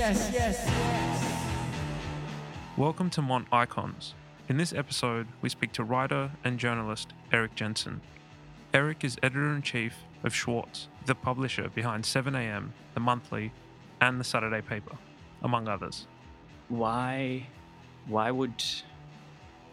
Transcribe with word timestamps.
yes, 0.00 0.30
yes, 0.32 0.64
yes. 0.66 1.44
Welcome 2.78 3.10
to 3.10 3.20
Mont 3.20 3.46
Icons. 3.52 4.14
In 4.48 4.56
this 4.56 4.72
episode, 4.72 5.26
we 5.42 5.50
speak 5.50 5.72
to 5.72 5.84
writer 5.84 6.30
and 6.42 6.58
journalist 6.58 7.12
Erik 7.34 7.54
Jensen. 7.54 8.00
Erik 8.72 9.04
is 9.04 9.18
editor 9.22 9.54
in 9.54 9.60
chief 9.60 9.94
of 10.24 10.34
Schwartz, 10.34 10.88
the 11.04 11.14
publisher 11.14 11.68
behind 11.68 12.04
7am, 12.04 12.70
The 12.94 13.00
Monthly, 13.00 13.52
and 14.00 14.18
The 14.18 14.24
Saturday 14.24 14.62
Paper, 14.62 14.96
among 15.42 15.68
others. 15.68 16.06
Why, 16.70 17.46
why 18.06 18.30
would 18.30 18.64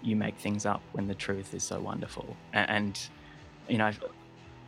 you 0.02 0.18
make 0.18 0.38
things 0.38 0.66
up 0.66 0.82
when 0.92 1.08
the 1.08 1.16
truth 1.16 1.54
is 1.54 1.64
so 1.64 1.80
wonderful? 1.80 2.36
And, 2.52 3.00
you 3.70 3.78
know, 3.78 3.92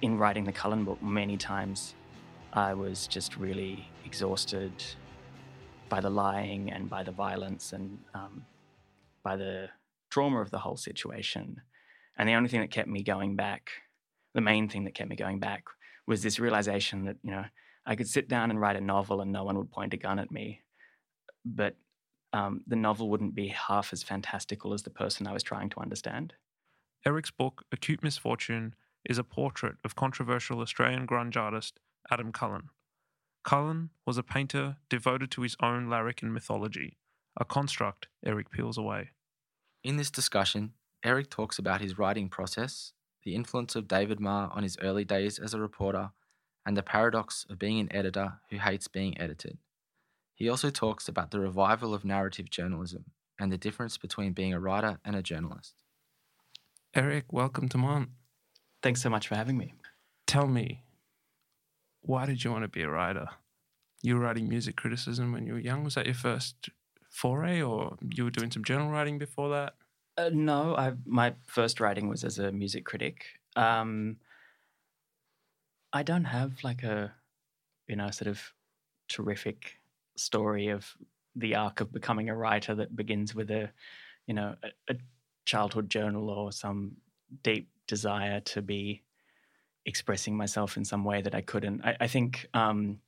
in 0.02 0.17
writing 0.17 0.45
the 0.45 0.53
Cullen 0.53 0.85
book, 0.85 1.03
many 1.03 1.35
times 1.35 1.95
I 2.53 2.73
was 2.75 3.07
just 3.07 3.35
really 3.35 3.89
exhausted 4.05 4.71
by 5.89 5.99
the 5.99 6.09
lying 6.09 6.71
and 6.71 6.89
by 6.89 7.03
the 7.03 7.11
violence 7.11 7.73
and 7.73 7.99
um, 8.13 8.45
by 9.23 9.35
the 9.35 9.70
trauma 10.09 10.41
of 10.41 10.52
the 10.52 10.59
whole 10.59 10.77
situation. 10.77 11.61
And 12.17 12.27
the 12.27 12.34
only 12.34 12.49
thing 12.49 12.61
that 12.61 12.71
kept 12.71 12.88
me 12.88 13.03
going 13.03 13.35
back, 13.35 13.70
the 14.33 14.41
main 14.41 14.70
thing 14.70 14.83
that 14.85 14.95
kept 14.95 15.09
me 15.09 15.16
going 15.16 15.39
back, 15.39 15.63
was 16.07 16.23
this 16.23 16.39
realization 16.39 17.05
that, 17.05 17.17
you 17.23 17.31
know, 17.31 17.45
I 17.85 17.95
could 17.95 18.07
sit 18.07 18.27
down 18.27 18.49
and 18.49 18.59
write 18.59 18.75
a 18.75 18.81
novel 18.81 19.21
and 19.21 19.31
no 19.31 19.44
one 19.44 19.57
would 19.57 19.71
point 19.71 19.94
a 19.94 19.97
gun 19.97 20.20
at 20.20 20.31
me. 20.31 20.61
But 21.45 21.75
um, 22.33 22.61
the 22.67 22.75
novel 22.75 23.09
wouldn't 23.09 23.35
be 23.35 23.47
half 23.47 23.94
as 23.94 24.03
fantastical 24.03 24.73
as 24.73 24.83
the 24.83 24.89
person 24.89 25.27
I 25.27 25.33
was 25.33 25.44
trying 25.44 25.69
to 25.71 25.80
understand. 25.80 26.33
Eric's 27.06 27.31
book, 27.31 27.63
Acute 27.72 28.03
Misfortune, 28.03 28.75
is 29.06 29.17
a 29.17 29.23
portrait 29.23 29.78
of 29.85 29.95
controversial 29.95 30.59
Australian 30.59 31.08
grunge 31.08 31.38
artist 31.38 31.80
Adam 32.11 32.31
Cullen. 32.31 32.69
Cullen 33.50 33.89
was 34.05 34.16
a 34.16 34.22
painter 34.22 34.78
devoted 34.92 35.31
to 35.31 35.42
his 35.42 35.55
own 35.59 35.89
Larrikin 35.89 36.31
mythology, 36.31 37.00
a 37.36 37.44
construct 37.44 38.08
Erik 38.23 38.52
peels 38.52 38.78
away. 38.78 39.09
In 39.83 39.97
this 39.97 40.11
discussion, 40.11 40.73
Erik 41.03 41.31
talks 41.31 41.58
about 41.58 41.81
his 41.81 41.97
writing 41.97 42.30
process, 42.30 42.94
the 43.23 43.33
influence 43.33 43.75
of 43.75 43.88
David 43.88 44.19
Marr 44.19 44.52
on 44.53 44.61
his 44.61 44.78
early 44.83 45.03
days 45.03 45.39
as 45.39 45.56
a 45.56 45.59
reporter, 45.59 46.11
and 46.64 46.78
the 46.78 46.83
paradox 46.83 47.47
of 47.50 47.58
being 47.58 47.80
an 47.80 47.91
editor 47.91 48.33
who 48.52 48.59
hates 48.59 48.88
being 48.88 49.19
edited. 49.19 49.58
He 50.36 50.47
also 50.47 50.69
talks 50.69 51.08
about 51.08 51.31
the 51.31 51.39
revival 51.39 51.95
of 51.95 52.06
narrative 52.06 52.52
journalism 52.52 53.06
and 53.39 53.52
the 53.52 53.58
difference 53.58 53.97
between 53.97 54.34
being 54.34 54.53
a 54.53 54.59
writer 54.59 55.00
and 55.03 55.16
a 55.16 55.23
journalist. 55.23 55.73
Erik, 56.94 57.34
welcome 57.34 57.67
to 57.69 57.80
Mont. 57.80 58.09
Thanks 58.84 59.02
so 59.02 59.09
much 59.09 59.28
for 59.28 59.34
having 59.34 59.58
me. 59.58 59.73
Tell 60.28 60.45
me, 60.45 60.84
why 62.02 62.25
did 62.25 62.44
you 62.44 62.52
want 62.52 62.64
to 62.64 62.69
be 62.69 62.81
a 62.81 62.89
writer? 62.89 63.28
You 64.02 64.16
were 64.16 64.22
writing 64.22 64.47
music 64.47 64.75
criticism 64.75 65.31
when 65.31 65.45
you 65.45 65.53
were 65.53 65.59
young. 65.59 65.83
Was 65.83 65.95
that 65.95 66.06
your 66.06 66.16
first 66.16 66.69
foray, 67.09 67.61
or 67.61 67.97
you 68.16 68.23
were 68.23 68.31
doing 68.31 68.52
some 68.52 68.64
journal 68.64 68.89
writing 68.89 69.17
before 69.17 69.50
that? 69.50 69.73
Uh, 70.17 70.30
no, 70.33 70.75
I, 70.75 70.94
my 71.06 71.33
first 71.47 71.80
writing 71.80 72.08
was 72.08 72.23
as 72.23 72.39
a 72.39 72.52
music 72.52 72.86
critic. 72.86 73.25
Um, 73.56 74.17
I 75.91 76.03
don't 76.03 76.25
have 76.25 76.64
like 76.64 76.83
a, 76.83 77.14
you 77.88 77.95
know, 77.95 78.09
sort 78.11 78.28
of 78.28 78.41
terrific 79.08 79.80
story 80.16 80.67
of 80.69 80.95
the 81.36 81.56
arc 81.56 81.81
of 81.81 81.91
becoming 81.91 82.30
a 82.30 82.36
writer 82.36 82.75
that 82.75 82.95
begins 82.95 83.34
with 83.34 83.50
a, 83.50 83.72
you 84.28 84.34
know, 84.34 84.56
a, 84.63 84.94
a 84.94 84.97
childhood 85.45 85.89
journal 85.89 86.30
or 86.30 86.52
some 86.52 86.97
deep 87.44 87.69
desire 87.88 88.39
to 88.41 88.61
be 88.61 89.02
expressing 89.85 90.35
myself 90.35 90.77
in 90.77 90.85
some 90.85 91.03
way 91.03 91.22
that 91.22 91.35
I 91.35 91.41
couldn't. 91.41 91.84
I, 91.84 91.97
I 92.01 92.07
think 92.07 92.47
um, 92.53 93.00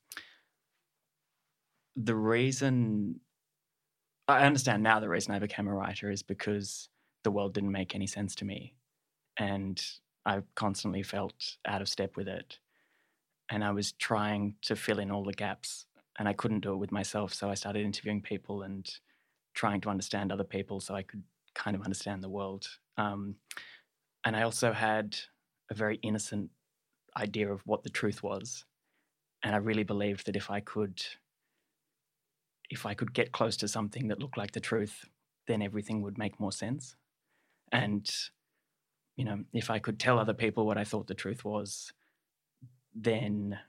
the 1.95 2.15
reason 2.15 3.19
I 4.27 4.45
understand 4.45 4.83
now 4.83 4.99
the 4.99 5.09
reason 5.09 5.33
I 5.33 5.39
became 5.39 5.67
a 5.67 5.73
writer 5.73 6.09
is 6.09 6.23
because 6.23 6.89
the 7.23 7.31
world 7.31 7.53
didn't 7.53 7.71
make 7.71 7.95
any 7.95 8.07
sense 8.07 8.35
to 8.35 8.45
me. 8.45 8.75
And 9.37 9.83
I 10.25 10.41
constantly 10.55 11.03
felt 11.03 11.57
out 11.65 11.81
of 11.81 11.89
step 11.89 12.15
with 12.15 12.27
it. 12.27 12.59
And 13.49 13.63
I 13.63 13.71
was 13.71 13.91
trying 13.93 14.55
to 14.63 14.75
fill 14.75 14.99
in 14.99 15.11
all 15.11 15.23
the 15.23 15.33
gaps 15.33 15.85
and 16.17 16.27
I 16.27 16.33
couldn't 16.33 16.61
do 16.61 16.73
it 16.73 16.77
with 16.77 16.91
myself. 16.91 17.33
So 17.33 17.49
I 17.49 17.55
started 17.55 17.85
interviewing 17.85 18.21
people 18.21 18.61
and 18.61 18.89
trying 19.53 19.81
to 19.81 19.89
understand 19.89 20.31
other 20.31 20.43
people 20.43 20.79
so 20.79 20.95
I 20.95 21.01
could 21.01 21.23
kind 21.53 21.75
of 21.75 21.81
understand 21.81 22.23
the 22.23 22.29
world. 22.29 22.67
Um, 22.97 23.35
and 24.23 24.35
I 24.35 24.43
also 24.43 24.71
had 24.71 25.17
a 25.69 25.73
very 25.73 25.97
innocent 26.03 26.51
idea 27.17 27.51
of 27.51 27.61
what 27.65 27.83
the 27.83 27.89
truth 27.89 28.23
was. 28.23 28.65
And 29.43 29.55
I 29.55 29.57
really 29.57 29.83
believed 29.83 30.25
that 30.27 30.35
if 30.35 30.49
I 30.51 30.59
could 30.59 31.01
if 32.69 32.85
I 32.85 32.93
could 32.93 33.13
get 33.13 33.33
close 33.33 33.57
to 33.57 33.67
something 33.67 34.07
that 34.07 34.19
looked 34.19 34.37
like 34.37 34.53
the 34.53 34.61
truth, 34.61 35.03
then 35.47 35.61
everything 35.61 36.01
would 36.01 36.17
make 36.17 36.39
more 36.39 36.53
sense. 36.53 36.95
And, 37.71 38.09
you 39.17 39.25
know, 39.25 39.43
if 39.53 39.69
I 39.69 39.79
could 39.79 39.99
tell 39.99 40.17
other 40.17 40.33
people 40.33 40.65
what 40.65 40.77
I 40.77 40.85
thought 40.85 41.07
the 41.07 41.13
truth 41.13 41.43
was, 41.43 41.91
then 42.95 43.59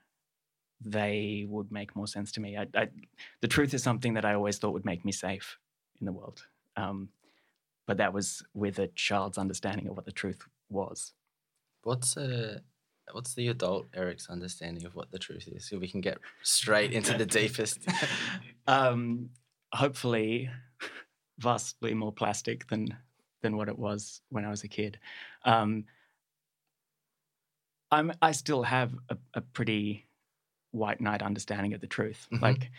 they 0.80 1.46
would 1.48 1.72
make 1.72 1.96
more 1.96 2.06
sense 2.06 2.30
to 2.32 2.40
me. 2.40 2.56
I, 2.56 2.66
I, 2.74 2.88
the 3.40 3.48
truth 3.48 3.74
is 3.74 3.82
something 3.82 4.14
that 4.14 4.24
I 4.24 4.34
always 4.34 4.58
thought 4.58 4.72
would 4.72 4.84
make 4.84 5.04
me 5.04 5.12
safe 5.12 5.58
in 6.00 6.06
the 6.06 6.12
world. 6.12 6.46
Um, 6.76 7.08
but 7.86 7.96
that 7.96 8.12
was 8.12 8.44
with 8.54 8.78
a 8.78 8.88
child's 8.88 9.38
understanding 9.38 9.88
of 9.88 9.96
what 9.96 10.04
the 10.04 10.12
truth 10.12 10.46
was. 10.70 11.12
What's 11.82 12.16
uh, 12.16 12.60
what's 13.10 13.34
the 13.34 13.48
adult 13.48 13.88
Erik's 13.94 14.28
understanding 14.28 14.86
of 14.86 14.94
what 14.94 15.10
the 15.10 15.18
truth 15.18 15.48
is? 15.48 15.68
So 15.68 15.78
we 15.78 15.88
can 15.88 16.00
get 16.00 16.18
straight 16.42 16.92
into 16.92 17.16
the 17.16 17.26
deepest. 17.26 17.80
um, 18.66 19.30
hopefully, 19.72 20.50
vastly 21.38 21.94
more 21.94 22.12
plastic 22.12 22.68
than 22.68 22.96
than 23.42 23.56
what 23.56 23.68
it 23.68 23.78
was 23.78 24.20
when 24.30 24.44
I 24.44 24.50
was 24.50 24.62
a 24.62 24.68
kid. 24.68 24.98
Um, 25.44 25.84
I'm 27.90 28.12
I 28.22 28.32
still 28.32 28.62
have 28.62 28.94
a, 29.08 29.16
a 29.34 29.40
pretty 29.40 30.06
white 30.70 31.00
knight 31.00 31.22
understanding 31.22 31.74
of 31.74 31.80
the 31.80 31.86
truth. 31.86 32.26
Mhm. 32.32 32.40
Like 32.40 32.70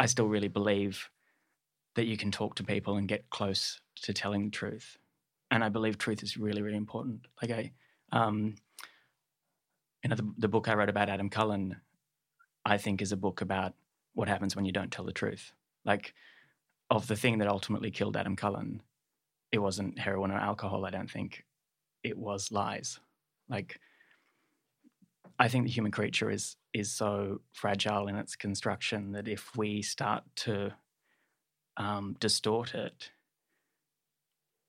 I 0.00 0.06
still 0.06 0.26
really 0.26 0.48
believe 0.48 1.08
that 1.94 2.06
you 2.06 2.16
can 2.16 2.30
talk 2.30 2.56
to 2.56 2.64
people 2.64 2.96
and 2.96 3.08
get 3.08 3.30
close 3.30 3.80
to 4.02 4.12
telling 4.12 4.44
the 4.46 4.50
truth. 4.50 4.98
And 5.50 5.62
I 5.64 5.68
believe 5.68 5.96
truth 5.96 6.22
is 6.22 6.36
really, 6.36 6.60
really 6.60 6.76
important. 6.76 7.26
Like 7.40 7.50
I 7.50 7.72
um 8.12 8.56
you 10.02 10.10
know, 10.10 10.16
the, 10.16 10.32
the 10.38 10.48
book 10.48 10.68
I 10.68 10.74
wrote 10.74 10.88
about 10.88 11.08
Adam 11.08 11.30
Cullen, 11.30 11.76
I 12.64 12.78
think 12.78 13.02
is 13.02 13.12
a 13.12 13.16
book 13.16 13.40
about 13.40 13.74
what 14.14 14.28
happens 14.28 14.56
when 14.56 14.64
you 14.64 14.72
don't 14.72 14.90
tell 14.90 15.04
the 15.04 15.12
truth. 15.12 15.52
Like 15.84 16.14
of 16.90 17.06
the 17.06 17.16
thing 17.16 17.38
that 17.38 17.48
ultimately 17.48 17.90
killed 17.90 18.16
Adam 18.16 18.36
Cullen, 18.36 18.82
it 19.52 19.58
wasn't 19.58 19.98
heroin 19.98 20.30
or 20.30 20.38
alcohol, 20.38 20.84
I 20.84 20.90
don't 20.90 21.10
think. 21.10 21.44
It 22.02 22.16
was 22.16 22.52
lies. 22.52 23.00
Like 23.48 23.78
I 25.38 25.48
think 25.48 25.64
the 25.64 25.72
human 25.72 25.92
creature 25.92 26.30
is 26.30 26.56
is 26.72 26.90
so 26.90 27.40
fragile 27.52 28.08
in 28.08 28.16
its 28.16 28.36
construction 28.36 29.12
that 29.12 29.28
if 29.28 29.56
we 29.56 29.82
start 29.82 30.24
to 30.36 30.72
um, 31.76 32.16
distort 32.20 32.74
it, 32.74 33.10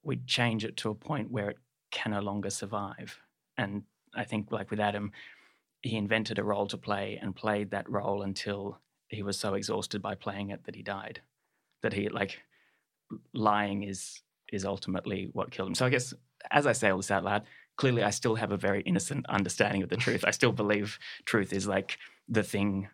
we 0.03 0.17
change 0.25 0.63
it 0.63 0.77
to 0.77 0.89
a 0.89 0.95
point 0.95 1.31
where 1.31 1.49
it 1.49 1.57
can 1.91 2.11
no 2.11 2.21
longer 2.21 2.49
survive. 2.49 3.19
And 3.57 3.83
I 4.17 4.23
think, 4.23 4.51
like 4.51 4.71
with 4.71 4.79
Adam, 4.79 5.11
he 5.81 5.95
invented 5.95 6.39
a 6.39 6.43
role 6.43 6.67
to 6.67 6.77
play 6.77 7.19
and 7.21 7.35
played 7.35 7.71
that 7.71 7.89
role 7.89 8.23
until 8.23 8.79
he 9.07 9.23
was 9.23 9.37
so 9.37 9.53
exhausted 9.53 10.01
by 10.01 10.15
playing 10.15 10.49
it 10.49 10.65
that 10.65 10.75
he 10.75 10.83
died. 10.83 11.21
That 11.81 11.93
he 11.93 12.09
like 12.09 12.41
lying 13.33 13.83
is 13.83 14.21
is 14.51 14.65
ultimately 14.65 15.29
what 15.33 15.51
killed 15.51 15.69
him. 15.69 15.75
So 15.75 15.85
I 15.85 15.89
guess 15.89 16.13
as 16.51 16.67
I 16.67 16.73
say 16.73 16.89
all 16.89 16.97
this 16.97 17.11
out 17.11 17.23
loud, 17.23 17.43
clearly 17.77 18.03
I 18.03 18.09
still 18.09 18.35
have 18.35 18.51
a 18.51 18.57
very 18.57 18.81
innocent 18.81 19.25
understanding 19.29 19.83
of 19.83 19.89
the 19.89 19.97
truth. 19.97 20.23
I 20.25 20.31
still 20.31 20.51
believe 20.51 20.99
truth 21.25 21.53
is 21.53 21.67
like 21.67 21.97
the 22.27 22.43
thing 22.43 22.89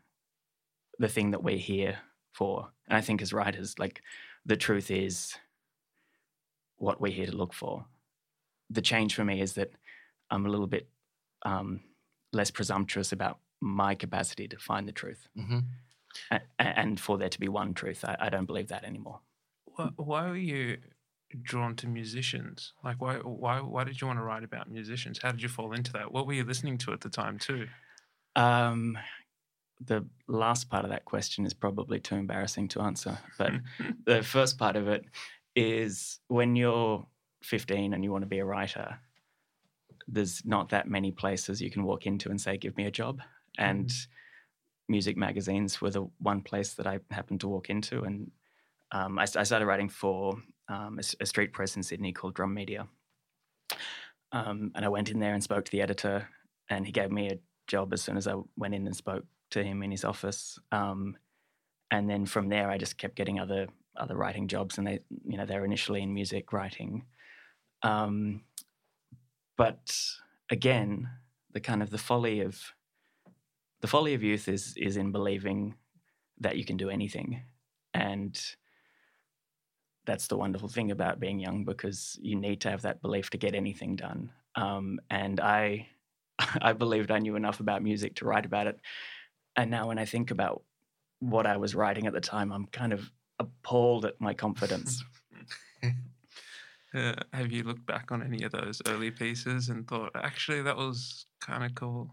the 1.00 1.08
thing 1.08 1.32
that 1.32 1.44
we're 1.44 1.58
here 1.58 2.00
for. 2.34 2.70
And 2.88 2.98
I 2.98 3.02
think 3.02 3.22
as 3.22 3.34
writers, 3.34 3.80
like 3.80 4.02
the 4.46 4.58
truth 4.58 4.92
is 4.92 5.36
what 6.78 7.02
we're 7.02 7.12
here 7.12 7.26
to 7.26 7.36
look 7.36 7.54
for. 7.54 7.86
The 8.70 8.82
change 8.82 9.16
for 9.16 9.24
me 9.24 9.42
is 9.42 9.54
that 9.54 9.72
I'm 10.30 10.46
a 10.46 10.50
little 10.50 10.68
bit 10.68 10.88
um, 11.44 11.82
less 12.32 12.52
presumptuous 12.52 13.12
about 13.12 13.40
my 13.62 13.96
capacity 13.96 14.48
to 14.48 14.58
find 14.58 14.88
the 14.88 14.92
truth 14.92 15.28
hmm 15.36 15.60
a- 16.32 16.42
a- 16.60 16.80
and 16.80 17.00
for 17.00 17.18
there 17.18 17.30
to 17.30 17.40
be 17.40 17.48
one 17.48 17.74
truth. 17.74 18.06
I, 18.06 18.16
I 18.20 18.30
don't 18.30 18.46
believe 18.46 18.68
that 18.68 18.84
anymore. 18.84 19.22
Why, 19.66 19.90
why 19.96 20.28
were 20.30 20.36
you 20.38 20.78
drawn 21.42 21.76
to 21.78 21.88
musicians? 21.88 22.74
Like, 22.84 23.02
why, 23.02 23.16
why, 23.18 23.62
why 23.62 23.84
did 23.84 24.00
you 24.00 24.08
want 24.08 24.20
to 24.20 24.24
write 24.24 24.44
about 24.44 24.70
musicians? 24.70 25.20
How 25.22 25.32
did 25.32 25.42
you 25.42 25.50
fall 25.50 25.74
into 25.74 25.92
that? 25.94 26.12
What 26.12 26.28
were 26.28 26.34
you 26.34 26.44
listening 26.44 26.78
to 26.80 26.94
at 26.94 27.02
the 27.02 27.10
time, 27.10 27.40
too? 27.40 27.68
Um, 28.36 28.98
the 29.82 30.08
last 30.28 30.70
part 30.70 30.86
of 30.86 30.92
that 30.92 31.06
question 31.06 31.46
is 31.46 31.54
probably 31.54 32.00
too 32.00 32.16
embarrassing 32.16 32.68
to 32.70 32.82
answer. 32.82 33.18
But 33.38 33.54
the 34.06 34.24
first 34.24 34.58
part 34.58 34.76
of 34.76 34.88
it 34.88 35.06
is 35.56 36.20
when 36.28 36.56
you're 36.56 37.06
15 37.44 37.94
and 37.94 38.04
you 38.04 38.12
want 38.12 38.22
to 38.24 38.28
be 38.30 38.40
a 38.40 38.46
writer, 38.46 39.00
there's 40.08 40.44
not 40.46 40.70
that 40.70 40.88
many 40.88 41.12
places 41.12 41.62
you 41.62 41.72
can 41.72 41.84
walk 41.84 42.06
into 42.06 42.30
and 42.30 42.40
say, 42.40 42.58
Give 42.58 42.76
me 42.78 42.86
a 42.86 42.92
job. 42.92 43.22
And 43.58 43.92
music 44.90 45.18
magazines 45.18 45.82
were 45.82 45.90
the 45.90 46.08
one 46.20 46.42
place 46.42 46.74
that 46.74 46.88
I 46.88 47.00
happened 47.12 47.42
to 47.42 47.48
walk 47.48 47.70
into, 47.70 48.04
and 48.04 48.32
um, 48.92 49.18
I, 49.18 49.24
I, 49.24 49.44
started 49.44 49.66
writing 49.66 49.90
for 49.90 50.36
um, 50.68 51.00
a, 51.00 51.24
a, 51.24 51.26
street 51.26 51.52
press 51.54 51.76
in 51.76 51.84
Sydney 51.84 52.12
called 52.12 52.36
Drum 52.36 52.54
Media. 52.54 52.88
Um, 54.32 54.72
and 54.76 54.86
I 54.86 54.90
went 54.90 55.10
in 55.10 55.20
there 55.20 55.34
and 55.34 55.44
spoke 55.44 55.66
to 55.66 55.72
the 55.72 55.82
editor, 55.82 56.28
and 56.70 56.86
he 56.86 56.92
gave 56.92 57.12
me 57.12 57.30
a 57.30 57.40
job 57.68 57.94
as 57.94 58.02
soon 58.02 58.18
as 58.18 58.28
I 58.28 58.36
went 58.58 58.76
in 58.76 58.86
and 58.86 58.96
spoke 58.96 59.26
to 59.52 59.64
him 59.64 59.84
in 59.84 59.92
his 59.92 60.04
office. 60.04 60.60
Um, 60.72 61.18
and 61.92 62.10
then 62.10 62.26
from 62.26 62.50
there, 62.50 62.70
I 62.70 62.78
just 62.78 62.98
kept 62.98 63.16
getting 63.16 63.40
other 63.40 63.68
other 63.96 64.16
writing 64.16 64.48
jobs, 64.48 64.78
and 64.78 64.88
they, 64.88 65.00
you 65.26 65.38
know, 65.38 65.46
they 65.46 65.58
were 65.58 65.66
initially 65.66 66.02
in 66.02 66.14
music 66.14 66.52
writing. 66.52 67.06
Um, 67.84 68.42
but 69.58 69.98
again, 70.50 71.10
the 71.52 71.60
kind 71.60 71.82
of 71.82 71.90
the 71.90 71.98
folly 71.98 72.42
of 72.42 72.60
the 73.82 73.88
folly 73.88 74.14
of 74.14 74.24
youth 74.24 74.48
is 74.48 74.76
is 74.78 74.98
in 74.98 75.12
believing 75.12 75.76
that 76.40 76.58
you 76.58 76.66
can 76.66 76.78
do 76.78 76.90
anything, 76.90 77.42
and 77.94 78.40
that's 80.06 80.28
the 80.28 80.38
wonderful 80.38 80.68
thing 80.68 80.92
about 80.92 81.20
being 81.20 81.40
young 81.40 81.64
because 81.64 82.18
you 82.22 82.36
need 82.36 82.62
to 82.62 82.70
have 82.70 82.82
that 82.82 83.02
belief 83.02 83.30
to 83.30 83.38
get 83.38 83.56
anything 83.56 83.96
done. 83.96 84.32
Um, 84.56 85.00
and 85.10 85.40
I, 85.40 85.88
I 86.62 86.74
believed 86.74 87.12
I 87.12 87.20
knew 87.20 87.36
enough 87.36 87.60
about 87.60 87.84
music 87.84 88.16
to 88.16 88.26
write 88.26 88.46
about 88.46 88.68
it. 88.68 88.80
And 89.56 89.72
now 89.72 89.88
when 89.88 90.00
I 90.00 90.06
think 90.06 90.32
about 90.32 90.64
what 91.20 91.46
I 91.46 91.58
was 91.58 91.76
writing 91.76 92.08
at 92.08 92.14
the 92.14 92.22
time, 92.22 92.52
I'm 92.52 92.66
kind 92.68 92.92
of 92.92 93.10
appalled 93.40 94.06
at 94.06 94.20
my 94.20 94.34
confidence. 94.34 95.04
uh, 96.96 97.16
have 97.34 97.52
you 97.52 97.64
looked 97.64 97.86
back 97.86 98.12
on 98.12 98.22
any 98.24 98.44
of 98.44 98.52
those 98.52 98.82
early 98.88 99.12
pieces 99.12 99.70
and 99.70 99.88
thought, 99.88 100.12
actually, 100.16 100.62
that 100.62 100.78
was 100.78 101.26
kind 101.42 101.64
of 101.64 101.76
cool? 101.76 102.10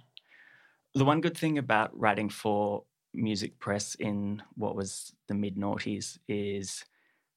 The 0.95 1.05
one 1.05 1.21
good 1.21 1.37
thing 1.37 1.59
about 1.59 1.99
writing 1.99 2.29
for 2.29 2.85
music 3.13 3.59
press 3.59 3.95
in 3.97 4.43
what 4.55 4.77
was 4.77 5.13
the 5.29 5.35
mid 5.35 5.57
noughties 5.57 6.19
is 6.29 6.85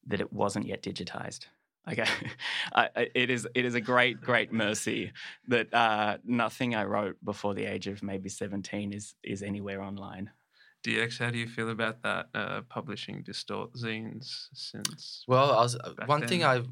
that 0.08 0.22
it 0.22 0.32
wasn't 0.32 0.68
yet 0.68 0.82
digitized. 0.84 1.46
Okay, 1.90 2.06
I, 2.74 2.90
it 3.14 3.30
is 3.30 3.48
it 3.54 3.66
is 3.66 3.76
a 3.76 3.82
great 3.82 4.22
great 4.22 4.52
mercy 4.52 5.12
that 5.48 5.74
uh, 5.74 6.18
nothing 6.24 6.76
I 6.76 6.86
wrote 6.86 7.18
before 7.24 7.54
the 7.54 7.66
age 7.66 7.88
of 7.88 8.04
maybe 8.04 8.30
seventeen 8.30 8.94
is 8.94 9.16
is 9.24 9.44
anywhere 9.44 9.82
online. 9.82 10.32
DX, 10.84 11.20
how 11.20 11.32
do 11.32 11.38
you 11.38 11.48
feel 11.48 11.70
about 11.70 12.02
that 12.04 12.28
uh, 12.36 12.62
publishing 12.70 13.24
distort 13.24 13.74
zines 13.74 14.48
since? 14.54 15.24
Well, 15.28 15.52
I 15.52 15.62
was 15.62 15.76
uh, 15.76 15.94
one 16.06 16.22
then? 16.22 16.30
thing 16.30 16.44
I 16.44 16.64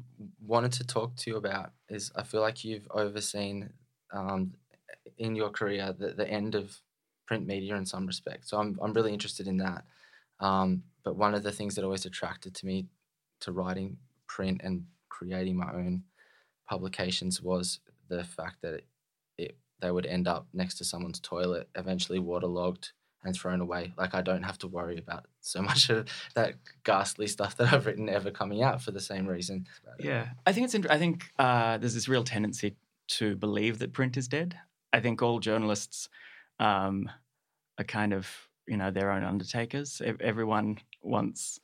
wanted 0.44 0.72
to 0.72 0.84
talk 0.84 1.16
to 1.16 1.30
you 1.30 1.36
about 1.36 1.72
is 1.88 2.12
I 2.14 2.22
feel 2.22 2.42
like 2.42 2.62
you've 2.62 2.86
overseen 2.90 3.70
um, 4.12 4.52
in 5.16 5.34
your 5.34 5.48
career 5.48 5.94
the, 5.98 6.08
the 6.08 6.28
end 6.28 6.54
of 6.54 6.76
print 7.26 7.46
media 7.46 7.74
in 7.76 7.86
some 7.86 8.06
respect. 8.06 8.48
So 8.48 8.58
I'm 8.58 8.78
I'm 8.82 8.92
really 8.92 9.12
interested 9.12 9.48
in 9.48 9.56
that. 9.58 9.84
Um, 10.40 10.82
but 11.04 11.16
one 11.16 11.34
of 11.34 11.42
the 11.42 11.52
things 11.52 11.74
that 11.74 11.84
always 11.84 12.04
attracted 12.04 12.54
to 12.56 12.66
me 12.66 12.86
to 13.40 13.52
writing 13.52 13.96
print 14.26 14.60
and 14.62 14.84
creating 15.08 15.56
my 15.56 15.72
own 15.72 16.02
publications 16.68 17.40
was 17.40 17.80
the 18.08 18.24
fact 18.24 18.60
that 18.62 18.74
it, 18.74 18.86
it 19.38 19.56
they 19.80 19.90
would 19.90 20.06
end 20.06 20.28
up 20.28 20.46
next 20.52 20.74
to 20.76 20.84
someone's 20.84 21.20
toilet, 21.20 21.68
eventually 21.74 22.18
waterlogged 22.18 22.92
and 23.24 23.34
thrown 23.34 23.60
away. 23.60 23.92
Like 23.96 24.14
I 24.14 24.22
don't 24.22 24.42
have 24.42 24.58
to 24.58 24.68
worry 24.68 24.98
about 24.98 25.26
so 25.40 25.62
much 25.70 25.90
of 25.90 26.08
that 26.34 26.54
ghastly 26.84 27.26
stuff 27.26 27.56
that 27.56 27.72
I've 27.72 27.86
written 27.86 28.08
ever 28.08 28.30
coming 28.30 28.62
out 28.62 28.82
for 28.82 28.90
the 28.90 29.00
same 29.00 29.26
reason. 29.26 29.66
Yeah, 29.98 30.28
I 30.46 30.52
think 30.52 30.64
it's. 30.64 30.74
Int- 30.74 30.90
I 30.90 30.98
think 30.98 31.30
uh, 31.38 31.78
there's 31.78 31.94
this 31.94 32.08
real 32.08 32.24
tendency 32.24 32.76
to 33.08 33.36
believe 33.36 33.78
that 33.80 33.92
print 33.92 34.16
is 34.16 34.28
dead. 34.28 34.56
I 34.92 35.00
think 35.00 35.22
all 35.22 35.38
journalists 35.38 36.08
um, 36.58 37.10
are 37.78 37.84
kind 37.84 38.12
of 38.12 38.28
you 38.66 38.76
know 38.76 38.90
their 38.90 39.10
own 39.10 39.24
undertakers. 39.24 40.00
Everyone 40.20 40.78
wants 41.02 41.60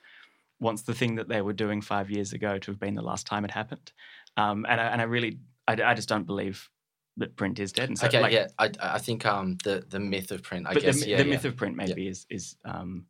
wants 0.61 0.83
the 0.83 0.95
thing 0.95 1.15
that 1.17 1.29
they 1.29 1.41
were 1.41 1.53
doing 1.53 1.81
five 1.81 2.11
years 2.11 2.33
ago 2.33 2.59
to 2.59 2.71
have 2.71 2.81
been 2.81 2.95
the 2.95 3.03
last 3.03 3.27
time 3.27 3.45
it 3.45 3.51
happened. 3.51 3.93
Um, 4.37 4.67
and, 4.69 4.81
I, 4.81 4.85
and 4.87 5.01
I 5.01 5.05
really, 5.05 5.39
I, 5.67 5.77
I, 5.83 5.95
just 5.95 6.09
don't 6.09 6.27
believe 6.27 6.69
that 7.19 7.37
print 7.37 7.59
is 7.59 7.73
dead. 7.73 7.89
And 7.89 7.99
so, 7.99 8.07
okay, 8.07 8.21
like, 8.21 8.33
yeah, 8.33 8.47
I, 8.59 8.71
I 8.81 8.99
think 8.99 9.27
um, 9.27 9.59
the 9.65 9.85
the 9.89 10.01
myth 10.01 10.31
of 10.31 10.43
print, 10.43 10.67
I 10.69 10.75
guess, 10.75 11.01
the, 11.01 11.11
yeah, 11.11 11.19
the 11.19 11.25
yeah. 11.25 11.31
myth 11.31 11.45
of 11.45 11.57
print 11.57 11.77
maybe 11.77 12.05
yeah. 12.05 12.11
is 12.11 12.27
is 12.31 12.57
um, 12.65 13.07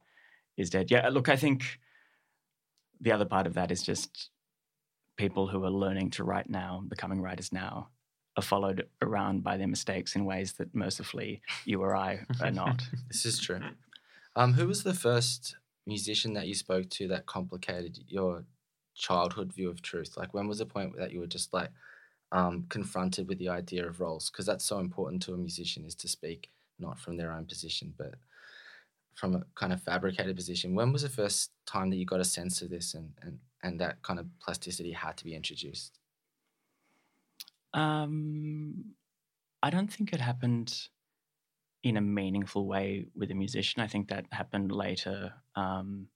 is 0.56 0.70
dead. 0.70 0.90
Yeah, 0.90 1.08
look, 1.10 1.28
I 1.28 1.37
think 1.37 1.78
the 3.00 3.12
other 3.12 3.25
part 3.25 3.46
of 3.46 3.55
that 3.55 3.70
is 3.70 3.82
just 3.82 4.31
people 5.16 5.49
who 5.49 5.62
are 5.64 5.70
learning 5.70 6.10
to 6.10 6.25
write 6.25 6.49
now, 6.49 6.82
becoming 6.88 7.20
writers 7.20 7.52
now, 7.52 7.88
are 8.37 8.43
followed 8.43 8.87
around 9.02 9.43
by 9.43 9.56
their 9.56 9.69
mistakes 9.69 10.14
in 10.14 10.25
ways 10.25 10.55
that 10.55 10.75
mercifully 10.75 11.43
you 11.64 11.82
or 11.82 11.94
I 11.94 12.20
are 12.40 12.50
not. 12.50 12.82
this 13.08 13.26
is 13.26 13.38
true. 13.38 13.60
Um, 14.37 14.55
who 14.55 14.66
was 14.66 14.84
the 14.84 14.94
first 14.94 15.56
musician 15.87 16.34
that 16.34 16.46
you 16.46 16.55
spoke 16.55 16.88
to 16.90 17.08
that 17.08 17.26
complicated 17.26 17.99
your 18.06 18.44
childhood 18.94 19.52
view 19.52 19.69
of 19.69 19.82
truth? 19.82 20.16
Like, 20.16 20.32
when 20.32 20.46
was 20.46 20.58
the 20.58 20.66
point 20.66 20.96
that 20.99 21.12
you 21.12 21.20
were 21.20 21.26
just 21.26 21.52
like 21.52 21.70
um, 22.33 22.67
confronted 22.69 23.29
with 23.29 23.39
the 23.39 23.49
idea 23.49 23.87
of 23.87 24.01
roles? 24.01 24.31
Because 24.31 24.47
that's 24.47 24.65
so 24.65 24.79
important 24.79 25.23
to 25.23 25.35
a 25.35 25.39
musician 25.39 25.85
is 25.85 25.95
to 25.97 26.09
speak 26.09 26.51
not 26.79 26.99
from 26.99 27.17
their 27.17 27.33
own 27.33 27.45
position, 27.45 27.95
but 27.97 28.15
from 29.15 29.35
a 29.35 29.43
kind 29.55 29.73
of 29.73 29.83
fabricated 29.83 30.37
position. 30.37 30.75
When 30.75 30.93
was 30.93 31.03
the 31.03 31.09
first 31.09 31.51
time 31.67 31.91
that 31.91 31.97
you 31.97 32.07
got 32.07 32.21
a 32.21 32.25
sense 32.25 32.63
of 32.63 32.71
this 32.71 32.95
and, 32.95 33.13
and, 33.23 33.39
and 33.63 33.81
that 33.81 34.03
kind 34.03 34.21
of 34.21 34.27
plasticity 34.41 34.93
had 34.93 35.17
to 35.17 35.25
be 35.25 35.35
introduced? 35.35 35.99
Um, 37.75 38.95
I 39.63 39.71
don't 39.71 39.93
think 39.93 40.13
it 40.13 40.21
happened 40.21 40.89
in 41.83 41.97
a 41.97 42.01
meaningful 42.01 42.67
way 42.67 43.07
with 43.15 43.31
a 43.31 43.35
musician. 43.35 43.83
I 43.83 43.87
think 43.87 44.09
that 44.09 44.27
happened 44.31 44.73
later, 44.73 45.33
um, 45.57 46.09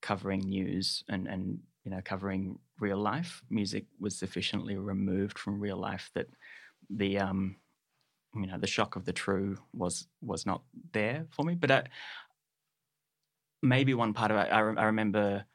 covering 0.00 0.40
news 0.40 1.02
and 1.08 1.26
and 1.26 1.58
you 1.88 1.96
know 1.96 2.02
covering 2.04 2.58
real 2.80 2.98
life. 2.98 3.42
Music 3.48 3.86
was 3.98 4.14
sufficiently 4.14 4.76
removed 4.76 5.38
from 5.38 5.58
real 5.58 5.78
life 5.78 6.10
that 6.14 6.26
the 6.90 7.18
um, 7.18 7.56
you 8.34 8.46
know 8.46 8.58
the 8.58 8.66
shock 8.66 8.94
of 8.94 9.06
the 9.06 9.12
true 9.12 9.56
was 9.72 10.06
was 10.20 10.44
not 10.44 10.60
there 10.92 11.24
for 11.30 11.46
me. 11.46 11.54
But 11.54 11.70
I, 11.70 11.84
maybe 13.62 13.94
one 13.94 14.12
part 14.12 14.30
of 14.30 14.36
it, 14.36 14.52
I, 14.52 14.58
I 14.58 14.84
remember 14.84 15.46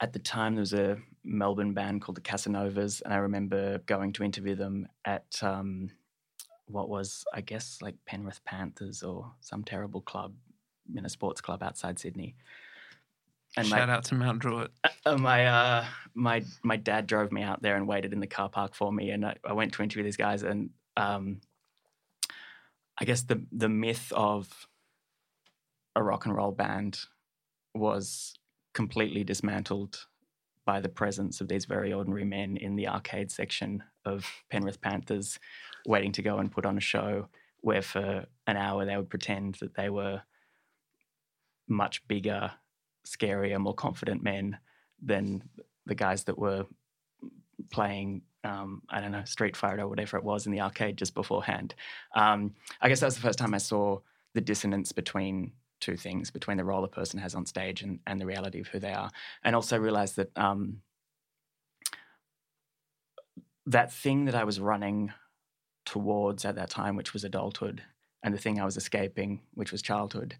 at 0.00 0.12
the 0.12 0.20
time 0.20 0.54
there 0.54 0.60
was 0.60 0.72
a 0.72 0.98
Melbourne 1.24 1.74
band 1.74 2.00
called 2.00 2.16
the 2.16 2.20
Casanovas, 2.20 3.02
and 3.04 3.12
I 3.12 3.16
remember 3.16 3.78
going 3.86 4.12
to 4.12 4.22
interview 4.22 4.54
them 4.54 4.86
at 5.04 5.36
um, 5.42 5.90
what 6.66 6.88
was, 6.88 7.24
I 7.34 7.40
guess, 7.40 7.78
like 7.82 7.96
Penrith 8.06 8.44
Panthers 8.44 9.02
or 9.02 9.32
some 9.40 9.64
terrible 9.64 10.00
club 10.00 10.32
in 10.94 11.04
a 11.04 11.08
sports 11.10 11.40
club 11.40 11.60
outside 11.60 11.98
Sydney. 11.98 12.36
And 13.56 13.66
Shout 13.66 13.88
my, 13.88 13.94
out 13.94 14.04
to 14.04 14.14
Mount 14.14 14.38
Druitt. 14.40 14.70
Uh, 15.04 15.16
my 15.16 15.46
uh, 15.46 15.84
my 16.14 16.44
my 16.62 16.76
dad 16.76 17.06
drove 17.06 17.32
me 17.32 17.42
out 17.42 17.62
there 17.62 17.76
and 17.76 17.88
waited 17.88 18.12
in 18.12 18.20
the 18.20 18.26
car 18.26 18.48
park 18.48 18.74
for 18.74 18.92
me, 18.92 19.10
and 19.10 19.26
I, 19.26 19.36
I 19.44 19.52
went 19.52 19.72
to 19.74 19.82
interview 19.82 20.04
these 20.04 20.16
guys. 20.16 20.42
And 20.42 20.70
um, 20.96 21.40
I 22.98 23.04
guess 23.04 23.22
the 23.22 23.44
the 23.50 23.68
myth 23.68 24.12
of 24.14 24.68
a 25.96 26.02
rock 26.02 26.26
and 26.26 26.34
roll 26.34 26.52
band 26.52 27.00
was 27.74 28.34
completely 28.72 29.24
dismantled 29.24 30.06
by 30.64 30.80
the 30.80 30.88
presence 30.88 31.40
of 31.40 31.48
these 31.48 31.64
very 31.64 31.92
ordinary 31.92 32.24
men 32.24 32.56
in 32.56 32.76
the 32.76 32.86
arcade 32.86 33.30
section 33.30 33.82
of 34.04 34.24
Penrith 34.50 34.80
Panthers 34.80 35.38
waiting 35.86 36.12
to 36.12 36.22
go 36.22 36.38
and 36.38 36.52
put 36.52 36.66
on 36.66 36.76
a 36.76 36.80
show 36.80 37.28
where 37.62 37.82
for 37.82 38.26
an 38.46 38.56
hour 38.56 38.84
they 38.84 38.96
would 38.96 39.10
pretend 39.10 39.56
that 39.56 39.74
they 39.74 39.90
were 39.90 40.22
much 41.68 42.06
bigger, 42.08 42.52
scarier, 43.10 43.58
more 43.58 43.74
confident 43.74 44.22
men 44.22 44.58
than 45.02 45.42
the 45.86 45.94
guys 45.94 46.24
that 46.24 46.38
were 46.38 46.66
playing, 47.70 48.22
um, 48.44 48.82
I 48.88 49.00
don't 49.00 49.12
know, 49.12 49.24
Street 49.24 49.56
Fighter 49.56 49.82
or 49.82 49.88
whatever 49.88 50.16
it 50.16 50.24
was 50.24 50.46
in 50.46 50.52
the 50.52 50.60
arcade 50.60 50.96
just 50.96 51.14
beforehand. 51.14 51.74
Um, 52.14 52.54
I 52.80 52.88
guess 52.88 53.00
that 53.00 53.06
was 53.06 53.16
the 53.16 53.22
first 53.22 53.38
time 53.38 53.54
I 53.54 53.58
saw 53.58 54.00
the 54.34 54.40
dissonance 54.40 54.92
between 54.92 55.52
two 55.80 55.96
things, 55.96 56.30
between 56.30 56.56
the 56.56 56.64
role 56.64 56.84
a 56.84 56.88
person 56.88 57.18
has 57.18 57.34
on 57.34 57.46
stage 57.46 57.82
and, 57.82 57.98
and 58.06 58.20
the 58.20 58.26
reality 58.26 58.60
of 58.60 58.68
who 58.68 58.78
they 58.78 58.92
are. 58.92 59.10
And 59.42 59.56
also 59.56 59.78
realized 59.78 60.16
that 60.16 60.30
um, 60.36 60.82
that 63.66 63.92
thing 63.92 64.26
that 64.26 64.34
I 64.34 64.44
was 64.44 64.60
running 64.60 65.12
towards 65.86 66.44
at 66.44 66.56
that 66.56 66.70
time, 66.70 66.96
which 66.96 67.12
was 67.12 67.24
adulthood, 67.24 67.82
and 68.22 68.34
the 68.34 68.38
thing 68.38 68.60
I 68.60 68.64
was 68.64 68.76
escaping, 68.76 69.40
which 69.54 69.72
was 69.72 69.82
childhood. 69.82 70.36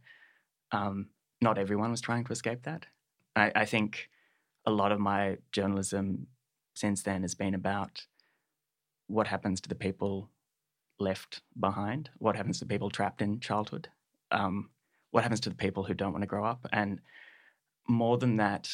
Um, 0.72 1.08
not 1.40 1.58
everyone 1.58 1.90
was 1.90 2.00
trying 2.00 2.24
to 2.24 2.32
escape 2.32 2.62
that. 2.62 2.86
I, 3.36 3.52
I, 3.54 3.64
think 3.64 4.08
a 4.66 4.70
lot 4.70 4.92
of 4.92 5.00
my 5.00 5.38
journalism 5.52 6.26
since 6.74 7.02
then 7.02 7.22
has 7.22 7.34
been 7.34 7.54
about 7.54 8.06
what 9.06 9.26
happens 9.26 9.60
to 9.62 9.68
the 9.68 9.74
people 9.74 10.30
left 10.98 11.42
behind, 11.58 12.10
what 12.18 12.36
happens 12.36 12.58
to 12.58 12.66
people 12.66 12.90
trapped 12.90 13.22
in 13.22 13.40
childhood, 13.40 13.88
um, 14.30 14.70
what 15.10 15.22
happens 15.22 15.40
to 15.40 15.48
the 15.48 15.54
people 15.54 15.84
who 15.84 15.94
don't 15.94 16.12
want 16.12 16.22
to 16.22 16.28
grow 16.28 16.44
up, 16.44 16.66
and 16.72 17.00
more 17.88 18.18
than 18.18 18.36
that, 18.36 18.70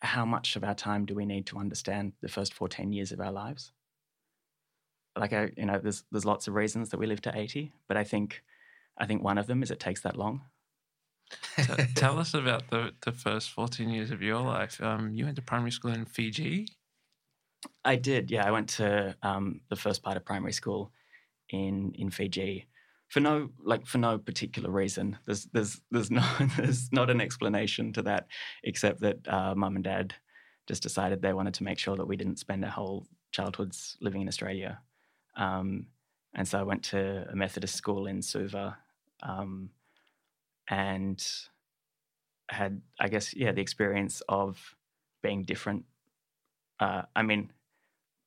how 0.00 0.24
much 0.24 0.56
of 0.56 0.64
our 0.64 0.74
time 0.74 1.06
do 1.06 1.14
we 1.14 1.26
need 1.26 1.46
to 1.46 1.58
understand 1.58 2.12
the 2.20 2.28
first 2.28 2.54
14 2.54 2.92
years 2.92 3.12
of 3.12 3.20
our 3.20 3.32
lives? 3.32 3.72
like 5.16 5.32
I, 5.32 5.50
you 5.56 5.66
know, 5.66 5.78
there's 5.78 6.04
there's 6.10 6.24
lots 6.24 6.46
of 6.46 6.54
reasons 6.54 6.90
that 6.90 6.98
we 6.98 7.06
live 7.06 7.22
to 7.22 7.36
80, 7.36 7.72
but 7.88 7.96
I 7.96 8.04
think 8.04 8.42
I 8.98 9.06
think 9.06 9.22
one 9.22 9.38
of 9.38 9.46
them 9.46 9.62
is 9.62 9.70
it 9.70 9.80
takes 9.80 10.02
that 10.02 10.16
long. 10.16 10.42
T- 11.56 11.64
tell 11.94 12.18
us 12.18 12.34
about 12.34 12.68
the, 12.70 12.92
the 13.02 13.12
first 13.12 13.50
14 13.50 13.88
years 13.88 14.10
of 14.10 14.22
your 14.22 14.40
life. 14.40 14.80
Um, 14.82 15.12
you 15.14 15.24
went 15.24 15.36
to 15.36 15.42
primary 15.42 15.72
school 15.72 15.92
in 15.92 16.04
Fiji. 16.04 16.68
I 17.84 17.96
did, 17.96 18.30
yeah. 18.30 18.46
I 18.46 18.50
went 18.50 18.68
to 18.70 19.16
um, 19.22 19.60
the 19.68 19.76
first 19.76 20.02
part 20.02 20.16
of 20.16 20.24
primary 20.24 20.52
school 20.52 20.92
in 21.50 21.92
in 21.94 22.10
Fiji 22.10 22.66
for 23.08 23.20
no 23.20 23.50
like 23.62 23.86
for 23.86 23.98
no 23.98 24.18
particular 24.18 24.70
reason. 24.70 25.18
There's 25.26 25.46
there's 25.52 25.80
there's 25.90 26.10
no 26.20 26.24
there's 26.56 26.90
not 26.92 27.10
an 27.10 27.20
explanation 27.20 27.92
to 27.94 28.02
that 28.02 28.26
except 28.64 29.00
that 29.00 29.26
uh, 29.28 29.54
mum 29.54 29.76
and 29.76 29.84
dad 29.84 30.14
just 30.66 30.82
decided 30.82 31.22
they 31.22 31.32
wanted 31.32 31.54
to 31.54 31.64
make 31.64 31.78
sure 31.78 31.96
that 31.96 32.06
we 32.06 32.16
didn't 32.16 32.38
spend 32.38 32.64
our 32.64 32.70
whole 32.70 33.06
childhoods 33.30 33.96
living 34.00 34.22
in 34.22 34.28
Australia. 34.28 34.80
Um, 35.36 35.86
and 36.34 36.46
so 36.46 36.58
I 36.58 36.64
went 36.64 36.82
to 36.84 37.26
a 37.30 37.36
Methodist 37.36 37.76
school 37.76 38.06
in 38.06 38.20
Suva, 38.20 38.76
um, 39.22 39.70
and 40.68 41.24
had 42.48 42.80
I 43.00 43.08
guess 43.08 43.34
yeah 43.34 43.52
the 43.52 43.60
experience 43.60 44.22
of 44.28 44.76
being 45.22 45.42
different. 45.42 45.84
Uh, 46.78 47.02
I 47.14 47.22
mean, 47.22 47.50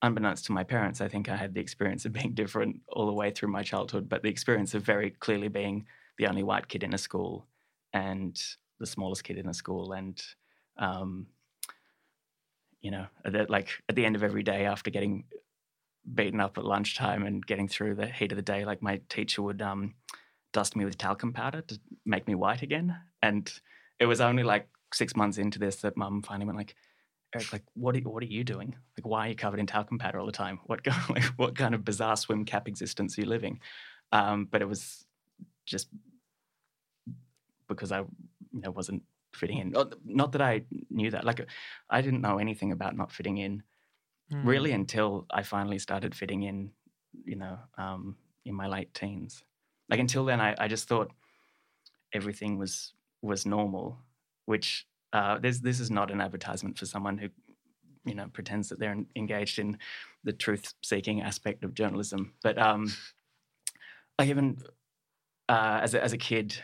unbeknownst 0.01 0.45
to 0.45 0.51
my 0.51 0.63
parents, 0.63 1.01
I 1.01 1.07
think 1.07 1.29
I 1.29 1.35
had 1.35 1.53
the 1.53 1.61
experience 1.61 2.05
of 2.05 2.13
being 2.13 2.33
different 2.41 2.81
all 2.87 3.05
the 3.05 3.13
way 3.13 3.31
through 3.31 3.49
my 3.49 3.63
childhood, 3.63 4.09
but 4.09 4.23
the 4.23 4.29
experience 4.29 4.73
of 4.73 4.83
very 4.83 5.11
clearly 5.11 5.47
being 5.47 5.85
the 6.17 6.27
only 6.27 6.43
white 6.43 6.67
kid 6.67 6.83
in 6.83 6.93
a 6.93 6.97
school 6.97 7.47
and 7.93 8.41
the 8.79 8.85
smallest 8.85 9.23
kid 9.23 9.37
in 9.37 9.47
a 9.47 9.53
school. 9.53 9.93
And, 9.93 10.21
um, 10.77 11.27
you 12.81 12.91
know, 12.91 13.07
that 13.25 13.49
like 13.49 13.69
at 13.87 13.95
the 13.95 14.05
end 14.05 14.15
of 14.15 14.23
every 14.23 14.43
day 14.43 14.65
after 14.65 14.89
getting 14.89 15.25
beaten 16.13 16.39
up 16.39 16.57
at 16.57 16.65
lunchtime 16.65 17.25
and 17.25 17.45
getting 17.45 17.67
through 17.67 17.95
the 17.95 18.07
heat 18.07 18.31
of 18.31 18.37
the 18.37 18.41
day, 18.41 18.65
like 18.65 18.81
my 18.81 19.01
teacher 19.09 19.41
would 19.41 19.61
um, 19.61 19.95
dust 20.53 20.75
me 20.75 20.85
with 20.85 20.97
talcum 20.97 21.33
powder 21.33 21.61
to 21.61 21.79
make 22.05 22.27
me 22.27 22.35
white 22.35 22.61
again. 22.61 22.95
And 23.21 23.51
it 23.99 24.05
was 24.05 24.21
only 24.21 24.43
like 24.43 24.67
six 24.93 25.15
months 25.15 25.37
into 25.37 25.59
this 25.59 25.77
that 25.77 25.97
mum 25.97 26.21
finally 26.21 26.45
went 26.45 26.57
like, 26.57 26.75
Erik, 27.35 27.53
like, 27.53 27.63
what 27.75 27.95
are, 27.95 27.99
what 27.99 28.23
are 28.23 28.27
you 28.27 28.43
doing? 28.43 28.75
Like, 28.97 29.05
why 29.05 29.27
are 29.27 29.29
you 29.29 29.35
covered 29.35 29.59
in 29.59 29.67
talcum 29.67 29.99
powder 29.99 30.19
all 30.19 30.25
the 30.25 30.31
time? 30.31 30.59
What, 30.65 30.85
like, 31.09 31.23
what 31.37 31.55
kind 31.55 31.75
of 31.75 31.85
bizarre 31.85 32.17
swim 32.17 32.45
cap 32.45 32.67
existence 32.67 33.17
are 33.17 33.21
you 33.21 33.27
living? 33.27 33.59
Um, 34.11 34.47
but 34.49 34.61
it 34.61 34.67
was 34.67 35.05
just 35.65 35.89
because 37.67 37.91
I, 37.91 37.99
you 37.99 38.61
know, 38.61 38.71
wasn't 38.71 39.03
fitting 39.35 39.59
in. 39.59 39.69
Not, 39.69 39.93
not, 40.03 40.31
that 40.31 40.41
I 40.41 40.63
knew 40.89 41.11
that. 41.11 41.23
Like, 41.23 41.45
I 41.87 42.01
didn't 42.01 42.21
know 42.21 42.39
anything 42.39 42.71
about 42.71 42.97
not 42.97 43.11
fitting 43.11 43.37
in, 43.37 43.61
mm. 44.33 44.43
really, 44.43 44.71
until 44.71 45.27
I 45.29 45.43
finally 45.43 45.77
started 45.77 46.15
fitting 46.15 46.43
in. 46.43 46.71
You 47.25 47.35
know, 47.35 47.59
um, 47.77 48.15
in 48.45 48.55
my 48.55 48.67
late 48.67 48.93
teens. 48.93 49.43
Like 49.89 49.99
until 49.99 50.25
then, 50.25 50.39
I, 50.39 50.55
I 50.57 50.67
just 50.67 50.87
thought 50.87 51.11
everything 52.13 52.57
was 52.57 52.93
was 53.21 53.45
normal, 53.45 53.97
which 54.45 54.87
uh, 55.13 55.39
this 55.39 55.59
this 55.59 55.79
is 55.79 55.91
not 55.91 56.11
an 56.11 56.21
advertisement 56.21 56.77
for 56.77 56.85
someone 56.85 57.17
who 57.17 57.29
you 58.05 58.15
know 58.15 58.27
pretends 58.31 58.69
that 58.69 58.79
they're 58.79 58.97
engaged 59.15 59.59
in 59.59 59.77
the 60.23 60.33
truth 60.33 60.73
seeking 60.81 61.21
aspect 61.21 61.63
of 61.63 61.73
journalism. 61.73 62.33
But 62.43 62.57
um 62.57 62.93
i 64.17 64.25
even 64.25 64.57
uh, 65.47 65.79
as 65.81 65.93
a, 65.93 66.03
as 66.03 66.13
a 66.13 66.17
kid 66.17 66.55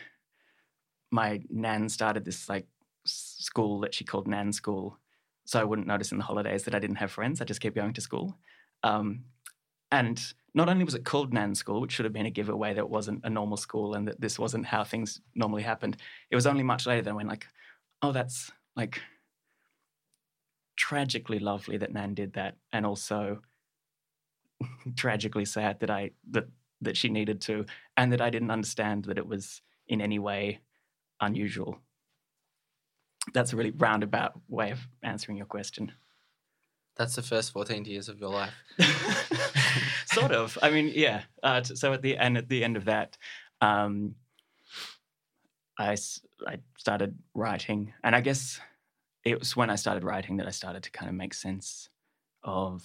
my 1.10 1.40
nan 1.50 1.88
started 1.88 2.24
this 2.24 2.48
like 2.48 2.66
school 3.04 3.80
that 3.80 3.94
she 3.94 4.04
called 4.04 4.28
nan 4.28 4.52
school. 4.52 4.98
So 5.44 5.60
i 5.60 5.64
wouldn't 5.64 5.88
notice 5.88 6.12
in 6.12 6.18
the 6.18 6.24
holidays 6.24 6.64
that 6.64 6.74
i 6.74 6.78
didn't 6.78 6.96
have 6.96 7.12
friends. 7.12 7.40
I 7.40 7.44
just 7.44 7.60
kept 7.60 7.76
going 7.76 7.94
to 7.94 8.00
school. 8.00 8.38
Um, 8.82 9.24
and 9.90 10.34
not 10.54 10.68
only 10.68 10.84
was 10.84 10.94
it 10.94 11.04
called 11.04 11.32
nan 11.32 11.54
school 11.54 11.80
which 11.80 11.92
should 11.92 12.04
have 12.04 12.12
been 12.12 12.26
a 12.26 12.30
giveaway 12.30 12.72
that 12.72 12.80
it 12.80 12.90
wasn't 12.90 13.20
a 13.24 13.30
normal 13.30 13.56
school 13.56 13.94
and 13.94 14.08
that 14.08 14.20
this 14.20 14.38
wasn't 14.38 14.64
how 14.64 14.82
things 14.82 15.20
normally 15.34 15.62
happened 15.62 15.96
it 16.30 16.34
was 16.34 16.46
only 16.46 16.62
much 16.62 16.86
later 16.86 17.02
that 17.02 17.10
i 17.10 17.14
went 17.14 17.28
like 17.28 17.46
oh, 18.02 18.12
that's 18.12 18.52
like 18.74 19.00
tragically 20.76 21.38
lovely 21.38 21.76
that 21.78 21.92
Nan 21.92 22.14
did 22.14 22.34
that, 22.34 22.56
and 22.72 22.84
also 22.86 23.40
tragically 24.96 25.44
sad 25.44 25.80
that 25.80 25.90
I 25.90 26.10
that 26.30 26.46
that 26.82 26.96
she 26.96 27.08
needed 27.08 27.40
to, 27.42 27.64
and 27.96 28.12
that 28.12 28.20
I 28.20 28.30
didn't 28.30 28.50
understand 28.50 29.04
that 29.04 29.18
it 29.18 29.26
was 29.26 29.62
in 29.88 30.00
any 30.00 30.18
way 30.18 30.60
unusual. 31.20 31.78
That's 33.32 33.52
a 33.52 33.56
really 33.56 33.72
roundabout 33.72 34.34
way 34.48 34.70
of 34.70 34.86
answering 35.02 35.36
your 35.36 35.46
question. 35.46 35.92
That's 36.96 37.14
the 37.14 37.22
first 37.22 37.52
14 37.52 37.84
years 37.84 38.08
of 38.08 38.18
your 38.18 38.30
life. 38.30 38.54
sort 40.06 40.32
of. 40.32 40.58
I 40.62 40.70
mean, 40.70 40.92
yeah. 40.94 41.22
Uh, 41.42 41.62
so 41.62 41.92
at 41.92 42.02
the 42.02 42.16
end, 42.16 42.38
at 42.38 42.48
the 42.48 42.64
end 42.64 42.76
of 42.76 42.86
that, 42.86 43.18
um, 43.60 44.14
I, 45.78 45.96
I 46.46 46.56
started 46.78 47.18
writing. 47.34 47.92
And 48.02 48.16
I 48.16 48.20
guess 48.20 48.60
it 49.24 49.38
was 49.38 49.56
when 49.56 49.68
I 49.68 49.76
started 49.76 50.04
writing 50.04 50.38
that 50.38 50.46
I 50.46 50.50
started 50.50 50.82
to 50.84 50.90
kind 50.90 51.08
of 51.08 51.14
make 51.14 51.34
sense 51.34 51.90
of 52.42 52.82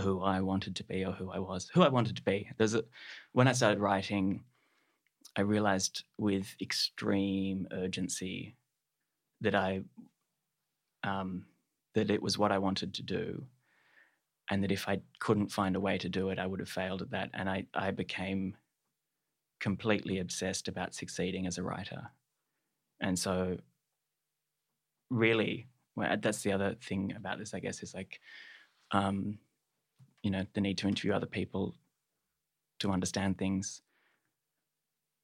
who 0.00 0.22
I 0.22 0.40
wanted 0.40 0.76
to 0.76 0.84
be 0.84 1.04
or 1.04 1.12
who 1.12 1.30
I 1.30 1.38
was, 1.38 1.70
who 1.72 1.82
I 1.82 1.88
wanted 1.88 2.16
to 2.16 2.22
be. 2.22 2.50
There's 2.56 2.74
a, 2.74 2.82
when 3.32 3.46
I 3.46 3.52
started 3.52 3.78
writing, 3.78 4.42
I 5.36 5.42
realized 5.42 6.04
with 6.18 6.56
extreme 6.60 7.68
urgency 7.70 8.56
that 9.40 9.54
I 9.54 9.82
um, 11.04 11.44
that 11.94 12.10
it 12.10 12.22
was 12.22 12.38
what 12.38 12.52
I 12.52 12.58
wanted 12.58 12.94
to 12.94 13.02
do, 13.02 13.46
and 14.50 14.62
that 14.62 14.72
if 14.72 14.88
I 14.88 15.00
couldn't 15.18 15.52
find 15.52 15.76
a 15.76 15.80
way 15.80 15.98
to 15.98 16.08
do 16.08 16.30
it, 16.30 16.38
I 16.38 16.46
would 16.46 16.60
have 16.60 16.68
failed 16.68 17.02
at 17.02 17.10
that. 17.10 17.30
And 17.34 17.48
I 17.48 17.66
I 17.74 17.90
became 17.90 18.56
completely 19.60 20.18
obsessed 20.18 20.68
about 20.68 20.94
succeeding 20.94 21.46
as 21.46 21.58
a 21.58 21.62
writer. 21.62 22.10
And 23.00 23.18
so, 23.18 23.58
really, 25.10 25.68
well, 25.96 26.16
that's 26.20 26.42
the 26.42 26.52
other 26.52 26.76
thing 26.82 27.12
about 27.16 27.38
this, 27.38 27.54
I 27.54 27.60
guess, 27.60 27.82
is 27.82 27.94
like, 27.94 28.20
um, 28.90 29.38
you 30.22 30.30
know, 30.30 30.44
the 30.54 30.60
need 30.60 30.78
to 30.78 30.88
interview 30.88 31.12
other 31.12 31.26
people 31.26 31.74
to 32.80 32.90
understand 32.90 33.38
things. 33.38 33.82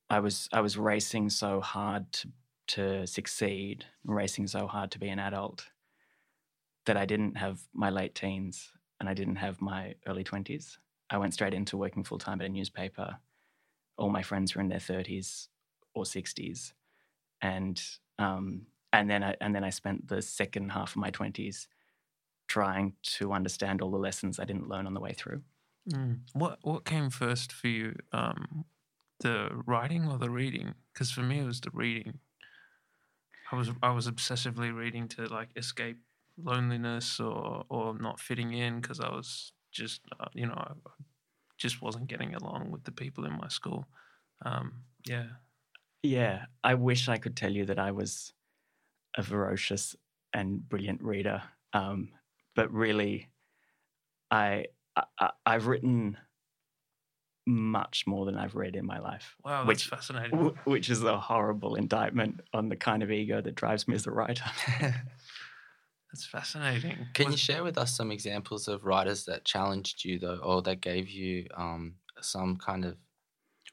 I 0.09 0.21
was 0.21 0.49
I 0.53 0.61
was 0.61 0.79
racing 0.79 1.31
so 1.31 1.61
hard 1.61 2.13
to 2.13 2.29
to 2.69 3.07
succeed, 3.07 3.85
racing 4.05 4.47
so 4.49 4.67
hard 4.67 4.91
to 4.93 4.99
be 4.99 5.09
an 5.09 5.19
adult 5.19 5.67
that 6.87 6.97
I 6.97 7.05
didn't 7.05 7.37
have 7.37 7.61
my 7.75 7.91
late 7.91 8.15
teens 8.15 8.71
and 8.99 9.09
I 9.09 9.15
didn't 9.15 9.37
have 9.37 9.61
my 9.61 9.95
early 10.07 10.25
twenties. 10.25 10.79
I 11.11 11.19
went 11.19 11.35
straight 11.35 11.55
into 11.55 11.77
working 11.77 12.03
full 12.03 12.19
time 12.19 12.41
at 12.41 12.47
a 12.47 12.51
newspaper 12.51 13.19
all 13.99 14.11
my 14.11 14.23
friends 14.23 14.55
were 14.55 14.61
in 14.61 14.69
their 14.69 14.79
30s 14.79 15.49
or 15.95 16.05
60s 16.05 16.73
and 17.43 17.83
um, 18.19 18.63
and 18.93 19.11
then 19.11 19.23
I, 19.23 19.35
and 19.41 19.55
then 19.55 19.65
I 19.65 19.71
spent 19.71 20.09
the 20.09 20.23
second 20.23 20.71
half 20.71 20.93
of 20.93 20.97
my 20.97 21.11
20s 21.11 21.67
trying 22.49 22.95
to 23.03 23.33
understand 23.33 23.83
all 23.83 23.91
the 23.91 23.99
lessons 23.99 24.39
I 24.39 24.45
didn't 24.45 24.69
learn 24.69 24.87
on 24.87 24.95
the 24.95 25.01
way 25.01 25.13
through. 25.13 25.43
Mm. 25.93 26.21
What 26.33 26.59
what 26.63 26.85
came 26.85 27.11
first 27.11 27.53
for 27.53 27.69
you, 27.69 27.95
um, 28.13 28.65
the 29.21 29.51
writing 29.67 30.09
or 30.09 30.19
the 30.19 30.31
reading? 30.31 30.75
Because 30.93 31.11
for 31.11 31.21
me, 31.21 31.41
it 31.41 31.45
was 31.45 31.61
the 31.61 31.71
reading. 31.73 32.21
I 33.53 33.57
was 33.57 33.71
I 33.83 33.91
was 33.91 34.09
obsessively 34.09 34.75
reading 34.75 35.09
to 35.09 35.27
like 35.27 35.51
escape 35.57 35.99
loneliness 36.39 37.21
or 37.21 37.65
or 37.69 37.99
not 37.99 38.21
fitting 38.21 38.53
in 38.53 38.81
because 38.81 39.01
I 39.01 39.09
was 39.09 39.53
just 39.73 40.03
uh, 40.21 40.27
you 40.35 40.47
know 40.47 40.55
I 40.57 40.73
just 41.59 41.81
wasn't 41.81 42.09
getting 42.09 42.35
along 42.35 42.71
with 42.71 42.85
the 42.85 42.93
people 42.93 43.25
in 43.25 43.33
my 43.33 43.49
school. 43.49 43.87
Um, 44.45 44.85
yeah. 45.07 45.27
Yeah. 46.03 46.45
I 46.63 46.75
wish 46.75 47.09
I 47.09 47.17
could 47.17 47.37
tell 47.37 47.51
you 47.51 47.65
that 47.67 47.79
I 47.79 47.93
was 47.93 48.33
a 49.17 49.23
ferocious 49.23 49.97
and 50.33 50.69
brilliant 50.69 51.03
reader. 51.03 51.43
Um, 51.73 52.11
but 52.55 52.73
really, 52.73 53.29
I, 54.31 54.67
I 55.19 55.31
I've 55.45 55.67
written 55.67 56.19
much 57.47 58.07
more 58.07 58.27
than 58.27 58.37
I've 58.37 58.55
read 58.55 58.75
in 58.75 58.85
my 58.85 58.99
life. 58.99 59.37
Wow, 59.45 59.65
that's 59.65 59.69
which, 59.69 59.87
fascinating. 59.87 60.31
W- 60.33 60.57
which 60.65 60.91
is 60.91 61.03
a 61.05 61.19
horrible 61.19 61.77
indictment 61.77 62.41
on 62.53 62.69
the 62.69 62.77
kind 62.77 63.03
of 63.03 63.11
ego 63.11 63.41
that 63.41 63.55
drives 63.55 63.87
me 63.87 63.95
as 63.95 64.07
a 64.07 64.11
writer. 64.11 64.45
That's 66.17 66.25
fascinating. 66.25 67.09
Can 67.13 67.31
you 67.31 67.37
share 67.37 67.63
with 67.63 67.77
us 67.77 67.95
some 67.95 68.11
examples 68.11 68.69
of 68.69 68.87
writers 68.87 69.27
that 69.27 69.45
challenged 69.45 70.03
you, 70.03 70.19
though, 70.19 70.39
or 70.43 70.63
that 70.63 70.81
gave 70.81 71.11
you 71.11 71.47
um, 71.55 71.97
some 72.23 72.57
kind 72.57 72.87
of 72.87 72.97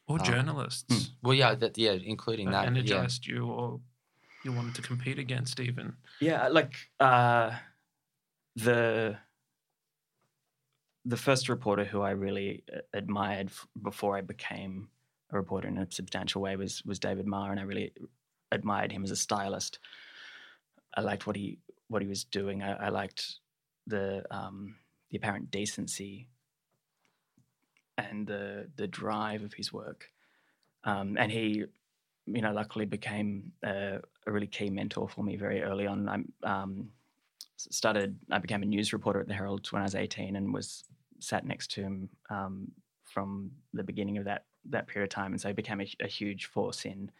or 0.06 0.18
um, 0.18 0.24
journalists? 0.26 0.84
Hmm. 0.94 1.26
Well, 1.26 1.34
yeah, 1.34 1.54
that 1.54 1.78
yeah, 1.78 1.92
including 1.92 2.50
that, 2.50 2.66
that 2.66 2.66
energized 2.66 3.26
yeah. 3.26 3.36
you, 3.36 3.46
or 3.46 3.80
you 4.44 4.52
wanted 4.52 4.74
to 4.74 4.82
compete 4.82 5.18
against, 5.18 5.58
even. 5.58 5.94
Yeah, 6.20 6.48
like 6.48 6.74
uh, 7.00 7.52
the 8.56 9.16
the 11.06 11.16
first 11.16 11.48
reporter 11.48 11.84
who 11.84 12.02
I 12.02 12.10
really 12.10 12.62
uh, 12.70 12.80
admired 12.92 13.52
before 13.80 14.18
I 14.18 14.20
became 14.20 14.88
a 15.32 15.36
reporter 15.36 15.68
in 15.68 15.78
a 15.78 15.90
substantial 15.90 16.42
way 16.42 16.56
was 16.56 16.82
was 16.84 16.98
David 16.98 17.26
Marr, 17.26 17.52
and 17.52 17.58
I 17.58 17.62
really 17.62 17.94
admired 18.52 18.92
him 18.92 19.02
as 19.02 19.10
a 19.10 19.16
stylist. 19.16 19.78
I 20.94 21.00
liked 21.00 21.26
what 21.26 21.36
he 21.36 21.58
what 21.88 22.02
he 22.02 22.08
was 22.08 22.24
doing. 22.24 22.62
I, 22.62 22.86
I 22.86 22.88
liked 22.88 23.36
the 23.86 24.24
um, 24.30 24.76
the 25.10 25.18
apparent 25.18 25.50
decency 25.50 26.28
and 27.98 28.26
the 28.26 28.68
the 28.76 28.86
drive 28.86 29.42
of 29.42 29.54
his 29.54 29.72
work. 29.72 30.10
Um, 30.84 31.16
and 31.18 31.32
he, 31.32 31.64
you 32.26 32.42
know, 32.42 32.52
luckily 32.52 32.84
became 32.84 33.52
a, 33.64 34.00
a, 34.26 34.32
really 34.32 34.46
key 34.46 34.68
mentor 34.68 35.08
for 35.08 35.24
me 35.24 35.36
very 35.36 35.62
early 35.62 35.86
on. 35.86 36.08
I 36.44 36.62
um, 36.62 36.90
started, 37.56 38.18
I 38.30 38.38
became 38.38 38.62
a 38.62 38.66
news 38.66 38.92
reporter 38.92 39.20
at 39.20 39.26
the 39.26 39.32
Herald 39.32 39.66
when 39.72 39.80
I 39.80 39.84
was 39.84 39.94
18 39.94 40.36
and 40.36 40.52
was 40.52 40.84
sat 41.20 41.46
next 41.46 41.70
to 41.72 41.82
him 41.82 42.10
um, 42.28 42.70
from 43.04 43.50
the 43.72 43.82
beginning 43.82 44.18
of 44.18 44.24
that 44.26 44.44
that 44.70 44.86
period 44.86 45.04
of 45.04 45.14
time. 45.14 45.32
And 45.32 45.40
so 45.40 45.48
he 45.48 45.54
became 45.54 45.80
a, 45.80 45.86
a 46.00 46.06
huge 46.06 46.46
force 46.46 46.84
in 46.84 47.10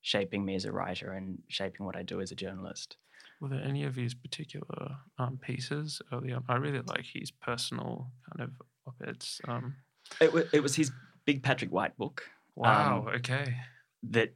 shaping 0.00 0.44
me 0.44 0.54
as 0.54 0.64
a 0.64 0.72
writer 0.72 1.12
and 1.12 1.38
shaping 1.48 1.84
what 1.84 1.96
I 1.96 2.02
do 2.02 2.20
as 2.20 2.30
a 2.30 2.34
journalist. 2.34 2.96
Were 3.44 3.50
there 3.50 3.62
any 3.62 3.84
of 3.84 3.94
his 3.94 4.14
particular 4.14 4.96
um, 5.18 5.36
pieces 5.36 6.00
early 6.10 6.32
on? 6.32 6.44
I 6.48 6.54
really 6.54 6.80
like 6.80 7.04
his 7.04 7.30
personal 7.30 8.10
kind 8.26 8.48
of 8.48 8.66
op-eds. 8.86 9.42
Um, 9.46 9.74
it, 10.18 10.28
w- 10.28 10.48
it 10.50 10.62
was 10.62 10.74
his 10.74 10.90
Big 11.26 11.42
Patrick 11.42 11.70
White 11.70 11.94
book. 11.98 12.22
Wow. 12.56 13.04
Um, 13.06 13.16
okay. 13.16 13.54
That 14.02 14.32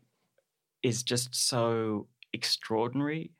is 0.83 1.03
just 1.03 1.35
so 1.35 2.09
extraordinary 2.35 3.31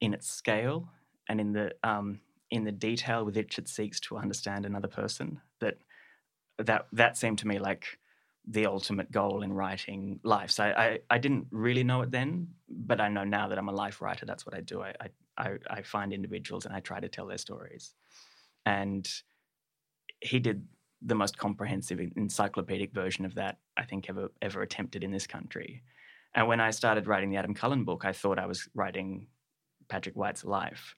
in 0.00 0.14
its 0.14 0.26
scale 0.30 0.88
and 1.28 1.38
in 1.38 1.52
the 1.52 1.72
um, 1.82 2.20
in 2.50 2.64
the 2.64 2.72
detail 2.72 3.26
with 3.26 3.36
which 3.36 3.58
it 3.58 3.68
seeks 3.68 4.00
to 4.00 4.16
understand 4.16 4.64
another 4.64 4.88
person. 4.88 5.38
That 5.60 5.76
that 6.56 6.86
that 6.92 7.18
seemed 7.18 7.40
to 7.40 7.46
me 7.46 7.58
like 7.58 7.98
the 8.46 8.66
ultimate 8.66 9.10
goal 9.10 9.42
in 9.42 9.52
writing 9.52 10.20
life. 10.22 10.50
So 10.50 10.64
I, 10.64 10.84
I, 10.84 10.98
I, 11.10 11.18
didn't 11.18 11.46
really 11.50 11.82
know 11.82 12.02
it 12.02 12.10
then, 12.10 12.48
but 12.68 13.00
I 13.00 13.08
know 13.08 13.24
now 13.24 13.48
that 13.48 13.56
I'm 13.56 13.68
a 13.68 13.72
life 13.72 14.02
writer. 14.02 14.26
That's 14.26 14.44
what 14.44 14.54
I 14.54 14.60
do. 14.60 14.82
I, 14.82 14.92
I, 15.38 15.52
I 15.70 15.82
find 15.82 16.12
individuals 16.12 16.66
and 16.66 16.74
I 16.74 16.80
try 16.80 17.00
to 17.00 17.08
tell 17.08 17.26
their 17.26 17.38
stories. 17.38 17.94
And 18.66 19.08
he 20.20 20.38
did 20.38 20.66
the 21.00 21.14
most 21.14 21.36
comprehensive 21.36 22.00
encyclopedic 22.16 22.92
version 22.92 23.24
of 23.24 23.34
that 23.34 23.58
I 23.76 23.84
think 23.84 24.08
ever 24.08 24.30
ever 24.40 24.62
attempted 24.62 25.04
in 25.04 25.10
this 25.10 25.26
country. 25.26 25.82
And 26.34 26.48
when 26.48 26.60
I 26.60 26.70
started 26.70 27.06
writing 27.06 27.30
the 27.30 27.36
Adam 27.36 27.54
Cullen 27.54 27.84
book, 27.84 28.04
I 28.04 28.12
thought 28.12 28.38
I 28.38 28.46
was 28.46 28.68
writing 28.74 29.26
Patrick 29.88 30.16
White's 30.16 30.44
life. 30.44 30.96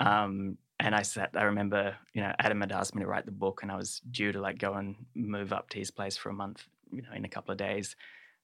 Um, 0.00 0.58
and 0.78 0.94
I 0.94 1.02
sat, 1.02 1.30
I 1.34 1.44
remember, 1.44 1.96
you 2.12 2.22
know, 2.22 2.32
Adam 2.38 2.60
had 2.60 2.72
asked 2.72 2.94
me 2.94 3.02
to 3.02 3.08
write 3.08 3.24
the 3.24 3.32
book 3.32 3.60
and 3.62 3.72
I 3.72 3.76
was 3.76 4.00
due 4.10 4.32
to 4.32 4.40
like 4.40 4.58
go 4.58 4.74
and 4.74 4.94
move 5.14 5.52
up 5.52 5.70
to 5.70 5.78
his 5.78 5.90
place 5.90 6.16
for 6.16 6.28
a 6.28 6.34
month, 6.34 6.66
you 6.92 7.02
know, 7.02 7.08
in 7.14 7.24
a 7.24 7.28
couple 7.28 7.52
of 7.52 7.58
days. 7.58 7.96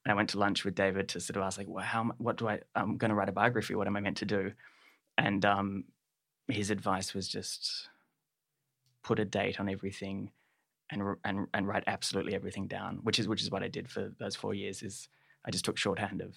And 0.05 0.13
I 0.13 0.15
went 0.15 0.31
to 0.31 0.39
lunch 0.39 0.65
with 0.65 0.75
David 0.75 1.09
to 1.11 1.21
sort 1.21 1.37
of 1.37 1.43
ask 1.43 1.59
like, 1.59 1.69
well, 1.69 1.85
how, 1.85 2.11
what 2.19 2.39
do 2.39 2.49
I, 2.49 2.61
I'm 2.75 2.97
going 2.97 3.11
to 3.11 3.15
write 3.15 3.29
a 3.29 3.33
biography. 3.33 3.75
What 3.75 3.87
am 3.87 3.97
I 3.97 4.01
meant 4.01 4.17
to 4.19 4.25
do? 4.25 4.53
And 5.19 5.45
um, 5.45 5.85
his 6.49 6.71
advice 6.71 7.13
was 7.13 7.29
just 7.29 7.89
put 9.03 9.19
a 9.19 9.25
date 9.25 9.61
on 9.61 9.69
everything 9.69 10.31
and, 10.91 11.03
and, 11.25 11.47
and 11.53 11.69
write 11.69 11.85
absolutely 11.87 12.35
everything 12.35 12.67
down, 12.67 13.01
which 13.03 13.19
is, 13.19 13.29
which 13.29 13.43
is 13.43 13.51
what 13.51 13.63
I 13.63 13.69
did 13.69 13.91
for 13.91 14.11
those 14.19 14.37
four 14.37 14.55
years 14.55 14.83
is 14.83 15.09
I 15.45 15.51
just 15.51 15.67
took 15.67 15.77
shorthand 15.77 16.23
of 16.23 16.35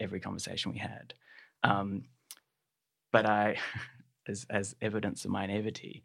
every 0.00 0.20
conversation 0.20 0.72
we 0.72 0.78
had. 0.78 1.12
Um, 1.62 2.04
but 3.12 3.26
I, 3.26 3.56
as, 4.28 4.46
as 4.50 4.74
evidence 4.80 5.24
of 5.24 5.30
my 5.30 5.46
naivety, 5.46 6.02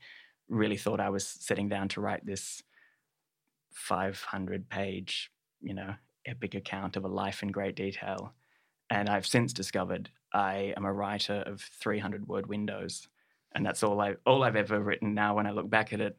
really 0.47 0.77
thought 0.77 0.99
I 0.99 1.09
was 1.09 1.25
sitting 1.25 1.69
down 1.69 1.88
to 1.89 2.01
write 2.01 2.25
this 2.25 2.63
500 3.73 4.69
page, 4.69 5.31
you 5.61 5.73
know, 5.73 5.95
epic 6.25 6.55
account 6.55 6.95
of 6.95 7.05
a 7.05 7.07
life 7.07 7.43
in 7.43 7.49
great 7.49 7.75
detail. 7.75 8.33
And 8.89 9.09
I've 9.09 9.27
since 9.27 9.53
discovered 9.53 10.09
I 10.33 10.73
am 10.75 10.85
a 10.85 10.93
writer 10.93 11.43
of 11.45 11.61
300 11.61 12.27
word 12.27 12.47
windows. 12.47 13.07
And 13.53 13.65
that's 13.65 13.83
all, 13.83 13.99
I, 13.99 14.15
all 14.25 14.43
I've 14.43 14.55
ever 14.55 14.79
written 14.79 15.13
now 15.13 15.35
when 15.35 15.47
I 15.47 15.51
look 15.51 15.69
back 15.69 15.93
at 15.93 16.01
it 16.01 16.17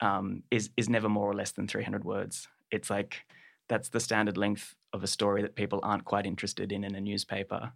um, 0.00 0.42
is 0.50 0.70
is 0.76 0.88
never 0.88 1.08
more 1.08 1.30
or 1.30 1.34
less 1.34 1.52
than 1.52 1.68
300 1.68 2.04
words. 2.04 2.48
It's 2.70 2.90
like 2.90 3.22
that's 3.68 3.88
the 3.88 4.00
standard 4.00 4.36
length 4.36 4.74
of 4.92 5.04
a 5.04 5.06
story 5.06 5.42
that 5.42 5.54
people 5.54 5.80
aren't 5.82 6.04
quite 6.04 6.26
interested 6.26 6.72
in 6.72 6.84
in 6.84 6.94
a 6.94 7.00
newspaper 7.00 7.72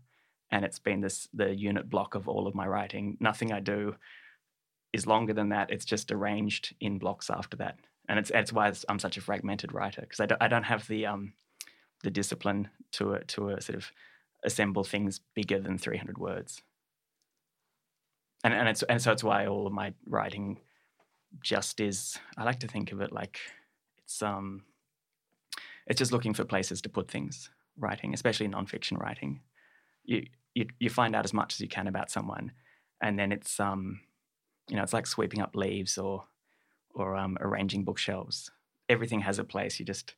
and 0.55 0.65
it's 0.65 0.79
been 0.79 1.01
this 1.01 1.29
the 1.35 1.53
unit 1.53 1.91
block 1.91 2.15
of 2.15 2.29
all 2.29 2.47
of 2.47 2.55
my 2.55 2.65
writing. 2.65 3.17
Nothing 3.19 3.53
I 3.53 3.59
do 3.59 3.97
is 4.93 5.05
longer 5.05 5.33
than 5.35 5.49
that. 5.49 5.73
It's 5.73 5.85
just 5.85 6.13
arranged 6.13 6.77
in 6.81 6.99
blocks 6.99 7.29
after 7.29 7.57
that, 7.57 7.77
and 8.09 8.21
it's 8.21 8.31
that's 8.31 8.53
why 8.53 8.73
I'm 8.89 9.01
such 9.01 9.17
a 9.17 9.21
fragmented 9.21 9.75
writer 9.75 10.03
because 10.03 10.21
I 10.21 10.27
don't, 10.27 10.41
I 10.41 10.47
don't 10.47 10.63
have 10.63 10.87
the 10.87 11.07
um 11.07 11.33
the 12.05 12.11
discipline 12.11 12.69
to 12.93 13.15
a, 13.15 13.25
to 13.25 13.49
a 13.49 13.61
sort 13.61 13.77
of 13.77 13.91
assemble 14.45 14.85
things 14.85 15.21
bigger 15.35 15.59
than 15.59 15.77
300 15.77 16.19
words. 16.19 16.63
And 18.45 18.55
and 18.55 18.69
it's 18.69 18.85
and 18.85 19.03
so 19.03 19.11
it's 19.11 19.25
why 19.25 19.47
all 19.47 19.67
of 19.67 19.73
my 19.73 19.93
writing 20.07 20.61
just 21.43 21.81
is. 21.81 22.17
I 22.39 22.45
like 22.45 22.61
to 22.61 22.69
think 22.69 22.93
of 22.93 23.01
it 23.01 23.11
like 23.11 23.41
it's 24.05 24.23
um 24.23 24.63
it's 25.89 25.99
just 25.99 26.13
looking 26.13 26.33
for 26.33 26.45
places 26.45 26.81
to 26.83 26.89
put 26.89 27.11
things 27.11 27.51
writing, 27.77 28.15
especially 28.15 28.47
nonfiction 28.47 29.01
writing 29.01 29.41
you, 30.05 30.27
you 30.55 30.67
you 30.79 30.91
find 30.91 31.15
out 31.15 31.25
as 31.25 31.33
much 31.33 31.55
as 31.55 31.61
you 31.61 31.69
can 31.69 31.87
about 31.87 32.11
someone, 32.11 32.53
and 33.03 33.19
then 33.19 33.33
it's 33.33 33.61
um, 33.61 34.01
you 34.69 34.77
know, 34.77 34.83
it's 34.83 34.93
like 34.93 35.07
sweeping 35.07 35.41
up 35.41 35.55
leaves 35.55 35.99
or 35.99 36.25
or 36.95 37.17
um, 37.17 37.37
arranging 37.41 37.85
bookshelves. 37.85 38.51
Everything 38.89 39.21
has 39.21 39.39
a 39.39 39.45
place. 39.45 39.79
You 39.79 39.87
just 39.87 40.15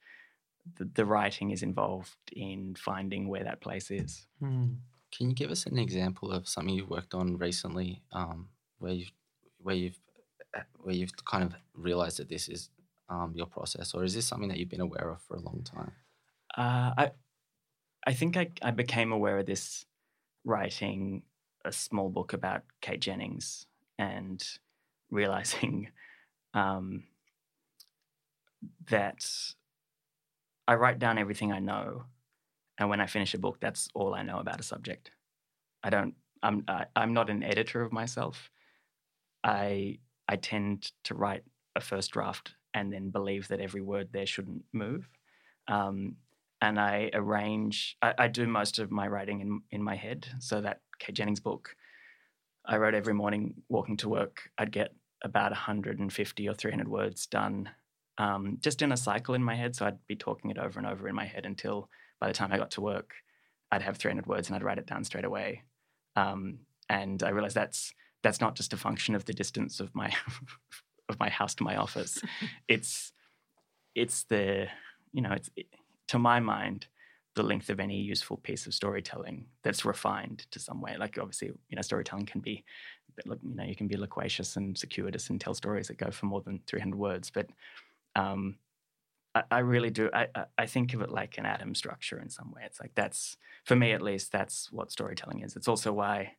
the, 0.77 0.88
the 0.94 1.05
writing 1.05 1.51
is 1.51 1.62
involved 1.62 2.16
in 2.33 2.75
finding 2.77 3.29
where 3.29 3.44
that 3.44 3.61
place 3.61 3.90
is. 3.90 4.27
Hmm. 4.40 4.75
Can 5.16 5.31
you 5.31 5.35
give 5.35 5.51
us 5.51 5.66
an 5.66 5.79
example 5.79 6.33
of 6.33 6.49
something 6.49 6.75
you've 6.75 6.90
worked 6.90 7.14
on 7.14 7.38
recently, 7.38 8.03
um, 8.12 8.49
where 8.79 8.92
you've 8.92 9.12
where 9.62 9.75
you've 9.75 9.99
uh, 10.57 10.61
where 10.79 10.94
you've 10.94 11.12
kind 11.25 11.44
of 11.44 11.55
realized 11.75 12.18
that 12.18 12.29
this 12.29 12.49
is 12.49 12.70
um, 13.09 13.33
your 13.35 13.46
process, 13.46 13.94
or 13.94 14.05
is 14.05 14.14
this 14.14 14.27
something 14.27 14.49
that 14.49 14.59
you've 14.59 14.68
been 14.68 14.81
aware 14.81 15.11
of 15.11 15.22
for 15.22 15.37
a 15.37 15.40
long 15.40 15.62
time? 15.64 15.92
Uh, 16.57 16.92
I 16.99 17.11
I 18.07 18.12
think 18.12 18.37
I, 18.37 18.51
I 18.62 18.70
became 18.70 19.12
aware 19.12 19.38
of 19.38 19.46
this 19.46 19.87
writing 20.46 21.22
a 21.66 21.72
small 21.72 22.09
book 22.09 22.32
about 22.32 22.62
Kate 22.80 23.00
Jennings 23.00 23.66
and 23.98 24.42
realizing 25.11 25.88
um, 26.54 27.04
that 28.88 29.28
I 30.66 30.74
write 30.74 30.98
down 30.98 31.18
everything 31.18 31.52
I 31.52 31.59
know, 31.59 32.04
and 32.78 32.88
when 32.88 33.00
I 33.00 33.06
finish 33.06 33.35
a 33.35 33.38
book, 33.38 33.59
that's 33.61 33.88
all 33.94 34.14
I 34.14 34.22
know 34.22 34.38
about 34.38 34.61
a 34.61 34.64
subject. 34.64 35.11
I 35.82 35.90
don't. 35.90 36.14
I'm. 36.42 36.64
I, 36.68 36.87
I'm 36.96 37.12
not 37.12 37.30
an 37.30 37.42
editor 37.42 37.82
of 37.82 37.92
myself. 37.92 38.50
I 39.44 39.98
I 40.28 40.37
tend 40.37 40.90
to 41.04 41.14
write 41.14 41.44
a 41.76 41.80
first 41.80 42.11
draft 42.12 42.54
and 42.74 42.92
then 42.92 43.11
believe 43.11 43.48
that 43.48 43.61
every 43.61 43.82
word 43.82 44.09
there 44.12 44.26
shouldn't 44.26 44.64
move. 44.72 45.09
Um, 45.68 46.16
and 46.60 46.80
I 46.80 47.10
arrange. 47.12 47.96
I, 48.02 48.14
I, 48.18 48.28
do 48.28 48.46
most 48.46 48.78
of 48.78 48.90
my 48.90 49.06
writing 49.06 49.40
in 49.40 49.60
in 49.70 49.82
my 49.82 49.94
head. 49.94 50.26
So 50.38 50.60
that 50.60 50.80
Kate 50.98 51.14
Jennings 51.14 51.40
book, 51.40 51.76
I 52.64 52.78
wrote 52.78 52.94
every 52.94 53.14
morning 53.14 53.54
walking 53.68 53.96
to 53.98 54.08
work. 54.08 54.50
I'd 54.58 54.72
get 54.72 54.94
about 55.22 55.50
150 55.50 56.48
or 56.48 56.54
300 56.54 56.88
words 56.88 57.26
done, 57.26 57.70
um, 58.18 58.58
just 58.60 58.82
in 58.82 58.92
a 58.92 58.96
cycle 58.96 59.34
in 59.34 59.42
my 59.42 59.54
head. 59.54 59.76
So 59.76 59.86
I'd 59.86 60.06
be 60.06 60.16
talking 60.16 60.50
it 60.50 60.58
over 60.58 60.78
and 60.78 60.88
over 60.88 61.08
in 61.08 61.14
my 61.14 61.26
head 61.26 61.46
until 61.46 61.88
by 62.20 62.28
the 62.28 62.34
time 62.34 62.52
I 62.52 62.58
got 62.58 62.70
to 62.72 62.80
work, 62.80 63.12
I'd 63.70 63.82
have 63.82 63.96
300 63.96 64.26
words 64.26 64.48
and 64.48 64.56
I'd 64.56 64.62
write 64.62 64.78
it 64.78 64.86
down 64.86 65.04
straight 65.04 65.24
away. 65.24 65.62
Um, 66.14 66.60
and 66.88 67.22
I 67.22 67.30
realized 67.30 67.56
that's 67.56 67.92
that's 68.22 68.40
not 68.40 68.56
just 68.56 68.72
a 68.72 68.76
function 68.76 69.14
of 69.14 69.24
the 69.24 69.32
distance 69.32 69.80
of 69.80 69.94
my 69.94 70.12
of 71.08 71.18
my 71.18 71.28
house 71.28 71.54
to 71.56 71.64
my 71.64 71.76
office. 71.76 72.20
it's 72.68 73.12
it's 73.94 74.24
the 74.24 74.68
you 75.12 75.22
know 75.22 75.32
it's 75.32 75.50
it, 75.56 75.66
to 76.08 76.18
my 76.18 76.40
mind, 76.40 76.86
the 77.36 77.42
length 77.42 77.68
of 77.68 77.78
any 77.78 78.00
useful 78.00 78.38
piece 78.38 78.66
of 78.66 78.74
storytelling 78.74 79.44
that's 79.62 79.84
refined 79.84 80.46
to 80.50 80.58
some 80.58 80.80
way. 80.80 80.96
Like 80.98 81.18
obviously, 81.18 81.48
you 81.68 81.76
know, 81.76 81.82
storytelling 81.82 82.26
can 82.26 82.40
be, 82.40 82.64
you 83.24 83.38
know, 83.42 83.64
you 83.64 83.76
can 83.76 83.86
be 83.86 83.96
loquacious 83.96 84.56
and 84.56 84.76
circuitous 84.76 85.28
and 85.28 85.40
tell 85.40 85.54
stories 85.54 85.88
that 85.88 85.98
go 85.98 86.10
for 86.10 86.26
more 86.26 86.40
than 86.40 86.60
300 86.66 86.96
words. 86.96 87.30
But 87.30 87.50
um, 88.14 88.56
I, 89.34 89.42
I, 89.50 89.58
really 89.58 89.90
do. 89.90 90.08
I, 90.14 90.28
I 90.56 90.64
think 90.64 90.94
of 90.94 91.02
it 91.02 91.10
like 91.10 91.36
an 91.36 91.44
atom 91.44 91.74
structure 91.74 92.18
in 92.18 92.30
some 92.30 92.52
way. 92.52 92.62
It's 92.64 92.80
like 92.80 92.92
that's, 92.94 93.36
for 93.64 93.76
me 93.76 93.92
at 93.92 94.00
least, 94.00 94.32
that's 94.32 94.72
what 94.72 94.90
storytelling 94.90 95.42
is. 95.42 95.56
It's 95.56 95.68
also 95.68 95.92
why 95.92 96.32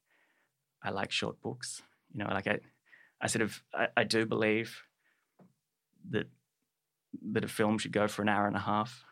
I 0.81 0.89
like 0.89 1.11
short 1.11 1.39
books. 1.41 1.83
You 2.11 2.23
know, 2.23 2.31
like 2.31 2.47
I, 2.47 2.57
I 3.21 3.27
sort 3.27 3.43
of, 3.43 3.61
I, 3.71 3.87
I 3.95 4.03
do 4.03 4.25
believe 4.25 4.81
that 6.09 6.27
that 7.31 7.43
a 7.43 7.47
film 7.47 7.77
should 7.77 7.91
go 7.91 8.07
for 8.07 8.21
an 8.21 8.29
hour 8.29 8.47
and 8.47 8.55
a 8.55 8.59
half 8.59 9.03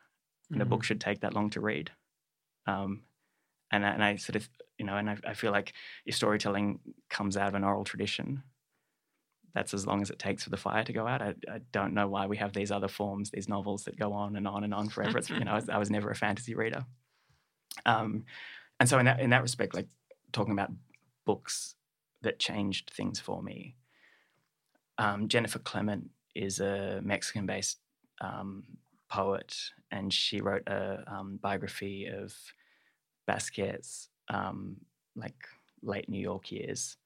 and 0.50 0.60
mm-hmm. 0.60 0.62
a 0.62 0.66
book 0.66 0.84
should 0.84 1.02
take 1.02 1.22
that 1.22 1.34
long 1.34 1.50
to 1.52 1.62
read. 1.62 1.92
Um, 2.68 3.04
and, 3.72 3.84
and 3.84 4.04
I 4.04 4.16
sort 4.16 4.36
of, 4.36 4.48
you 4.78 4.86
know, 4.86 4.96
and 4.96 5.10
I, 5.10 5.18
I 5.28 5.34
feel 5.34 5.52
like 5.52 5.74
if 6.06 6.16
storytelling 6.16 6.80
comes 7.10 7.38
out 7.38 7.48
of 7.48 7.56
an 7.56 7.64
oral 7.64 7.84
tradition, 7.84 8.44
that's 9.54 9.74
as 9.74 9.88
long 9.88 10.02
as 10.02 10.10
it 10.10 10.20
takes 10.20 10.44
for 10.44 10.50
the 10.50 10.58
fire 10.58 10.84
to 10.84 10.94
go 10.94 11.08
out. 11.08 11.22
I, 11.22 11.34
I, 11.50 11.62
don't 11.72 11.94
know 11.94 12.10
why 12.10 12.28
we 12.28 12.38
have 12.38 12.52
these 12.52 12.72
other 12.72 12.90
forms, 12.90 13.32
these 13.32 13.48
novels 13.48 13.86
that 13.86 13.98
go 13.98 14.12
on 14.12 14.36
and 14.36 14.46
on 14.46 14.66
and 14.66 14.74
on 14.74 14.90
forever. 14.90 15.18
It's, 15.18 15.30
you 15.30 15.46
know, 15.46 15.52
I 15.52 15.56
was, 15.56 15.70
I 15.70 15.78
was, 15.78 15.90
never 15.90 16.12
a 16.12 16.16
fantasy 16.16 16.56
reader. 16.56 16.86
Um, 17.86 18.26
and 18.82 18.90
so 18.90 19.00
in 19.00 19.06
that, 19.06 19.22
in 19.22 19.30
that 19.30 19.42
respect, 19.42 19.74
like 19.74 19.88
talking 20.34 20.52
about 20.52 20.72
books 21.26 21.76
that 22.22 22.38
changed 22.38 22.92
things 22.94 23.22
for 23.22 23.42
me, 23.42 23.76
um, 24.98 25.30
Jennifer 25.30 25.60
Clement 25.60 26.10
is 26.36 26.60
a 26.60 27.00
Mexican-based 27.02 27.80
um, 28.20 28.64
poet, 29.16 29.56
and 29.92 30.12
she 30.12 30.42
wrote 30.42 30.68
a 30.68 31.04
um, 31.08 31.40
biography 31.42 32.08
of 32.08 32.36
Basquiat's 33.30 34.10
um, 34.30 34.78
like 35.16 35.48
late 35.82 36.10
New 36.10 36.20
York 36.20 36.52
years, 36.52 36.98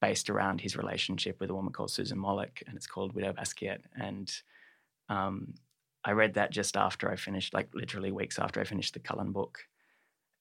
based 0.00 0.30
around 0.30 0.60
his 0.60 0.76
relationship 0.76 1.40
with 1.40 1.50
a 1.50 1.54
woman 1.54 1.72
called 1.72 1.90
Suzanne 1.90 2.18
Mallouk, 2.18 2.62
and 2.66 2.76
it's 2.76 2.86
called 2.86 3.14
Widow 3.14 3.32
Basquiat. 3.32 3.80
And 3.96 4.32
um, 5.08 5.54
I 6.04 6.12
read 6.12 6.34
that 6.34 6.50
just 6.50 6.76
after 6.76 7.10
I 7.10 7.16
finished, 7.16 7.52
like 7.54 7.68
literally 7.74 8.12
weeks 8.12 8.38
after 8.38 8.60
I 8.60 8.64
finished 8.64 8.94
the 8.94 9.00
Cullen 9.00 9.32
book. 9.32 9.58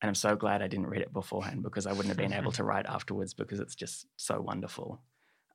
And 0.01 0.09
I'm 0.09 0.15
so 0.15 0.35
glad 0.35 0.61
I 0.61 0.67
didn't 0.67 0.87
read 0.87 1.01
it 1.01 1.13
beforehand 1.13 1.63
because 1.63 1.87
I 1.87 1.91
wouldn't 1.91 2.09
have 2.09 2.17
been 2.17 2.37
able 2.37 2.51
to 2.53 2.63
write 2.63 2.85
afterwards 2.85 3.33
because 3.33 3.61
it's 3.61 3.75
just 3.75 4.05
so 4.17 4.41
wonderful. 4.41 5.01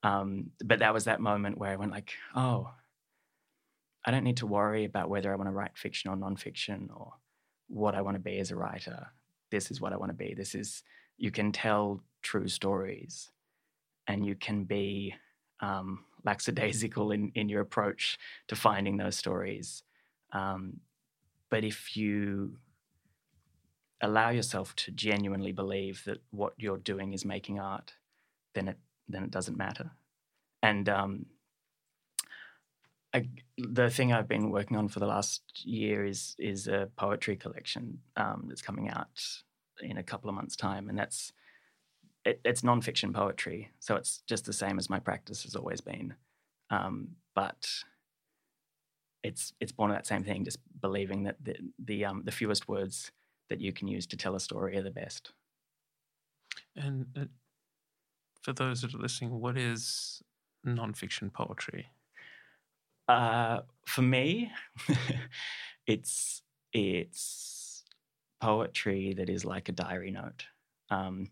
Um, 0.03 0.53
but 0.65 0.79
that 0.79 0.95
was 0.95 1.05
that 1.05 1.21
moment 1.21 1.59
where 1.59 1.71
I 1.71 1.77
went 1.77 1.93
like, 1.93 2.13
oh, 2.35 2.71
I 4.09 4.11
don't 4.11 4.25
need 4.25 4.39
to 4.39 4.47
worry 4.47 4.87
about 4.87 5.11
whether 5.11 5.31
I 5.31 5.37
want 5.37 5.49
to 5.49 5.53
write 5.53 5.77
fiction 5.77 6.11
or 6.11 6.17
nonfiction 6.17 6.89
or 6.97 7.13
what 7.67 7.95
I 7.95 8.01
want 8.01 8.15
to 8.15 8.19
be 8.21 8.39
as 8.39 8.51
a 8.51 8.57
writer. 8.57 9.09
This 9.51 9.71
is 9.71 9.83
what 9.83 9.93
I 9.93 9.99
want 9.99 10.09
to 10.09 10.17
be. 10.17 10.33
This 10.33 10.55
is 10.55 10.83
you 11.19 11.31
can 11.31 11.53
tell 11.53 12.01
true 12.23 12.49
stories, 12.49 13.31
and 14.07 14.25
you 14.25 14.35
can 14.35 14.65
be 14.65 15.15
um, 15.61 16.07
lackadaisical 16.25 17.13
in 17.13 17.33
in 17.35 17.51
your 17.51 17.61
approach 17.61 18.17
to 18.47 18.57
finding 18.57 18.97
those 18.97 19.15
stories. 19.15 19.83
Um, 20.33 20.81
but 21.51 21.63
if 21.63 21.95
you 21.95 22.57
allow 24.01 24.31
yourself 24.31 24.75
to 24.77 24.91
genuinely 24.91 25.53
believe 25.53 26.03
that 26.07 26.23
what 26.31 26.55
you're 26.57 26.79
doing 26.79 27.13
is 27.13 27.27
making 27.27 27.61
art, 27.61 27.93
then 28.55 28.69
it 28.69 28.79
then 29.07 29.23
it 29.23 29.31
doesn't 29.31 29.59
matter. 29.59 29.91
And 30.63 30.89
um, 30.89 31.27
I, 33.15 33.29
the 33.57 33.89
thing 33.89 34.13
I've 34.13 34.29
been 34.29 34.51
working 34.51 34.77
on 34.77 34.89
for 34.89 35.01
the 35.01 35.07
last 35.07 35.43
year 35.65 36.05
is 36.05 36.37
is 36.39 36.69
a 36.69 36.91
poetry 36.97 37.37
collection 37.37 38.01
um, 38.17 38.45
that's 38.49 38.63
coming 38.63 38.89
out 38.89 39.09
in 39.81 39.97
a 39.97 40.03
couple 40.03 40.29
of 40.29 40.37
months' 40.37 40.57
time, 40.57 40.89
and 40.89 40.99
that's 40.99 41.33
it, 42.25 42.41
it's 42.45 42.61
nonfiction 42.61 43.15
poetry, 43.15 43.71
so 43.81 43.97
it's 43.97 44.23
just 44.27 44.45
the 44.45 44.53
same 44.53 44.79
as 44.79 44.91
my 44.91 44.99
practice 44.99 45.45
has 45.45 45.57
always 45.57 45.81
been, 45.81 46.15
um, 46.71 47.09
but 47.35 47.67
it's 49.23 49.55
it's 49.61 49.73
born 49.73 49.91
of 49.91 49.97
that 49.97 50.07
same 50.07 50.25
thing, 50.25 50.45
just 50.45 50.59
believing 50.81 51.25
that 51.25 51.37
the 51.43 51.57
the 51.83 52.05
um, 52.05 52.23
the 52.25 52.33
fewest 52.33 52.69
words 52.69 53.11
that 53.49 53.61
you 53.61 53.73
can 53.73 53.89
use 53.89 54.07
to 54.07 54.17
tell 54.17 54.35
a 54.35 54.41
story 54.41 54.77
are 54.77 54.83
the 54.83 54.91
best. 54.91 55.33
And 56.77 57.07
uh, 57.17 57.25
for 58.43 58.53
those 58.53 58.83
that 58.83 58.95
are 58.95 58.99
listening, 58.99 59.41
what 59.41 59.57
is 59.57 60.23
nonfiction 60.67 61.33
poetry? 61.33 61.89
Uh, 63.09 63.61
for 63.87 64.03
me, 64.03 64.53
it's 65.87 66.43
it's 66.73 67.85
poetry 68.41 69.15
that 69.15 69.31
is 69.31 69.45
like 69.45 69.69
a 69.69 69.73
diary 69.73 70.11
note. 70.11 70.45
Um, 70.91 71.31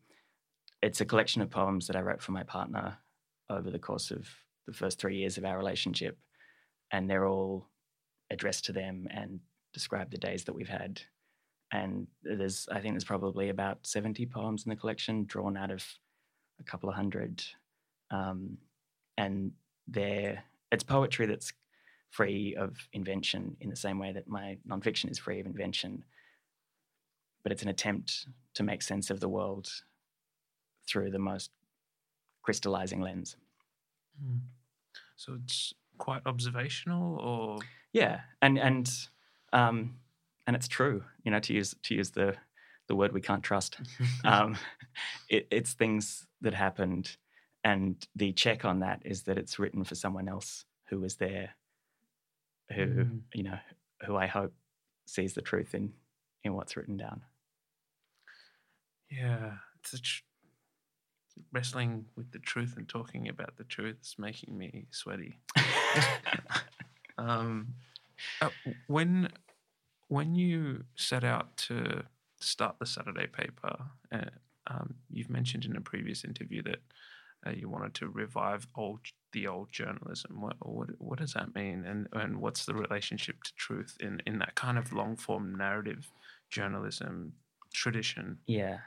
it's 0.83 1.01
a 1.01 1.05
collection 1.05 1.43
of 1.43 1.51
poems 1.51 1.87
that 1.87 1.97
I 1.97 2.01
wrote 2.01 2.23
for 2.23 2.33
my 2.33 2.43
partner 2.43 2.97
over 3.51 3.71
the 3.71 3.79
course 3.79 4.11
of 4.11 4.27
the 4.67 4.73
first 4.73 4.99
three 4.99 5.17
years 5.17 5.37
of 5.39 5.45
our 5.45 5.59
relationship, 5.59 6.19
and 6.91 7.09
they're 7.09 7.27
all 7.27 7.69
addressed 8.31 8.65
to 8.67 8.73
them 8.73 9.07
and 9.11 9.39
describe 9.73 10.11
the 10.11 10.19
days 10.19 10.45
that 10.45 10.55
we've 10.55 10.69
had. 10.69 11.01
And 11.73 12.07
there's, 12.23 12.69
I 12.73 12.81
think, 12.81 12.95
there's 12.95 13.05
probably 13.05 13.51
about 13.51 13.87
seventy 13.87 14.25
poems 14.25 14.65
in 14.65 14.71
the 14.71 14.77
collection, 14.77 15.27
drawn 15.27 15.59
out 15.59 15.71
of 15.71 15.85
a 16.59 16.65
couple 16.65 16.89
of 16.89 16.95
hundred, 16.95 17.45
um, 18.11 18.57
and 19.19 19.53
they're 19.87 20.43
it's 20.73 20.85
poetry 20.85 21.27
that's 21.27 21.53
free 22.17 22.55
of 22.57 22.89
invention 22.95 23.57
in 23.61 23.69
the 23.69 23.77
same 23.77 23.99
way 23.99 24.11
that 24.11 24.27
my 24.27 24.57
nonfiction 24.67 25.11
is 25.11 25.19
free 25.19 25.39
of 25.39 25.45
invention. 25.45 26.03
But 27.43 27.53
it's 27.53 27.63
an 27.63 27.69
attempt 27.69 28.27
to 28.55 28.63
make 28.63 28.81
sense 28.81 29.11
of 29.11 29.21
the 29.21 29.29
world 29.29 29.69
through 30.89 31.11
the 31.11 31.19
most 31.19 31.51
crystallizing 32.43 33.03
lens. 33.03 33.37
Mm. 34.25 34.41
So 35.17 35.37
it's 35.45 35.75
quite 35.99 36.23
observational, 36.25 37.19
or 37.19 37.59
yeah, 37.93 38.21
and 38.41 38.59
and 38.59 38.91
um, 39.53 39.97
and 40.47 40.57
it's 40.57 40.69
true. 40.69 41.05
You 41.23 41.31
know, 41.31 41.41
to 41.41 41.53
use 41.53 41.75
to 41.83 41.95
use 41.95 42.11
the 42.11 42.35
the 42.89 42.97
word 42.97 43.13
we 43.13 43.21
can't 43.21 43.43
trust. 43.43 43.79
um, 44.25 44.57
it, 45.29 45.47
it's 45.51 45.75
things 45.75 46.27
that 46.41 46.55
happened, 46.55 47.17
and 47.63 47.97
the 48.15 48.33
check 48.33 48.65
on 48.65 48.81
that 48.81 49.03
is 49.05 49.25
that 49.25 49.37
it's 49.37 49.59
written 49.59 49.85
for 49.85 49.95
someone 49.95 50.29
else 50.29 50.65
who 50.89 51.01
was 51.01 51.17
there 51.17 51.51
who 52.75 52.87
mm. 52.87 53.21
you 53.35 53.43
know 53.43 53.59
who 54.05 54.17
I 54.17 54.27
hope 54.27 54.53
sees 55.07 55.35
the 55.35 55.43
truth 55.43 55.75
in 55.75 55.93
in 56.45 56.55
what's 56.55 56.77
written 56.77 56.97
down. 56.97 57.23
Yeah, 59.11 59.53
it's 59.79 60.01
tr- 60.01 60.23
wrestling 61.53 62.07
with 62.17 62.33
the 62.33 62.39
truth 62.39 62.75
and 62.77 62.89
talking 62.89 63.29
about 63.29 63.57
the 63.57 63.65
truth 63.65 63.97
is 64.03 64.15
making 64.19 64.57
me 64.57 64.87
sweaty. 64.91 65.39
um, 67.19 67.75
uh, 68.41 68.51
when 68.87 69.29
when 70.09 70.35
you 70.35 70.85
set 70.97 71.25
out 71.25 71.57
to 71.57 72.05
start 72.41 72.77
the 72.79 72.87
Saturday 72.87 73.27
paper, 73.27 73.77
uh, 74.13 74.31
um, 74.69 74.95
you've 75.11 75.31
mentioned 75.31 75.65
in 75.65 75.77
a 75.77 75.81
previous 75.81 76.25
interview 76.25 76.63
that 76.63 76.79
uh, 77.47 77.51
you 77.51 77.69
wanted 77.69 77.95
to 77.95 78.09
revive 78.09 78.67
old 78.77 79.01
the 79.33 79.47
old 79.47 79.71
journalism. 79.71 80.41
What 80.41 80.57
what 80.61 80.91
what 80.99 81.19
does 81.19 81.33
that 81.35 81.55
mean, 81.55 81.85
and 81.85 82.09
and 82.13 82.41
what's 82.41 82.65
the 82.65 82.75
relationship 82.75 83.43
to 83.45 83.55
truth 83.55 83.97
in 84.01 84.21
in 84.27 84.39
that 84.39 84.55
kind 84.55 84.79
of 84.79 84.93
long 84.93 85.17
form 85.17 85.55
narrative 85.57 86.11
journalism 86.51 87.35
tradition? 87.73 88.39
Yeah, 88.47 88.79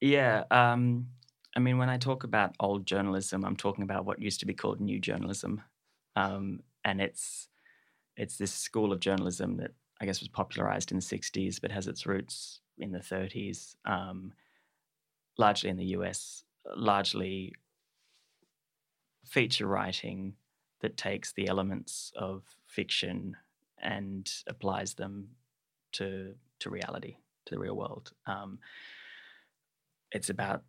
yeah. 0.00 0.44
Um, 0.50 1.08
I 1.56 1.60
mean, 1.60 1.78
when 1.78 1.90
I 1.90 1.98
talk 1.98 2.24
about 2.24 2.54
old 2.60 2.86
journalism, 2.86 3.44
I'm 3.44 3.56
talking 3.56 3.84
about 3.84 4.04
what 4.04 4.22
used 4.22 4.40
to 4.40 4.46
be 4.46 4.54
called 4.54 4.80
new 4.80 5.00
journalism, 5.00 5.62
um, 6.16 6.60
and 6.84 7.00
it's 7.00 7.48
it's 8.16 8.36
this 8.36 8.52
school 8.52 8.92
of 8.92 9.00
journalism 9.00 9.56
that 9.58 9.72
I 10.00 10.06
guess 10.06 10.20
was 10.20 10.28
popularized 10.28 10.90
in 10.92 10.98
the 10.98 11.02
'60s, 11.02 11.60
but 11.60 11.72
has 11.72 11.86
its 11.86 12.06
roots 12.06 12.60
in 12.78 12.92
the 12.92 12.98
30s, 12.98 13.74
um, 13.84 14.32
largely 15.36 15.68
in 15.68 15.76
the 15.76 15.86
US 15.96 16.44
largely 16.76 17.54
feature 19.30 19.66
writing 19.66 20.34
that 20.80 20.96
takes 20.96 21.32
the 21.32 21.46
elements 21.46 22.12
of 22.16 22.42
fiction 22.66 23.36
and 23.80 24.30
applies 24.46 24.94
them 24.94 25.28
to 25.92 26.34
to 26.58 26.68
reality, 26.68 27.16
to 27.46 27.54
the 27.54 27.60
real 27.60 27.76
world. 27.76 28.12
Um, 28.26 28.58
it's 30.12 30.28
about 30.28 30.62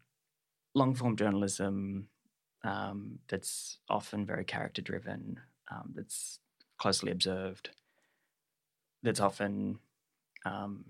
long 0.74 0.95
form 0.95 1.17
journalism 1.17 2.08
um, 2.63 3.19
that's 3.28 3.80
often 3.89 4.26
very 4.26 4.45
character 4.45 4.82
driven, 4.82 5.39
um, 5.69 5.91
that's 5.95 6.39
closely 6.78 7.12
observed, 7.12 7.71
that's 9.04 9.19
often 9.19 9.80
um, 10.45 10.86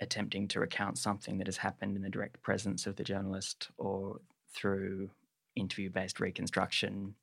attempting 0.00 0.46
to 0.48 0.60
recount 0.60 0.98
something 0.98 1.38
that 1.38 1.48
has 1.48 1.56
happened 1.56 1.96
in 1.96 2.02
the 2.02 2.10
direct 2.10 2.40
presence 2.42 2.86
of 2.86 2.96
the 2.96 3.04
journalist 3.04 3.68
or 3.78 4.20
through 4.54 5.10
interview 5.56 5.90
based 5.90 6.20
reconstruction. 6.20 7.14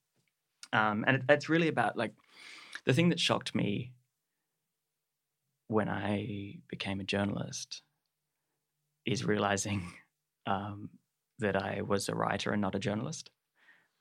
Um, 0.73 1.03
and 1.07 1.17
it, 1.17 1.23
it's 1.29 1.49
really 1.49 1.67
about 1.67 1.97
like 1.97 2.13
the 2.85 2.93
thing 2.93 3.09
that 3.09 3.19
shocked 3.19 3.55
me 3.55 3.93
when 5.67 5.89
I 5.89 6.59
became 6.69 6.99
a 6.99 7.05
journalist 7.05 7.81
is 9.05 9.25
realizing 9.25 9.93
um, 10.45 10.89
that 11.39 11.55
I 11.55 11.81
was 11.81 12.09
a 12.09 12.15
writer 12.15 12.51
and 12.51 12.61
not 12.61 12.75
a 12.75 12.79
journalist. 12.79 13.29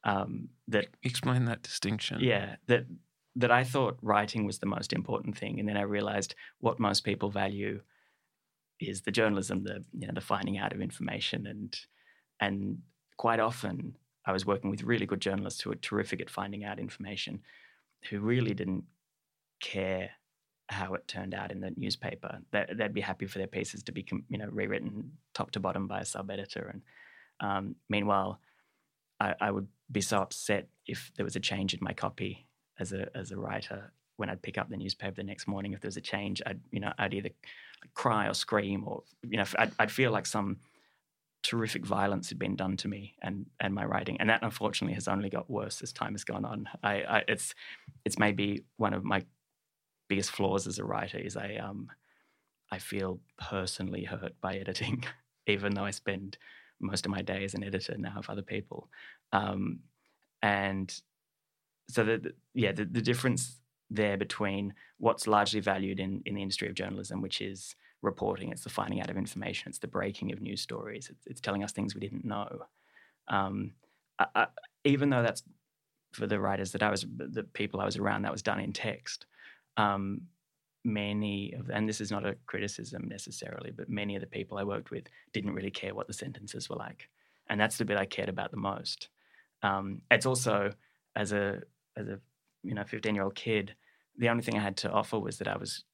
Um, 0.04 0.50
that 0.68 0.86
explain 1.02 1.46
that 1.46 1.62
distinction. 1.62 2.18
Yeah, 2.20 2.56
that 2.68 2.86
that 3.34 3.50
I 3.50 3.64
thought 3.64 3.98
writing 4.02 4.46
was 4.46 4.58
the 4.58 4.66
most 4.66 4.92
important 4.92 5.36
thing, 5.36 5.58
and 5.58 5.68
then 5.68 5.76
I 5.76 5.82
realized 5.82 6.34
what 6.60 6.78
most 6.78 7.02
people 7.02 7.30
value 7.30 7.80
is 8.78 9.02
the 9.02 9.10
journalism, 9.10 9.64
the 9.64 9.84
you 9.92 10.06
know 10.06 10.14
the 10.14 10.20
finding 10.20 10.58
out 10.58 10.72
of 10.72 10.80
information, 10.80 11.46
and 11.46 11.76
and 12.40 12.78
quite 13.16 13.40
often 13.40 13.96
I 14.26 14.32
was 14.32 14.44
working 14.44 14.70
with 14.70 14.82
really 14.82 15.06
good 15.06 15.20
journalists 15.20 15.60
who 15.60 15.70
were 15.70 15.76
terrific 15.76 16.20
at 16.20 16.30
finding 16.30 16.64
out 16.64 16.78
information, 16.78 17.40
who 18.10 18.20
really 18.20 18.54
didn't 18.54 18.84
care 19.60 20.10
how 20.68 20.94
it 20.94 21.06
turned 21.06 21.32
out 21.32 21.52
in 21.52 21.60
the 21.60 21.72
newspaper. 21.76 22.40
They'd 22.50 22.92
be 22.92 23.00
happy 23.00 23.26
for 23.26 23.38
their 23.38 23.46
pieces 23.46 23.82
to 23.84 23.92
be 23.92 24.04
you 24.28 24.38
know 24.38 24.48
rewritten 24.50 25.12
top 25.32 25.52
to 25.52 25.60
bottom 25.60 25.86
by 25.86 26.00
a 26.00 26.04
sub 26.04 26.30
editor, 26.30 26.72
and 26.72 26.82
um, 27.48 27.76
meanwhile, 27.88 28.40
I, 29.20 29.34
I 29.40 29.50
would 29.50 29.68
be 29.90 30.00
so 30.00 30.20
upset 30.20 30.68
if 30.86 31.12
there 31.16 31.24
was 31.24 31.36
a 31.36 31.40
change 31.40 31.72
in 31.72 31.80
my 31.82 31.92
copy 31.92 32.46
as 32.78 32.92
a 32.92 33.08
as 33.16 33.30
a 33.30 33.36
writer 33.36 33.92
when 34.16 34.30
I'd 34.30 34.42
pick 34.42 34.58
up 34.58 34.68
the 34.68 34.76
newspaper 34.76 35.14
the 35.16 35.22
next 35.22 35.46
morning, 35.46 35.72
if 35.72 35.80
there 35.80 35.88
was 35.88 35.96
a 35.96 36.02
change, 36.02 36.42
I'd 36.46 36.60
you 36.70 36.80
know 36.80 36.92
I'd 36.98 37.14
either 37.14 37.30
cry 37.94 38.28
or 38.28 38.34
scream, 38.34 38.86
or 38.86 39.02
you 39.22 39.36
know 39.36 39.44
I'd, 39.58 39.72
I'd 39.78 39.92
feel 39.92 40.10
like 40.10 40.26
some 40.26 40.58
terrific 41.46 41.86
violence 41.86 42.28
had 42.28 42.38
been 42.38 42.56
done 42.56 42.76
to 42.78 42.88
me 42.88 43.14
and 43.22 43.46
and 43.60 43.74
my 43.74 43.84
writing, 43.84 44.16
and 44.20 44.28
that 44.28 44.42
unfortunately 44.42 44.94
has 44.94 45.08
only 45.08 45.30
got 45.30 45.48
worse 45.48 45.82
as 45.82 45.92
time 45.92 46.12
has 46.12 46.24
gone 46.24 46.44
on. 46.44 46.68
I, 46.82 46.94
I 47.02 47.24
it's 47.28 47.54
it's 48.04 48.18
maybe 48.18 48.64
one 48.76 48.94
of 48.94 49.04
my 49.04 49.24
biggest 50.08 50.30
flaws 50.30 50.66
as 50.66 50.78
a 50.78 50.84
writer 50.84 51.18
is 51.18 51.36
I 51.36 51.56
um 51.56 51.88
I 52.70 52.78
feel 52.78 53.20
personally 53.38 54.04
hurt 54.04 54.34
by 54.40 54.56
editing, 54.56 55.04
even 55.46 55.74
though 55.74 55.84
I 55.84 55.92
spend 55.92 56.36
most 56.80 57.06
of 57.06 57.12
my 57.12 57.22
day 57.22 57.44
as 57.44 57.54
an 57.54 57.64
editor 57.64 57.96
now 57.96 58.14
of 58.16 58.28
other 58.28 58.42
people. 58.42 58.88
Um, 59.32 59.80
and 60.42 60.92
so 61.88 62.04
the, 62.04 62.32
yeah, 62.54 62.72
the, 62.72 62.84
the 62.84 63.00
difference 63.00 63.60
there 63.88 64.16
between 64.16 64.74
what's 64.98 65.26
largely 65.26 65.60
valued 65.60 66.00
in, 66.00 66.22
in 66.26 66.34
the 66.34 66.42
industry 66.42 66.68
of 66.68 66.74
journalism, 66.74 67.22
which 67.22 67.40
is 67.40 67.76
reporting, 68.06 68.50
it's 68.50 68.64
the 68.64 68.70
finding 68.70 69.00
out 69.00 69.10
of 69.10 69.16
information, 69.16 69.68
it's 69.68 69.78
the 69.78 69.86
breaking 69.86 70.32
of 70.32 70.40
news 70.40 70.62
stories, 70.62 71.10
it's, 71.10 71.26
it's 71.26 71.40
telling 71.40 71.62
us 71.62 71.72
things 71.72 71.94
we 71.94 72.00
didn't 72.00 72.24
know. 72.24 72.48
Um, 73.28 73.72
I, 74.18 74.26
I, 74.34 74.46
even 74.84 75.10
though 75.10 75.22
that's 75.22 75.42
for 76.12 76.26
the 76.26 76.40
writers 76.40 76.72
that 76.72 76.82
I 76.82 76.90
was, 76.90 77.04
the 77.16 77.42
people 77.42 77.80
I 77.80 77.84
was 77.84 77.98
around, 77.98 78.22
that 78.22 78.32
was 78.32 78.42
done 78.42 78.60
in 78.60 78.72
text. 78.72 79.26
Um, 79.76 80.22
many 80.84 81.52
of, 81.52 81.68
and 81.68 81.88
this 81.88 82.00
is 82.00 82.10
not 82.10 82.24
a 82.24 82.36
criticism 82.46 83.06
necessarily, 83.08 83.72
but 83.72 83.90
many 83.90 84.14
of 84.14 84.20
the 84.20 84.26
people 84.26 84.56
I 84.56 84.64
worked 84.64 84.90
with 84.90 85.04
didn't 85.32 85.52
really 85.52 85.70
care 85.70 85.94
what 85.94 86.06
the 86.06 86.12
sentences 86.12 86.70
were 86.70 86.76
like, 86.76 87.08
and 87.50 87.60
that's 87.60 87.76
the 87.76 87.84
bit 87.84 87.98
I 87.98 88.06
cared 88.06 88.28
about 88.28 88.52
the 88.52 88.56
most. 88.56 89.08
Um, 89.62 90.00
it's 90.10 90.26
also 90.26 90.72
as 91.16 91.32
a 91.32 91.62
as 91.96 92.08
a 92.08 92.20
you 92.62 92.74
know 92.74 92.84
15 92.84 93.14
year 93.14 93.24
old 93.24 93.34
kid, 93.34 93.74
the 94.16 94.28
only 94.28 94.42
thing 94.42 94.56
I 94.56 94.62
had 94.62 94.76
to 94.78 94.90
offer 94.90 95.18
was 95.18 95.38
that 95.38 95.48
I 95.48 95.56
was 95.56 95.84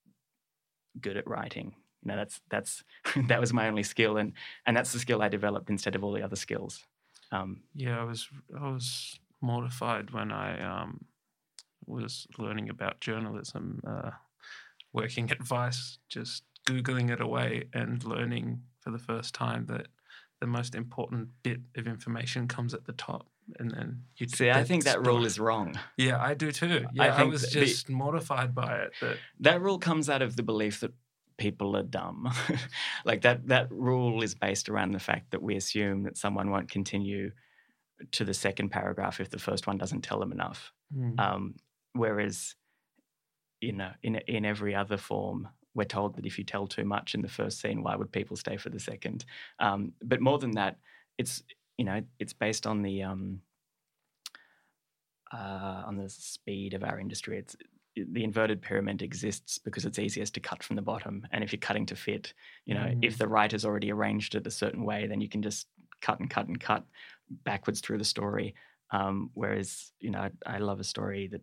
good 1.00 1.16
at 1.16 1.26
writing. 1.26 1.74
You 2.02 2.08
know, 2.08 2.16
that's 2.16 2.40
that's 2.50 2.84
that 3.28 3.40
was 3.40 3.52
my 3.52 3.68
only 3.68 3.82
skill, 3.82 4.16
and 4.16 4.32
and 4.66 4.76
that's 4.76 4.92
the 4.92 4.98
skill 4.98 5.22
I 5.22 5.28
developed 5.28 5.70
instead 5.70 5.94
of 5.94 6.04
all 6.04 6.12
the 6.12 6.22
other 6.22 6.36
skills. 6.36 6.84
Um, 7.30 7.62
yeah, 7.74 8.00
I 8.00 8.04
was 8.04 8.28
I 8.58 8.68
was 8.68 9.18
mortified 9.40 10.10
when 10.10 10.30
I 10.32 10.82
um, 10.82 11.04
was 11.86 12.26
learning 12.38 12.68
about 12.68 13.00
journalism, 13.00 13.80
uh, 13.86 14.10
working 14.92 15.30
at 15.30 15.42
Vice, 15.42 15.98
just 16.08 16.44
googling 16.68 17.10
it 17.10 17.20
away 17.20 17.64
and 17.72 18.04
learning 18.04 18.62
for 18.80 18.90
the 18.90 18.98
first 18.98 19.34
time 19.34 19.66
that 19.66 19.88
the 20.40 20.46
most 20.46 20.74
important 20.74 21.28
bit 21.42 21.60
of 21.76 21.86
information 21.86 22.46
comes 22.46 22.74
at 22.74 22.84
the 22.84 22.92
top 22.92 23.26
and 23.58 23.70
then 23.70 24.02
you 24.16 24.28
see. 24.28 24.50
I 24.50 24.64
think 24.64 24.84
that 24.84 25.04
rule 25.04 25.24
is 25.24 25.38
wrong. 25.38 25.78
Yeah, 25.96 26.22
I 26.22 26.34
do 26.34 26.52
too. 26.52 26.86
Yeah, 26.92 27.02
I, 27.02 27.22
I 27.22 27.24
was 27.24 27.50
just 27.50 27.86
the, 27.86 27.92
mortified 27.92 28.54
by 28.54 28.76
it. 28.76 28.92
That 29.00 29.16
that 29.40 29.60
rule 29.60 29.78
comes 29.78 30.08
out 30.08 30.22
of 30.22 30.36
the 30.36 30.42
belief 30.42 30.80
that 30.80 30.92
people 31.42 31.76
are 31.76 31.82
dumb. 31.82 32.32
like 33.04 33.22
that 33.22 33.48
that 33.48 33.66
rule 33.72 34.22
is 34.22 34.32
based 34.32 34.68
around 34.68 34.92
the 34.92 35.00
fact 35.00 35.32
that 35.32 35.42
we 35.42 35.56
assume 35.56 36.04
that 36.04 36.16
someone 36.16 36.50
won't 36.50 36.70
continue 36.70 37.32
to 38.12 38.24
the 38.24 38.32
second 38.32 38.68
paragraph 38.68 39.20
if 39.20 39.28
the 39.28 39.40
first 39.40 39.66
one 39.66 39.76
doesn't 39.76 40.02
tell 40.02 40.20
them 40.20 40.30
enough. 40.30 40.72
Mm. 40.96 41.18
Um, 41.18 41.54
whereas, 41.94 42.54
you 43.60 43.72
know, 43.72 43.90
in 44.04 44.16
in 44.28 44.44
every 44.44 44.72
other 44.72 44.96
form, 44.96 45.48
we're 45.74 45.84
told 45.98 46.14
that 46.14 46.26
if 46.26 46.38
you 46.38 46.44
tell 46.44 46.68
too 46.68 46.84
much 46.84 47.14
in 47.16 47.22
the 47.22 47.28
first 47.28 47.60
scene, 47.60 47.82
why 47.82 47.96
would 47.96 48.12
people 48.12 48.36
stay 48.36 48.56
for 48.56 48.70
the 48.70 48.80
second? 48.80 49.24
Um, 49.58 49.94
but 50.00 50.20
more 50.20 50.38
than 50.38 50.52
that, 50.52 50.78
it's 51.18 51.42
you 51.76 51.84
know, 51.84 52.02
it's 52.20 52.34
based 52.34 52.68
on 52.68 52.82
the 52.82 53.02
um, 53.02 53.40
uh, 55.32 55.82
on 55.88 55.96
the 55.96 56.08
speed 56.08 56.74
of 56.74 56.84
our 56.84 57.00
industry. 57.00 57.36
It's 57.38 57.56
the 57.94 58.24
inverted 58.24 58.62
pyramid 58.62 59.02
exists 59.02 59.58
because 59.58 59.84
it's 59.84 59.98
easiest 59.98 60.34
to 60.34 60.40
cut 60.40 60.62
from 60.62 60.76
the 60.76 60.82
bottom. 60.82 61.26
And 61.30 61.44
if 61.44 61.52
you're 61.52 61.60
cutting 61.60 61.86
to 61.86 61.96
fit, 61.96 62.32
you 62.64 62.74
know, 62.74 62.86
mm. 62.86 62.98
if 63.02 63.18
the 63.18 63.28
writer's 63.28 63.64
already 63.64 63.92
arranged 63.92 64.34
it 64.34 64.46
a 64.46 64.50
certain 64.50 64.84
way, 64.84 65.06
then 65.06 65.20
you 65.20 65.28
can 65.28 65.42
just 65.42 65.66
cut 66.00 66.18
and 66.18 66.30
cut 66.30 66.48
and 66.48 66.58
cut 66.58 66.84
backwards 67.44 67.80
through 67.80 67.98
the 67.98 68.04
story. 68.04 68.54
Um, 68.90 69.30
whereas, 69.34 69.92
you 70.00 70.10
know, 70.10 70.20
I, 70.20 70.30
I, 70.46 70.58
love 70.58 70.80
a 70.80 70.84
story 70.84 71.26
that 71.28 71.40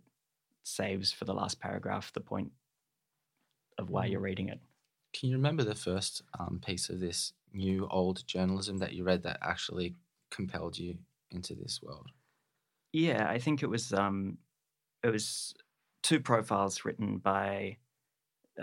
saves 0.63 1.11
for 1.11 1.25
the 1.25 1.33
last 1.33 1.59
paragraph 1.59 2.13
the 2.13 2.19
point 2.19 2.51
of 3.79 3.89
why 3.89 4.05
you're 4.05 4.19
mm. 4.19 4.25
reading 4.25 4.49
it. 4.49 4.59
Can 5.13 5.29
you 5.29 5.35
remember 5.35 5.63
the 5.63 5.75
first 5.75 6.21
um, 6.39 6.61
piece 6.63 6.89
of 6.89 6.99
this 6.99 7.33
new 7.53 7.87
old 7.89 8.25
journalism 8.27 8.77
that 8.77 8.93
you 8.93 9.03
read 9.03 9.23
that 9.23 9.39
actually 9.41 9.95
compelled 10.29 10.77
you 10.77 10.97
into 11.31 11.55
this 11.55 11.81
world? 11.81 12.09
Yeah, 12.93 13.27
I 13.27 13.39
think 13.39 13.63
it 13.63 13.69
was 13.69 13.93
um, 13.93 14.37
it 15.03 15.09
was 15.09 15.53
two 16.09 16.19
profiles 16.19 16.85
written 16.85 17.19
by 17.19 17.77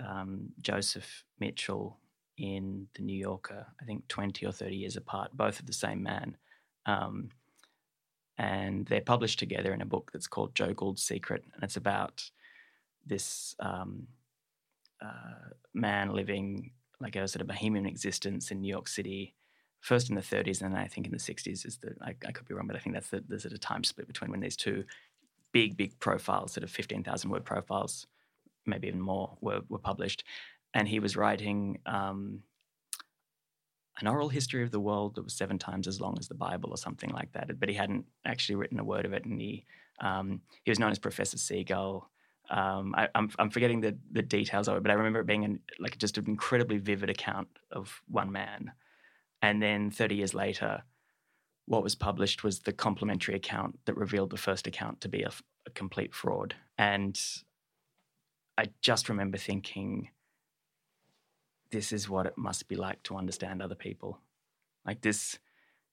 um, 0.05 0.49
Joseph 0.61 1.23
Mitchell 1.39 1.97
in 2.37 2.87
the 2.93 3.01
New 3.01 3.17
Yorker. 3.17 3.65
I 3.81 3.85
think 3.85 4.05
twenty 4.09 4.45
or 4.45 4.51
thirty 4.51 4.75
years 4.75 4.97
apart, 4.97 5.31
both 5.33 5.61
of 5.61 5.65
the 5.65 5.71
same 5.71 6.03
man, 6.03 6.35
um, 6.85 7.29
and 8.37 8.85
they're 8.87 8.99
published 8.99 9.39
together 9.39 9.73
in 9.73 9.81
a 9.81 9.85
book 9.85 10.11
that's 10.11 10.27
called 10.27 10.55
Joe 10.55 10.73
Gould's 10.73 11.03
Secret, 11.03 11.45
and 11.53 11.63
it's 11.63 11.77
about 11.77 12.21
this 13.05 13.55
um, 13.61 14.07
uh, 15.01 15.53
man 15.73 16.11
living 16.13 16.71
like 16.99 17.15
a 17.15 17.29
sort 17.29 17.39
of 17.39 17.47
bohemian 17.47 17.85
existence 17.85 18.51
in 18.51 18.59
New 18.59 18.67
York 18.67 18.89
City 18.89 19.35
first 19.79 20.09
in 20.09 20.15
the 20.15 20.21
30s 20.21 20.61
and 20.61 20.73
then 20.73 20.81
I 20.81 20.87
think 20.87 21.05
in 21.05 21.13
the 21.13 21.19
60s 21.19 21.65
is 21.65 21.77
the 21.77 21.95
I, 22.01 22.15
I, 22.27 22.31
could 22.31 22.47
be 22.47 22.55
wrong, 22.55 22.65
but 22.65 22.75
I 22.75 22.79
think 22.79 22.95
that's 22.95 23.09
the 23.09 23.23
there's 23.27 23.45
a 23.45 23.57
time 23.59 23.83
split 23.83 24.07
between 24.07 24.31
when 24.31 24.39
these 24.39 24.57
two 24.57 24.83
big 25.51 25.77
big 25.77 25.99
profiles, 25.99 26.53
sort 26.53 26.63
of 26.63 26.69
15,000 26.69 27.29
word 27.29 27.45
profiles, 27.45 28.07
maybe 28.65 28.87
even 28.87 29.01
more, 29.01 29.37
were 29.41 29.61
were 29.69 29.79
published, 29.79 30.23
and 30.73 30.87
he 30.87 30.99
was 30.99 31.15
writing. 31.15 31.79
Um, 31.85 32.43
an 33.99 34.07
oral 34.07 34.29
history 34.29 34.61
of 34.61 34.69
the 34.69 34.79
world 34.79 35.15
that 35.15 35.23
was 35.23 35.33
seven 35.33 35.57
times 35.57 35.87
as 35.87 35.99
long 35.99 36.17
as 36.19 36.27
the 36.27 36.35
Bible 36.35 36.69
or 36.69 36.77
something 36.77 37.09
like 37.09 37.31
that, 37.31 37.59
but 37.59 37.67
he 37.67 37.73
hadn't 37.73 38.05
actually 38.25 38.53
written 38.53 38.79
a 38.79 38.83
word 38.83 39.05
of 39.05 39.13
it, 39.13 39.25
and 39.25 39.41
he 39.41 39.65
um, 39.99 40.41
he 40.63 40.71
was 40.71 40.79
known 40.79 40.91
as 40.91 40.99
Professor 40.99 41.37
Seagull. 41.37 42.09
Um, 42.49 42.93
I, 42.95 43.05
am 43.05 43.09
I'm, 43.15 43.31
I'm 43.39 43.49
forgetting 43.49 43.81
the 43.81 43.97
the 44.11 44.21
details 44.21 44.67
of 44.67 44.77
it, 44.77 44.83
but 44.83 44.91
I 44.91 44.95
remember 44.95 45.19
it 45.19 45.25
being 45.25 45.45
an, 45.45 45.59
like 45.79 45.97
just 45.97 46.17
an 46.17 46.25
incredibly 46.27 46.77
vivid 46.77 47.09
account 47.09 47.47
of 47.71 48.01
one 48.07 48.31
man. 48.31 48.71
And 49.41 49.61
then 49.61 49.91
30 49.91 50.15
years 50.15 50.33
later, 50.33 50.83
what 51.67 51.83
was 51.83 51.95
published 51.95 52.43
was 52.43 52.59
the 52.59 52.71
complementary 52.71 53.35
account 53.35 53.77
that 53.85 53.97
revealed 53.97 54.29
the 54.29 54.37
first 54.37 54.67
account 54.67 55.01
to 55.01 55.09
be 55.09 55.23
a, 55.23 55.31
a 55.65 55.69
complete 55.71 56.15
fraud. 56.15 56.55
And 56.77 57.19
I 58.57 58.69
just 58.81 59.09
remember 59.09 59.37
thinking, 59.37 60.09
this 61.71 61.91
is 61.91 62.09
what 62.09 62.25
it 62.25 62.37
must 62.37 62.69
be 62.69 62.75
like 62.75 63.03
to 63.03 63.17
understand 63.17 63.61
other 63.61 63.75
people. 63.75 64.21
Like, 64.85 65.01
this 65.01 65.39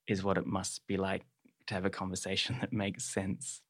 is 0.07 0.23
what 0.23 0.39
it 0.39 0.47
must 0.47 0.87
be 0.87 0.97
like 0.97 1.25
to 1.67 1.75
have 1.75 1.85
a 1.85 1.91
conversation 1.91 2.57
that 2.61 2.73
makes 2.73 3.05
sense. 3.05 3.61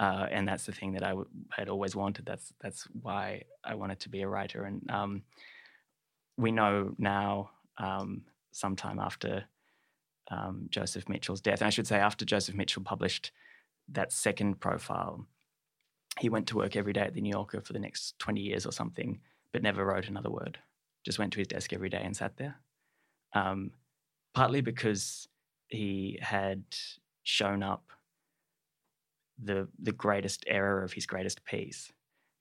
Uh, 0.00 0.26
and 0.30 0.48
that's 0.48 0.64
the 0.64 0.72
thing 0.72 0.94
that 0.94 1.02
I 1.02 1.10
w- 1.10 1.28
had 1.50 1.68
always 1.68 1.94
wanted. 1.94 2.24
That's 2.24 2.52
that's 2.62 2.88
why 3.02 3.42
I 3.62 3.74
wanted 3.74 4.00
to 4.00 4.08
be 4.08 4.22
a 4.22 4.28
writer. 4.28 4.64
And 4.64 4.90
um, 4.90 5.22
we 6.38 6.50
know 6.50 6.94
now 6.98 7.50
um, 7.76 8.22
sometime 8.52 8.98
after 8.98 9.44
um, 10.32 10.66
Joseph 10.70 11.08
Mitchell's 11.08 11.40
death. 11.40 11.60
And 11.60 11.66
I 11.66 11.70
should 11.70 11.86
say, 11.86 11.98
after 11.98 12.24
Joseph 12.24 12.54
Mitchell 12.54 12.82
published 12.82 13.30
that 13.88 14.12
second 14.12 14.60
profile, 14.60 15.26
he 16.18 16.28
went 16.28 16.46
to 16.48 16.56
work 16.56 16.76
every 16.76 16.92
day 16.92 17.02
at 17.02 17.14
the 17.14 17.20
New 17.20 17.30
Yorker 17.30 17.60
for 17.60 17.72
the 17.72 17.78
next 17.78 18.18
20 18.18 18.40
years 18.40 18.66
or 18.66 18.72
something, 18.72 19.20
but 19.52 19.62
never 19.62 19.84
wrote 19.84 20.08
another 20.08 20.30
word. 20.30 20.58
Just 21.04 21.18
went 21.18 21.32
to 21.34 21.38
his 21.38 21.48
desk 21.48 21.72
every 21.72 21.88
day 21.88 22.00
and 22.02 22.16
sat 22.16 22.36
there. 22.36 22.56
Um, 23.34 23.72
partly 24.34 24.60
because 24.60 25.28
he 25.68 26.18
had 26.20 26.64
shown 27.24 27.62
up 27.62 27.92
the 29.42 29.68
the 29.78 29.92
greatest 29.92 30.44
error 30.46 30.82
of 30.82 30.92
his 30.92 31.06
greatest 31.06 31.44
piece, 31.44 31.92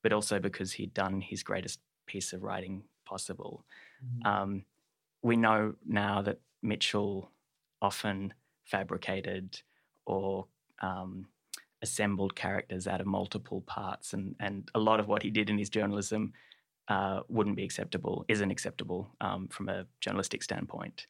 but 0.04 0.13
also 0.13 0.39
because 0.39 0.73
he'd 0.73 0.93
done 0.93 1.21
his 1.21 1.43
greatest 1.43 1.80
piece 2.06 2.34
of 2.34 2.43
writing 2.43 2.84
possible. 3.06 3.65
Mm-hmm. 4.06 4.27
Um, 4.27 4.65
we 5.23 5.38
know 5.38 5.75
now 5.86 6.21
that 6.21 6.39
Mitchell 6.62 7.32
often 7.81 8.33
fabricated 8.65 9.61
or 10.05 10.47
um, 10.81 11.25
assembled 11.81 12.35
characters 12.35 12.87
out 12.87 13.01
of 13.01 13.07
multiple 13.07 13.61
parts, 13.61 14.13
and 14.13 14.35
and 14.39 14.69
a 14.75 14.79
lot 14.79 14.99
of 14.99 15.07
what 15.07 15.23
he 15.23 15.29
did 15.29 15.49
in 15.49 15.57
his 15.57 15.69
journalism 15.69 16.33
uh, 16.87 17.21
wouldn't 17.29 17.55
be 17.55 17.63
acceptable, 17.63 18.25
isn't 18.27 18.51
acceptable 18.51 19.09
um, 19.21 19.47
from 19.47 19.69
a 19.69 19.85
journalistic 19.99 20.43
standpoint. 20.43 21.07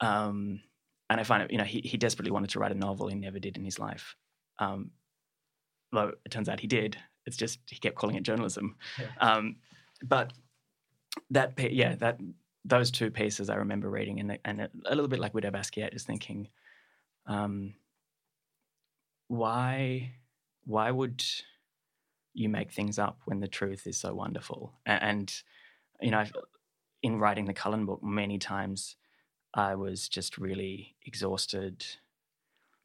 Um, 0.00 0.60
and 1.08 1.20
I 1.20 1.24
find 1.24 1.42
it, 1.42 1.50
you 1.50 1.58
know, 1.58 1.64
he, 1.64 1.80
he 1.80 1.96
desperately 1.96 2.30
wanted 2.30 2.50
to 2.50 2.58
write 2.58 2.72
a 2.72 2.78
novel, 2.78 3.08
he 3.08 3.16
never 3.16 3.38
did 3.38 3.56
in 3.56 3.64
his 3.64 3.78
life. 3.78 4.14
Um, 4.58 4.90
though 5.92 6.12
it 6.24 6.30
turns 6.30 6.48
out 6.48 6.60
he 6.60 6.66
did. 6.66 6.96
It's 7.26 7.36
just 7.36 7.58
he 7.68 7.78
kept 7.78 7.96
calling 7.96 8.16
it 8.16 8.22
journalism. 8.22 8.76
Yeah. 8.98 9.06
Um, 9.20 9.56
but 10.02 10.32
that, 11.30 11.58
yeah, 11.58 11.96
that 11.96 12.20
those 12.64 12.90
two 12.90 13.10
pieces 13.10 13.48
I 13.48 13.56
remember 13.56 13.88
reading, 13.88 14.20
and, 14.20 14.38
and 14.44 14.60
a 14.60 14.94
little 14.94 15.08
bit 15.08 15.20
like 15.20 15.34
Widow 15.34 15.50
Basquiat, 15.50 15.94
is 15.94 16.04
thinking, 16.04 16.48
um, 17.26 17.74
why, 19.28 20.12
why 20.64 20.90
would 20.90 21.24
you 22.34 22.48
make 22.48 22.72
things 22.72 22.98
up 22.98 23.20
when 23.24 23.40
the 23.40 23.48
truth 23.48 23.86
is 23.86 23.96
so 23.96 24.14
wonderful? 24.14 24.74
And, 24.84 25.02
and 25.02 25.42
you 26.00 26.10
know, 26.10 26.24
in 27.02 27.18
writing 27.18 27.46
the 27.46 27.54
Cullen 27.54 27.86
book, 27.86 28.02
many 28.02 28.38
times 28.38 28.96
I 29.54 29.74
was 29.74 30.08
just 30.08 30.38
really 30.38 30.96
exhausted 31.04 31.84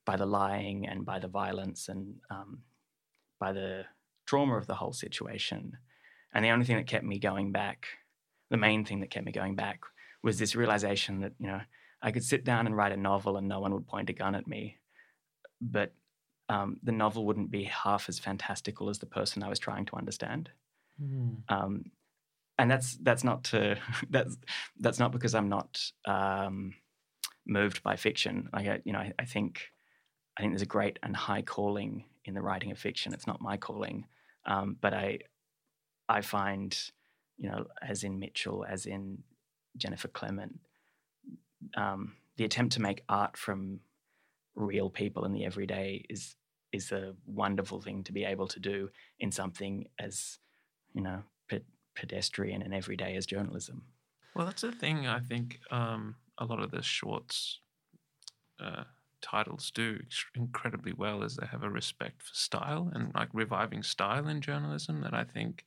by 0.05 0.15
the 0.15 0.25
lying 0.25 0.88
and 0.88 1.05
by 1.05 1.19
the 1.19 1.27
violence 1.27 1.89
and 1.89 2.15
um, 2.29 2.59
by 3.39 3.51
the 3.51 3.85
trauma 4.25 4.57
of 4.57 4.67
the 4.67 4.75
whole 4.75 4.93
situation. 4.93 5.77
And 6.33 6.43
the 6.43 6.49
only 6.49 6.65
thing 6.65 6.77
that 6.77 6.88
kept 6.88 7.05
me 7.05 7.19
going 7.19 7.51
back, 7.51 7.88
the 8.49 8.58
main 8.58 8.86
thing 8.86 8.99
that 8.99 9.10
kept 9.10 9.25
me 9.25 9.31
going 9.31 9.55
back, 9.55 9.81
was 10.23 10.39
this 10.39 10.55
realization 10.55 11.21
that 11.21 11.34
you 11.39 11.47
know 11.47 11.62
I 12.01 12.12
could 12.12 12.23
sit 12.23 12.43
down 12.43 12.65
and 12.65 12.75
write 12.75 12.91
a 12.91 12.97
novel 12.97 13.38
and 13.38 13.47
no 13.47 13.60
one 13.60 13.73
would 13.73 13.88
point 13.88 14.10
a 14.10 14.13
gun 14.13 14.36
at 14.36 14.47
me, 14.47 14.77
but 15.62 15.93
um, 16.49 16.77
the 16.84 16.91
novel 16.91 17.25
wouldn't 17.25 17.51
be 17.51 17.63
half 17.63 18.10
as 18.10 18.19
fantastical 18.19 18.89
as 18.89 18.99
the 18.99 19.05
person 19.05 19.43
I 19.43 19.49
was 19.49 19.60
trying 19.60 19.86
to 19.86 19.95
understand. 19.95 20.49
Mm. 21.01 21.38
Um, 21.49 21.86
and 22.58 22.69
that's 22.69 22.95
that's 22.97 23.23
not 23.23 23.43
to 23.45 23.77
that's 24.10 24.38
that's 24.79 24.99
not 24.99 25.12
because 25.12 25.36
I'm 25.36 25.49
not 25.49 25.81
um, 26.05 26.73
moved 27.45 27.84
by 27.84 27.95
fiction. 27.95 28.49
Like 28.53 28.67
I, 28.67 28.81
you 28.84 28.93
know, 28.93 28.99
I, 28.99 29.13
I 29.19 29.25
think 29.25 29.69
I 30.38 30.41
think 30.41 30.53
there's 30.53 30.62
a 30.62 30.67
great 30.67 30.99
and 31.03 31.15
high 31.15 31.41
calling 31.41 32.05
in 32.25 32.34
the 32.34 32.41
writing 32.41 32.71
of 32.71 32.79
fiction. 32.79 33.13
It's 33.13 33.27
not 33.27 33.41
my 33.41 33.58
calling, 33.58 34.05
um, 34.45 34.77
but 34.79 34.93
I 34.93 35.19
I 36.08 36.21
find 36.21 36.77
you 37.38 37.50
know, 37.50 37.65
as 37.82 38.04
in 38.04 38.19
Mitchell, 38.19 38.65
as 38.67 38.86
in 38.86 39.24
Jennifer 39.78 40.08
Clement, 40.08 40.60
um, 41.76 42.13
the 42.38 42.45
attempt 42.45 42.74
to 42.74 42.82
make 42.82 43.04
art 43.10 43.38
from 43.38 43.80
real 44.56 44.89
people 44.89 45.26
in 45.26 45.34
the 45.34 45.45
everyday 45.45 46.06
is 46.10 46.36
is 46.71 46.91
a 46.91 47.13
wonderful 47.26 47.80
thing 47.82 48.04
to 48.04 48.12
be 48.12 48.26
able 48.26 48.48
to 48.48 48.60
do 48.60 48.89
in 49.19 49.32
something 49.32 49.88
as 50.00 50.39
you 50.93 51.02
know 51.02 51.24
pe- 51.48 51.62
pedestrian 51.95 52.62
and 52.62 52.74
everyday 52.74 53.15
as 53.15 53.26
journalism. 53.26 53.84
Well, 54.36 54.45
that's 54.45 54.62
the 54.62 54.71
thing. 54.71 55.08
I 55.08 55.19
think 55.19 55.60
um, 55.71 56.15
a 56.38 56.45
lot 56.45 56.62
of 56.62 56.71
the 56.71 56.82
Schwartz 56.82 57.60
uh, 58.60 58.84
titles 59.21 59.71
do 59.74 60.00
incredibly 60.36 60.93
well, 60.93 61.24
is 61.24 61.36
they 61.36 61.48
have 61.48 61.63
a 61.63 61.69
respect 61.69 62.21
for 62.21 62.34
style 62.34 62.91
and 62.93 63.13
like 63.15 63.30
reviving 63.34 63.84
style 63.84 64.28
in 64.28 64.41
journalism. 64.41 65.02
That 65.02 65.13
I 65.13 65.24
think 65.24 65.65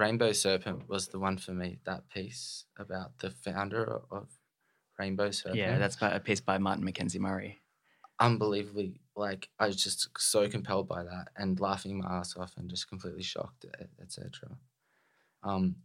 Rainbow 0.00 0.32
Serpent 0.32 0.88
was 0.88 1.08
the 1.08 1.18
one 1.18 1.36
for 1.36 1.52
me. 1.52 1.78
That 1.84 2.08
piece 2.08 2.64
about 2.78 3.18
the 3.18 3.30
founder 3.30 4.00
of 4.10 4.28
Rainbow 4.98 5.30
Serpent. 5.30 5.58
Yeah, 5.58 5.78
that's 5.78 5.98
a 6.00 6.18
piece 6.18 6.40
by 6.40 6.56
Martin 6.58 6.84
McKenzie 6.84 7.20
Murray. 7.20 7.60
unbelievably 8.18 9.00
like 9.16 9.48
I 9.58 9.66
was 9.66 9.76
just 9.76 10.08
so 10.18 10.48
compelled 10.48 10.88
by 10.88 11.02
that 11.04 11.28
and 11.36 11.60
laughing 11.60 11.98
my 11.98 12.18
ass 12.18 12.36
off 12.36 12.54
and 12.56 12.70
just 12.70 12.88
completely 12.88 13.22
shocked, 13.22 13.66
etc. 14.00 14.56
Um, 15.42 15.76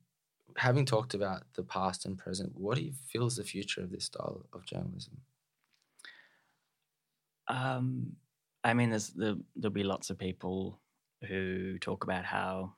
having 0.56 0.86
talked 0.86 1.14
about 1.14 1.44
the 1.56 1.64
past 1.64 2.06
and 2.06 2.18
present, 2.18 2.54
what 2.56 2.78
do 2.78 2.84
you 2.84 2.94
feel 2.94 3.28
is 3.28 3.36
the 3.36 3.44
future 3.44 3.82
of 3.82 3.92
this 3.92 4.06
style 4.06 4.46
of 4.54 4.66
journalism? 4.66 5.18
Um, 7.48 8.14
I 8.64 8.74
mean, 8.74 8.90
there's 8.90 9.10
the, 9.10 9.42
there'll 9.56 9.74
be 9.74 9.84
lots 9.84 10.10
of 10.10 10.18
people 10.18 10.80
who 11.28 11.78
talk 11.80 12.04
about 12.06 12.24
how 12.26 12.74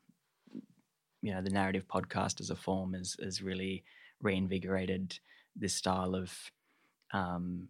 you 1.28 1.34
know 1.34 1.42
the 1.42 1.50
narrative 1.50 1.86
podcast 1.90 2.40
as 2.40 2.52
a 2.52 2.56
form 2.56 2.94
has 2.94 3.18
has 3.22 3.42
really 3.42 3.84
reinvigorated 4.22 5.20
this 5.58 5.74
style 5.74 6.16
of 6.16 6.32
um, 7.12 7.68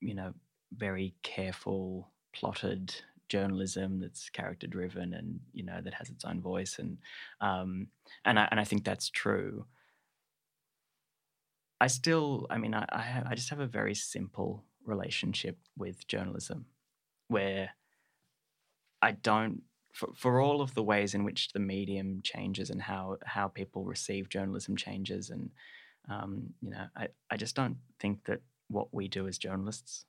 you 0.00 0.14
know 0.14 0.34
very 0.76 1.14
careful 1.22 2.10
plotted 2.34 2.94
journalism 3.30 4.00
that's 4.00 4.28
character 4.28 4.66
driven 4.66 5.14
and 5.14 5.40
you 5.54 5.64
know 5.64 5.80
that 5.82 5.94
has 5.94 6.10
its 6.10 6.26
own 6.26 6.42
voice 6.42 6.78
and 6.78 6.98
um, 7.40 7.86
and 8.26 8.38
I, 8.38 8.48
and 8.50 8.60
I 8.60 8.64
think 8.64 8.84
that's 8.84 9.08
true. 9.08 9.64
I 11.80 11.86
still, 11.86 12.46
I 12.50 12.58
mean, 12.58 12.74
I 12.74 12.84
I, 12.92 13.00
ha- 13.00 13.26
I 13.30 13.34
just 13.34 13.48
have 13.48 13.60
a 13.60 13.66
very 13.66 13.94
simple 13.94 14.62
relationship 14.84 15.56
with 15.78 16.06
journalism, 16.06 16.66
where 17.28 17.70
I 19.00 19.12
don't 19.12 19.62
for, 19.94 20.10
for 20.14 20.40
all 20.40 20.60
of 20.60 20.74
the 20.74 20.82
ways 20.82 21.14
in 21.14 21.24
which 21.24 21.52
the 21.52 21.60
medium 21.60 22.20
changes 22.22 22.68
and 22.68 22.82
how 22.82 23.16
how 23.24 23.48
people 23.48 23.84
receive 23.84 24.28
journalism 24.28 24.76
changes 24.76 25.30
and 25.30 25.50
um, 26.10 26.52
you 26.60 26.70
know 26.70 26.86
I, 26.96 27.08
I 27.30 27.36
just 27.36 27.54
don't 27.54 27.76
think 28.00 28.24
that 28.24 28.40
what 28.68 28.92
we 28.92 29.08
do 29.08 29.26
as 29.28 29.38
journalists 29.38 30.04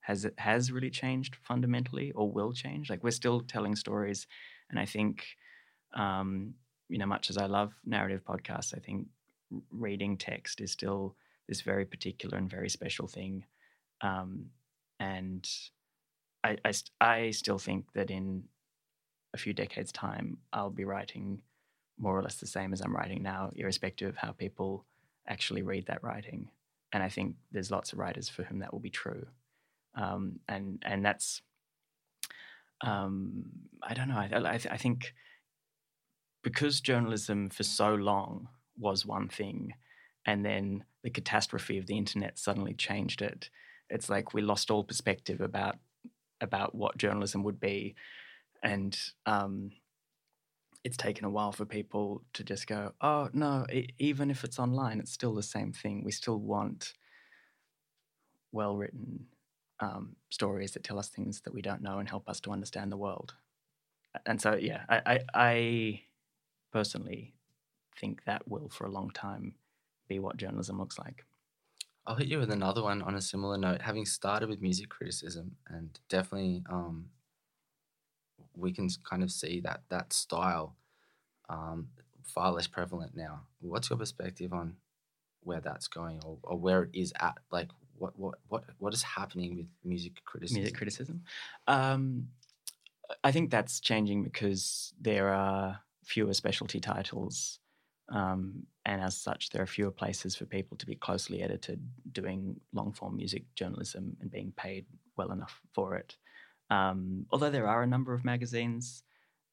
has 0.00 0.26
has 0.38 0.72
really 0.72 0.90
changed 0.90 1.36
fundamentally 1.36 2.10
or 2.12 2.32
will 2.32 2.52
change. 2.52 2.88
Like 2.88 3.04
we're 3.04 3.10
still 3.10 3.40
telling 3.40 3.76
stories 3.76 4.26
and 4.70 4.80
I 4.80 4.86
think 4.86 5.26
um, 5.94 6.54
you 6.88 6.98
know 6.98 7.06
much 7.06 7.28
as 7.28 7.36
I 7.36 7.46
love 7.46 7.74
narrative 7.84 8.22
podcasts 8.24 8.74
I 8.74 8.80
think 8.80 9.06
reading 9.70 10.16
text 10.16 10.60
is 10.60 10.72
still 10.72 11.16
this 11.48 11.60
very 11.60 11.84
particular 11.84 12.38
and 12.38 12.50
very 12.50 12.68
special 12.68 13.06
thing. 13.06 13.44
Um, 14.00 14.46
and 15.00 15.48
I, 16.44 16.56
I, 16.64 16.72
I 17.00 17.30
still 17.30 17.58
think 17.58 17.86
that 17.94 18.10
in 18.10 18.44
a 19.34 19.38
few 19.38 19.52
decades' 19.52 19.92
time, 19.92 20.38
I'll 20.52 20.70
be 20.70 20.84
writing 20.84 21.42
more 21.98 22.16
or 22.16 22.22
less 22.22 22.36
the 22.36 22.46
same 22.46 22.72
as 22.72 22.80
I'm 22.80 22.94
writing 22.94 23.22
now, 23.22 23.50
irrespective 23.56 24.08
of 24.08 24.16
how 24.16 24.32
people 24.32 24.84
actually 25.26 25.62
read 25.62 25.86
that 25.86 26.02
writing. 26.02 26.48
And 26.92 27.02
I 27.02 27.08
think 27.08 27.36
there's 27.52 27.70
lots 27.70 27.92
of 27.92 27.98
writers 27.98 28.28
for 28.28 28.44
whom 28.44 28.60
that 28.60 28.72
will 28.72 28.80
be 28.80 28.90
true. 28.90 29.26
Um, 29.94 30.40
and 30.48 30.82
and 30.86 31.04
that's 31.04 31.42
um, 32.80 33.44
I 33.82 33.94
don't 33.94 34.08
know. 34.08 34.16
I, 34.16 34.30
I, 34.32 34.54
I 34.54 34.76
think 34.76 35.12
because 36.42 36.80
journalism 36.80 37.50
for 37.50 37.64
so 37.64 37.94
long 37.94 38.48
was 38.78 39.04
one 39.04 39.28
thing, 39.28 39.74
and 40.24 40.44
then 40.44 40.84
the 41.02 41.10
catastrophe 41.10 41.78
of 41.78 41.86
the 41.86 41.98
internet 41.98 42.38
suddenly 42.38 42.74
changed 42.74 43.22
it. 43.22 43.50
It's 43.90 44.08
like 44.08 44.34
we 44.34 44.42
lost 44.42 44.70
all 44.70 44.84
perspective 44.84 45.40
about 45.40 45.76
about 46.40 46.74
what 46.74 46.96
journalism 46.96 47.42
would 47.42 47.58
be, 47.58 47.96
and 48.62 48.98
um, 49.26 49.72
it's 50.84 50.96
taken 50.96 51.24
a 51.24 51.30
while 51.30 51.52
for 51.52 51.64
people 51.64 52.22
to 52.32 52.44
just 52.44 52.66
go, 52.66 52.92
oh 53.00 53.28
no, 53.32 53.66
e- 53.72 53.94
even 53.98 54.30
if 54.30 54.44
it's 54.44 54.58
online, 54.58 55.00
it's 55.00 55.12
still 55.12 55.34
the 55.34 55.42
same 55.42 55.72
thing. 55.72 56.02
We 56.04 56.12
still 56.12 56.38
want 56.38 56.94
well 58.52 58.76
written 58.76 59.26
um, 59.80 60.16
stories 60.30 60.72
that 60.72 60.84
tell 60.84 60.98
us 60.98 61.08
things 61.08 61.42
that 61.42 61.54
we 61.54 61.62
don't 61.62 61.82
know 61.82 61.98
and 61.98 62.08
help 62.08 62.28
us 62.28 62.40
to 62.40 62.50
understand 62.50 62.90
the 62.90 62.96
world. 62.96 63.34
And 64.26 64.40
so, 64.40 64.54
yeah, 64.54 64.84
I, 64.88 65.00
I, 65.06 65.20
I 65.34 66.00
personally 66.72 67.34
think 67.96 68.24
that 68.24 68.48
will, 68.48 68.68
for 68.68 68.86
a 68.86 68.90
long 68.90 69.10
time, 69.10 69.54
be 70.08 70.18
what 70.18 70.36
journalism 70.36 70.78
looks 70.78 70.98
like. 70.98 71.24
I'll 72.06 72.16
hit 72.16 72.28
you 72.28 72.38
with 72.38 72.50
another 72.50 72.82
one 72.82 73.02
on 73.02 73.14
a 73.14 73.20
similar 73.20 73.58
note. 73.58 73.82
Having 73.82 74.06
started 74.06 74.48
with 74.48 74.62
music 74.62 74.88
criticism, 74.88 75.56
and 75.68 75.98
definitely 76.08 76.62
um, 76.70 77.10
we 78.56 78.72
can 78.72 78.88
kind 79.08 79.22
of 79.22 79.30
see 79.30 79.60
that 79.60 79.82
that 79.88 80.12
style 80.12 80.76
um, 81.48 81.88
far 82.24 82.52
less 82.52 82.66
prevalent 82.66 83.16
now. 83.16 83.40
What's 83.60 83.90
your 83.90 83.98
perspective 83.98 84.52
on 84.52 84.76
where 85.42 85.60
that's 85.60 85.88
going, 85.88 86.20
or, 86.24 86.38
or 86.42 86.58
where 86.58 86.84
it 86.84 86.90
is 86.92 87.12
at? 87.20 87.38
Like, 87.50 87.68
what 87.96 88.18
what 88.18 88.34
what 88.48 88.64
what 88.78 88.94
is 88.94 89.02
happening 89.02 89.56
with 89.56 89.66
music 89.84 90.24
criticism? 90.24 90.60
music 90.60 90.76
criticism. 90.76 91.22
Um, 91.66 92.28
I 93.24 93.32
think 93.32 93.50
that's 93.50 93.80
changing 93.80 94.22
because 94.22 94.92
there 95.00 95.28
are 95.28 95.80
fewer 96.04 96.34
specialty 96.34 96.80
titles, 96.80 97.58
um, 98.10 98.66
and 98.84 99.00
as 99.00 99.16
such, 99.16 99.50
there 99.50 99.62
are 99.62 99.66
fewer 99.66 99.90
places 99.90 100.36
for 100.36 100.44
people 100.44 100.76
to 100.76 100.86
be 100.86 100.94
closely 100.94 101.42
edited, 101.42 101.80
doing 102.12 102.60
long 102.72 102.92
form 102.92 103.16
music 103.16 103.44
journalism 103.54 104.16
and 104.20 104.30
being 104.30 104.52
paid 104.56 104.86
well 105.16 105.32
enough 105.32 105.60
for 105.72 105.94
it. 105.96 106.16
Um, 106.70 107.26
although 107.30 107.50
there 107.50 107.66
are 107.66 107.82
a 107.82 107.86
number 107.86 108.14
of 108.14 108.24
magazines, 108.24 109.02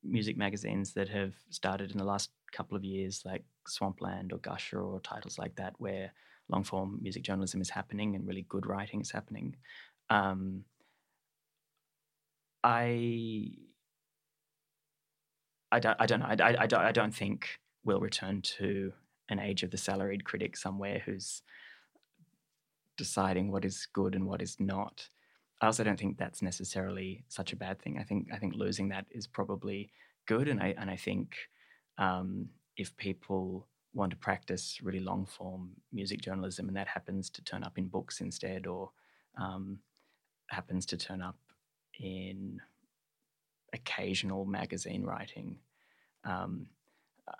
music 0.03 0.37
magazines 0.37 0.93
that 0.93 1.09
have 1.09 1.33
started 1.49 1.91
in 1.91 1.97
the 1.97 2.03
last 2.03 2.29
couple 2.51 2.77
of 2.77 2.83
years, 2.83 3.23
like 3.25 3.43
Swampland 3.67 4.33
or 4.33 4.37
Gusher 4.37 4.81
or 4.81 4.99
titles 4.99 5.37
like 5.37 5.55
that, 5.55 5.73
where 5.77 6.11
long 6.49 6.63
form 6.63 6.99
music 7.01 7.23
journalism 7.23 7.61
is 7.61 7.69
happening 7.69 8.15
and 8.15 8.27
really 8.27 8.45
good 8.49 8.65
writing 8.65 9.01
is 9.01 9.11
happening. 9.11 9.55
Um, 10.09 10.63
I 12.63 13.51
I 15.71 15.79
don't 15.79 15.97
I 15.99 16.05
don't 16.05 16.19
know 16.19 16.25
I, 16.27 16.35
I, 16.51 16.55
I 16.61 16.67
don't 16.67 16.81
I 16.81 16.91
don't 16.91 17.13
think 17.13 17.59
we'll 17.83 17.99
return 17.99 18.41
to 18.41 18.91
an 19.29 19.39
age 19.39 19.63
of 19.63 19.71
the 19.71 19.77
salaried 19.77 20.23
critic 20.23 20.57
somewhere 20.57 21.01
who's 21.05 21.41
deciding 22.97 23.51
what 23.51 23.65
is 23.65 23.87
good 23.93 24.15
and 24.15 24.25
what 24.25 24.41
is 24.41 24.59
not. 24.59 25.07
I 25.61 25.67
also 25.67 25.83
don't 25.83 25.99
think 25.99 26.17
that's 26.17 26.41
necessarily 26.41 27.23
such 27.27 27.53
a 27.53 27.55
bad 27.55 27.81
thing. 27.81 27.97
I 27.99 28.03
think 28.03 28.27
I 28.33 28.37
think 28.37 28.55
losing 28.55 28.89
that 28.89 29.05
is 29.09 29.27
probably 29.27 29.89
good, 30.25 30.47
and 30.47 30.59
I 30.61 30.75
and 30.77 30.89
I 30.89 30.95
think 30.97 31.35
um, 31.97 32.49
if 32.77 32.95
people 32.97 33.67
want 33.93 34.11
to 34.11 34.17
practice 34.17 34.79
really 34.83 34.99
long 34.99 35.25
form 35.25 35.71
music 35.93 36.19
journalism, 36.21 36.67
and 36.67 36.75
that 36.75 36.87
happens 36.89 37.29
to 37.31 37.43
turn 37.43 37.63
up 37.63 37.77
in 37.77 37.87
books 37.87 38.19
instead, 38.19 38.67
or 38.67 38.91
um, 39.37 39.79
happens 40.47 40.85
to 40.87 40.97
turn 40.97 41.21
up 41.21 41.37
in 41.99 42.59
occasional 43.73 44.45
magazine 44.45 45.03
writing. 45.03 45.57
Um, 46.25 46.67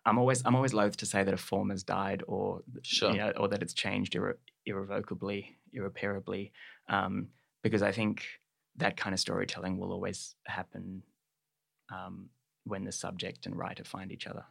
I'm 0.06 0.18
always 0.18 0.42
I'm 0.46 0.56
always 0.56 0.74
loath 0.74 0.98
to 0.98 1.06
say 1.06 1.24
that 1.24 1.34
a 1.34 1.38
form 1.38 1.70
has 1.70 1.84
died 1.84 2.24
or 2.28 2.62
Sure. 2.82 3.12
you 3.12 3.18
know, 3.18 3.32
or 3.38 3.48
that 3.50 3.62
it's 3.62 3.74
changed 3.74 4.14
irre- 4.14 4.38
irrevocably, 4.66 5.58
irreparably, 5.74 6.52
um, 6.90 7.28
because 7.66 7.82
I 7.82 7.92
think 7.92 8.28
that 8.76 8.96
kind 8.96 9.12
of 9.12 9.20
storytelling 9.20 9.80
will 9.80 9.92
always 9.92 10.36
happen 10.46 11.02
um, 11.92 12.30
when 12.64 12.84
the 12.84 12.92
subject 12.92 13.48
and 13.48 13.58
writer 13.58 13.84
find 13.84 14.12
each 14.12 14.28
other. 14.28 14.46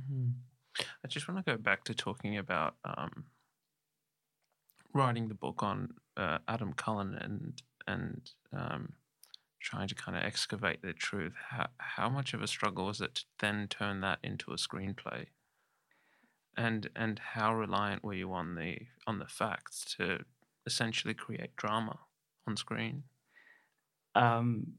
Mhm. 0.00 0.34
I 1.04 1.08
just 1.08 1.26
want 1.26 1.44
to 1.44 1.50
go 1.50 1.58
back 1.60 1.82
to 1.84 1.94
talking 1.94 2.36
about 2.38 2.76
um, 2.84 3.26
writing 4.92 5.26
the 5.26 5.34
book 5.34 5.60
on 5.64 5.96
uh, 6.16 6.38
Adam 6.46 6.72
Cullen 6.72 7.16
and 7.16 7.60
and 7.88 8.30
um, 8.52 8.92
trying 9.60 9.88
to 9.88 9.94
kind 9.96 10.16
of 10.16 10.22
excavate 10.22 10.82
the 10.82 10.92
truth. 10.92 11.34
How 11.48 11.66
how 11.78 12.08
much 12.08 12.32
of 12.32 12.42
a 12.42 12.46
struggle 12.46 12.86
was 12.86 13.00
it 13.00 13.16
to 13.16 13.24
then 13.40 13.66
turn 13.66 14.02
that 14.02 14.20
into 14.22 14.52
a 14.52 14.56
screenplay? 14.56 15.26
And 16.56 16.90
and 16.94 17.18
how 17.18 17.56
reliant 17.56 18.04
were 18.04 18.14
you 18.14 18.32
on 18.32 18.54
the 18.54 18.78
on 19.04 19.18
the 19.18 19.26
facts 19.26 19.84
to 19.96 20.24
essentially 20.66 21.14
create 21.14 21.56
drama 21.56 21.98
on 22.46 22.56
screen? 22.56 23.04
Um, 24.14 24.74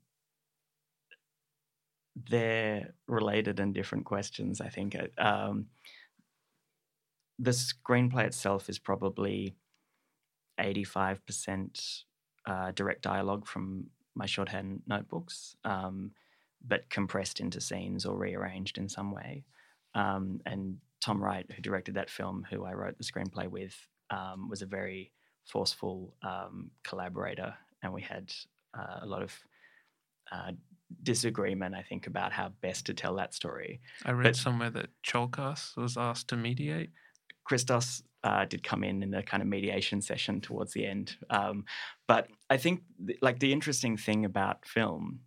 they're 2.29 2.93
related 3.07 3.59
and 3.59 3.73
different 3.73 4.05
questions, 4.05 4.61
I 4.61 4.69
think. 4.69 4.95
Um, 5.17 5.67
the 7.38 7.51
screenplay 7.51 8.25
itself 8.25 8.69
is 8.69 8.79
probably 8.79 9.55
85% 10.59 12.03
uh, 12.45 12.71
direct 12.71 13.01
dialogue 13.01 13.45
from 13.45 13.88
my 14.15 14.25
shorthand 14.25 14.81
notebooks, 14.88 15.57
um, 15.65 16.11
but 16.65 16.89
compressed 16.89 17.39
into 17.41 17.59
scenes 17.59 18.05
or 18.05 18.17
rearranged 18.17 18.77
in 18.77 18.88
some 18.88 19.11
way. 19.11 19.43
Um, 19.93 20.39
and 20.45 20.77
Tom 21.01 21.21
Wright, 21.21 21.45
who 21.51 21.61
directed 21.61 21.95
that 21.95 22.09
film, 22.09 22.47
who 22.49 22.63
I 22.63 22.73
wrote 22.73 22.97
the 22.97 23.03
screenplay 23.03 23.49
with, 23.49 23.75
um, 24.09 24.49
was 24.49 24.61
a 24.61 24.65
very 24.65 25.11
forceful 25.45 26.15
um, 26.23 26.71
collaborator, 26.83 27.53
and 27.81 27.93
we 27.93 28.01
had 28.01 28.33
uh, 28.77 28.99
a 29.01 29.05
lot 29.05 29.21
of 29.23 29.33
uh, 30.31 30.51
disagreement, 31.03 31.75
I 31.75 31.83
think, 31.83 32.07
about 32.07 32.31
how 32.31 32.49
best 32.61 32.85
to 32.87 32.93
tell 32.93 33.15
that 33.15 33.33
story. 33.33 33.81
I 34.05 34.11
read 34.11 34.23
But- 34.23 34.35
somewhere 34.35 34.69
that 34.71 34.89
Tsiolkas 35.05 35.75
was 35.77 35.97
asked 35.97 36.27
to 36.29 36.37
mediate. 36.37 36.91
Christos 37.43 38.01
uh, 38.23 38.45
did 38.45 38.63
come 38.63 38.83
in 38.83 39.03
in 39.03 39.13
a 39.13 39.21
kind 39.21 39.43
of 39.43 39.47
mediation 39.47 40.01
session 40.01 40.41
towards 40.41 40.73
the 40.73 40.85
end. 40.87 41.15
Um, 41.29 41.65
but 42.07 42.27
I 42.49 42.57
think, 42.57 42.81
th- 43.05 43.19
like, 43.21 43.39
the 43.39 43.53
interesting 43.53 43.97
thing 43.97 44.25
about 44.25 44.65
film 44.65 45.19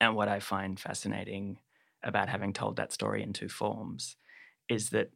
and 0.00 0.16
what 0.16 0.28
I 0.28 0.40
find 0.40 0.80
fascinating 0.80 1.58
about 2.02 2.28
having 2.28 2.52
told 2.52 2.74
that 2.76 2.92
story 2.92 3.22
in 3.22 3.32
two 3.32 3.48
forms 3.48 4.16
is 4.68 4.90
that 4.90 5.10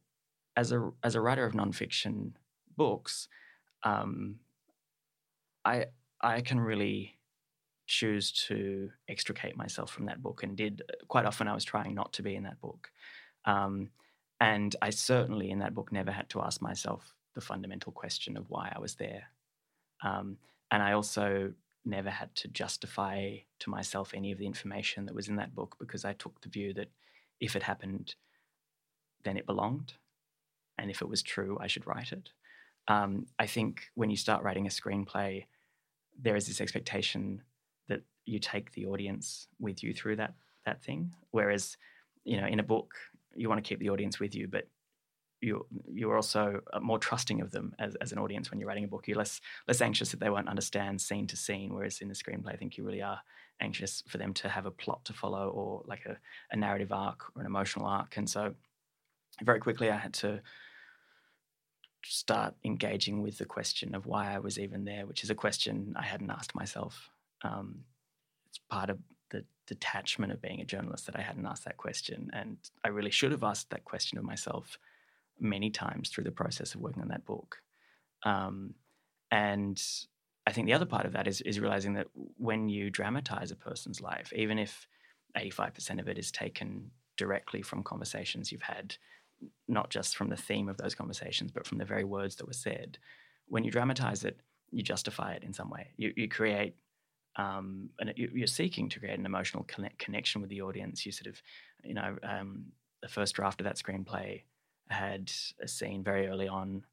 as 0.56 0.70
a 0.70 0.90
as 1.02 1.16
a 1.16 1.20
writer 1.20 1.44
of 1.44 1.54
nonfiction 1.54 2.34
books, 2.76 3.26
um, 3.86 4.40
I 5.64 5.86
I 6.20 6.40
can 6.40 6.58
really 6.60 7.18
choose 7.86 8.32
to 8.48 8.90
extricate 9.08 9.56
myself 9.56 9.90
from 9.90 10.06
that 10.06 10.22
book, 10.22 10.42
and 10.42 10.56
did 10.56 10.82
quite 11.08 11.24
often. 11.24 11.48
I 11.48 11.54
was 11.54 11.64
trying 11.64 11.94
not 11.94 12.12
to 12.14 12.22
be 12.22 12.34
in 12.34 12.42
that 12.42 12.60
book. 12.60 12.90
Um, 13.44 13.90
and 14.40 14.74
I 14.82 14.90
certainly 14.90 15.50
in 15.50 15.60
that 15.60 15.74
book 15.74 15.92
never 15.92 16.10
had 16.10 16.28
to 16.30 16.42
ask 16.42 16.60
myself 16.60 17.14
the 17.34 17.40
fundamental 17.40 17.92
question 17.92 18.36
of 18.36 18.50
why 18.50 18.72
I 18.74 18.80
was 18.80 18.96
there. 18.96 19.24
Um, 20.02 20.36
and 20.70 20.82
I 20.82 20.92
also 20.92 21.52
never 21.84 22.10
had 22.10 22.34
to 22.34 22.48
justify 22.48 23.36
to 23.60 23.70
myself 23.70 24.12
any 24.12 24.32
of 24.32 24.38
the 24.38 24.46
information 24.46 25.06
that 25.06 25.14
was 25.14 25.28
in 25.28 25.36
that 25.36 25.54
book 25.54 25.76
because 25.78 26.04
I 26.04 26.12
took 26.14 26.40
the 26.40 26.48
view 26.48 26.74
that 26.74 26.90
if 27.40 27.54
it 27.56 27.62
happened, 27.62 28.16
then 29.24 29.36
it 29.36 29.46
belonged. 29.46 29.94
And 30.76 30.90
if 30.90 31.00
it 31.00 31.08
was 31.08 31.22
true, 31.22 31.56
I 31.60 31.68
should 31.68 31.86
write 31.86 32.12
it. 32.12 32.30
Um, 32.88 33.26
I 33.38 33.46
think 33.46 33.90
when 33.94 34.10
you 34.10 34.16
start 34.16 34.42
writing 34.42 34.66
a 34.66 34.70
screenplay, 34.70 35.46
there 36.20 36.36
is 36.36 36.46
this 36.46 36.60
expectation 36.60 37.42
that 37.88 38.02
you 38.24 38.38
take 38.38 38.72
the 38.72 38.86
audience 38.86 39.48
with 39.58 39.82
you 39.82 39.92
through 39.92 40.16
that 40.16 40.34
that 40.64 40.82
thing. 40.82 41.12
Whereas, 41.30 41.76
you 42.24 42.40
know, 42.40 42.46
in 42.46 42.60
a 42.60 42.64
book, 42.64 42.94
you 43.34 43.48
want 43.48 43.62
to 43.62 43.68
keep 43.68 43.78
the 43.78 43.90
audience 43.90 44.18
with 44.18 44.34
you, 44.34 44.48
but 44.48 44.68
you 45.40 45.66
you're 45.92 46.16
also 46.16 46.60
uh, 46.72 46.80
more 46.80 46.98
trusting 46.98 47.40
of 47.40 47.50
them 47.50 47.74
as, 47.78 47.94
as 47.96 48.12
an 48.12 48.18
audience 48.18 48.50
when 48.50 48.58
you're 48.58 48.68
writing 48.68 48.84
a 48.84 48.88
book. 48.88 49.06
You're 49.06 49.18
less 49.18 49.40
less 49.68 49.80
anxious 49.80 50.10
that 50.10 50.20
they 50.20 50.30
won't 50.30 50.48
understand 50.48 51.00
scene 51.00 51.26
to 51.28 51.36
scene. 51.36 51.74
Whereas 51.74 52.00
in 52.00 52.08
the 52.08 52.14
screenplay, 52.14 52.52
I 52.52 52.56
think 52.56 52.76
you 52.76 52.84
really 52.84 53.02
are 53.02 53.20
anxious 53.60 54.02
for 54.08 54.18
them 54.18 54.34
to 54.34 54.48
have 54.48 54.66
a 54.66 54.70
plot 54.70 55.04
to 55.06 55.12
follow 55.12 55.48
or 55.48 55.82
like 55.86 56.04
a, 56.06 56.16
a 56.52 56.56
narrative 56.56 56.92
arc 56.92 57.24
or 57.34 57.40
an 57.40 57.46
emotional 57.46 57.86
arc. 57.86 58.16
And 58.16 58.28
so, 58.28 58.54
very 59.42 59.60
quickly, 59.60 59.90
I 59.90 59.96
had 59.96 60.14
to 60.14 60.40
start 62.08 62.54
engaging 62.64 63.22
with 63.22 63.38
the 63.38 63.44
question 63.44 63.94
of 63.94 64.06
why 64.06 64.34
I 64.34 64.38
was 64.38 64.58
even 64.58 64.84
there, 64.84 65.06
which 65.06 65.22
is 65.24 65.30
a 65.30 65.34
question 65.34 65.94
I 65.98 66.02
hadn't 66.02 66.30
asked 66.30 66.54
myself. 66.54 67.10
Um, 67.42 67.84
it's 68.48 68.58
part 68.70 68.90
of 68.90 68.98
the 69.30 69.44
detachment 69.66 70.32
of 70.32 70.40
being 70.40 70.60
a 70.60 70.64
journalist 70.64 71.06
that 71.06 71.16
I 71.16 71.22
hadn't 71.22 71.46
asked 71.46 71.64
that 71.64 71.76
question. 71.76 72.30
And 72.32 72.56
I 72.84 72.88
really 72.88 73.10
should 73.10 73.32
have 73.32 73.44
asked 73.44 73.70
that 73.70 73.84
question 73.84 74.18
of 74.18 74.24
myself 74.24 74.78
many 75.38 75.70
times 75.70 76.08
through 76.08 76.24
the 76.24 76.30
process 76.30 76.74
of 76.74 76.80
working 76.80 77.02
on 77.02 77.08
that 77.08 77.26
book. 77.26 77.58
Um, 78.24 78.74
and 79.30 79.82
I 80.46 80.52
think 80.52 80.66
the 80.66 80.74
other 80.74 80.86
part 80.86 81.06
of 81.06 81.12
that 81.12 81.26
is, 81.26 81.40
is 81.40 81.60
realizing 81.60 81.94
that 81.94 82.06
when 82.38 82.68
you 82.68 82.90
dramatize 82.90 83.50
a 83.50 83.56
person's 83.56 84.00
life, 84.00 84.32
even 84.34 84.58
if 84.58 84.86
85% 85.36 86.00
of 86.00 86.08
it 86.08 86.18
is 86.18 86.30
taken 86.30 86.90
directly 87.16 87.62
from 87.62 87.82
conversations 87.82 88.52
you've 88.52 88.62
had, 88.62 88.96
not 89.68 89.90
just 89.90 90.16
from 90.16 90.28
the 90.28 90.36
theme 90.36 90.68
of 90.68 90.76
those 90.76 90.94
conversations, 90.94 91.50
but 91.52 91.66
from 91.66 91.78
the 91.78 91.84
very 91.84 92.04
words 92.04 92.36
that 92.36 92.46
were 92.46 92.52
said, 92.52 92.98
when 93.48 93.64
you 93.64 93.70
dramatize 93.70 94.24
it, 94.24 94.40
you 94.70 94.82
justify 94.82 95.32
it 95.32 95.42
in 95.42 95.52
some 95.52 95.70
way. 95.70 95.88
You, 95.96 96.12
you 96.16 96.28
create 96.28 96.76
um, 97.36 97.90
and 98.00 98.12
you- 98.16 98.30
you're 98.34 98.46
seeking 98.46 98.88
to 98.88 98.98
create 98.98 99.18
an 99.18 99.26
emotional 99.26 99.64
connect, 99.64 99.98
connection 99.98 100.40
with 100.40 100.48
the 100.48 100.62
audience. 100.62 101.04
You 101.04 101.12
sort 101.12 101.26
of, 101.26 101.42
you 101.84 101.92
know, 101.94 102.16
um, 102.22 102.72
the 103.02 103.08
first 103.08 103.34
draft 103.34 103.60
of 103.60 103.66
that 103.66 103.76
screenplay 103.76 104.44
had 104.88 105.30
a 105.60 105.68
scene 105.68 106.02
very 106.02 106.28
early 106.28 106.48
on 106.48 106.84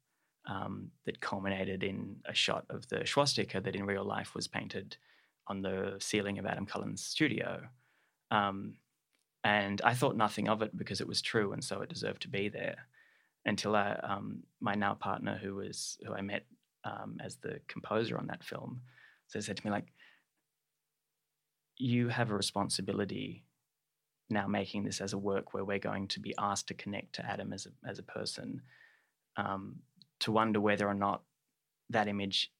um, 0.46 0.90
that 1.06 1.20
culminated 1.20 1.82
in 1.82 2.16
a 2.26 2.34
shot 2.34 2.66
of 2.68 2.86
the 2.88 3.06
swastika 3.06 3.60
that 3.60 3.74
in 3.74 3.86
real 3.86 4.04
life 4.04 4.34
was 4.34 4.46
painted 4.46 4.98
on 5.46 5.62
the 5.62 5.96
ceiling 5.98 6.38
of 6.38 6.44
Adam 6.44 6.66
Cullen's 6.66 7.02
studio. 7.02 7.62
Um, 8.30 8.76
and 9.44 9.82
I 9.84 9.92
thought 9.92 10.16
nothing 10.16 10.48
of 10.48 10.62
it 10.62 10.76
because 10.76 11.02
it 11.02 11.06
was 11.06 11.22
true, 11.22 11.52
and 11.52 11.62
so 11.62 11.82
it 11.82 11.90
deserved 11.90 12.22
to 12.22 12.28
be 12.28 12.48
there. 12.48 12.88
Until 13.46 13.76
I, 13.76 13.92
um, 14.02 14.42
my 14.60 14.74
now 14.74 14.94
partner, 14.94 15.38
who 15.40 15.56
was 15.56 15.98
who 16.04 16.14
I 16.14 16.22
met 16.22 16.46
um, 16.84 17.18
as 17.22 17.36
the 17.36 17.60
composer 17.68 18.16
on 18.16 18.26
that 18.28 18.42
film, 18.42 18.80
so 19.26 19.38
said 19.38 19.58
to 19.58 19.66
me 19.66 19.70
like, 19.70 19.92
"You 21.76 22.08
have 22.08 22.30
a 22.30 22.34
responsibility 22.34 23.44
now 24.30 24.46
making 24.46 24.84
this 24.84 25.02
as 25.02 25.12
a 25.12 25.18
work 25.18 25.52
where 25.52 25.64
we're 25.64 25.78
going 25.78 26.08
to 26.08 26.20
be 26.20 26.34
asked 26.38 26.68
to 26.68 26.74
connect 26.74 27.14
to 27.16 27.26
Adam 27.26 27.52
as 27.52 27.66
a 27.66 27.88
as 27.88 27.98
a 27.98 28.02
person, 28.02 28.62
um, 29.36 29.76
to 30.20 30.32
wonder 30.32 30.58
whether 30.58 30.88
or 30.88 30.94
not 30.94 31.22
that 31.90 32.08
image 32.08 32.50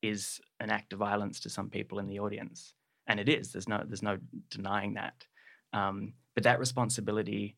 is 0.00 0.40
an 0.60 0.70
act 0.70 0.94
of 0.94 0.98
violence 0.98 1.40
to 1.40 1.50
some 1.50 1.68
people 1.68 1.98
in 1.98 2.06
the 2.08 2.20
audience, 2.20 2.72
and 3.06 3.20
it 3.20 3.28
is. 3.28 3.52
There's 3.52 3.68
no 3.68 3.84
there's 3.86 4.02
no 4.02 4.16
denying 4.50 4.94
that. 4.94 5.26
Um, 5.72 6.14
but 6.34 6.44
that 6.44 6.58
responsibility, 6.58 7.56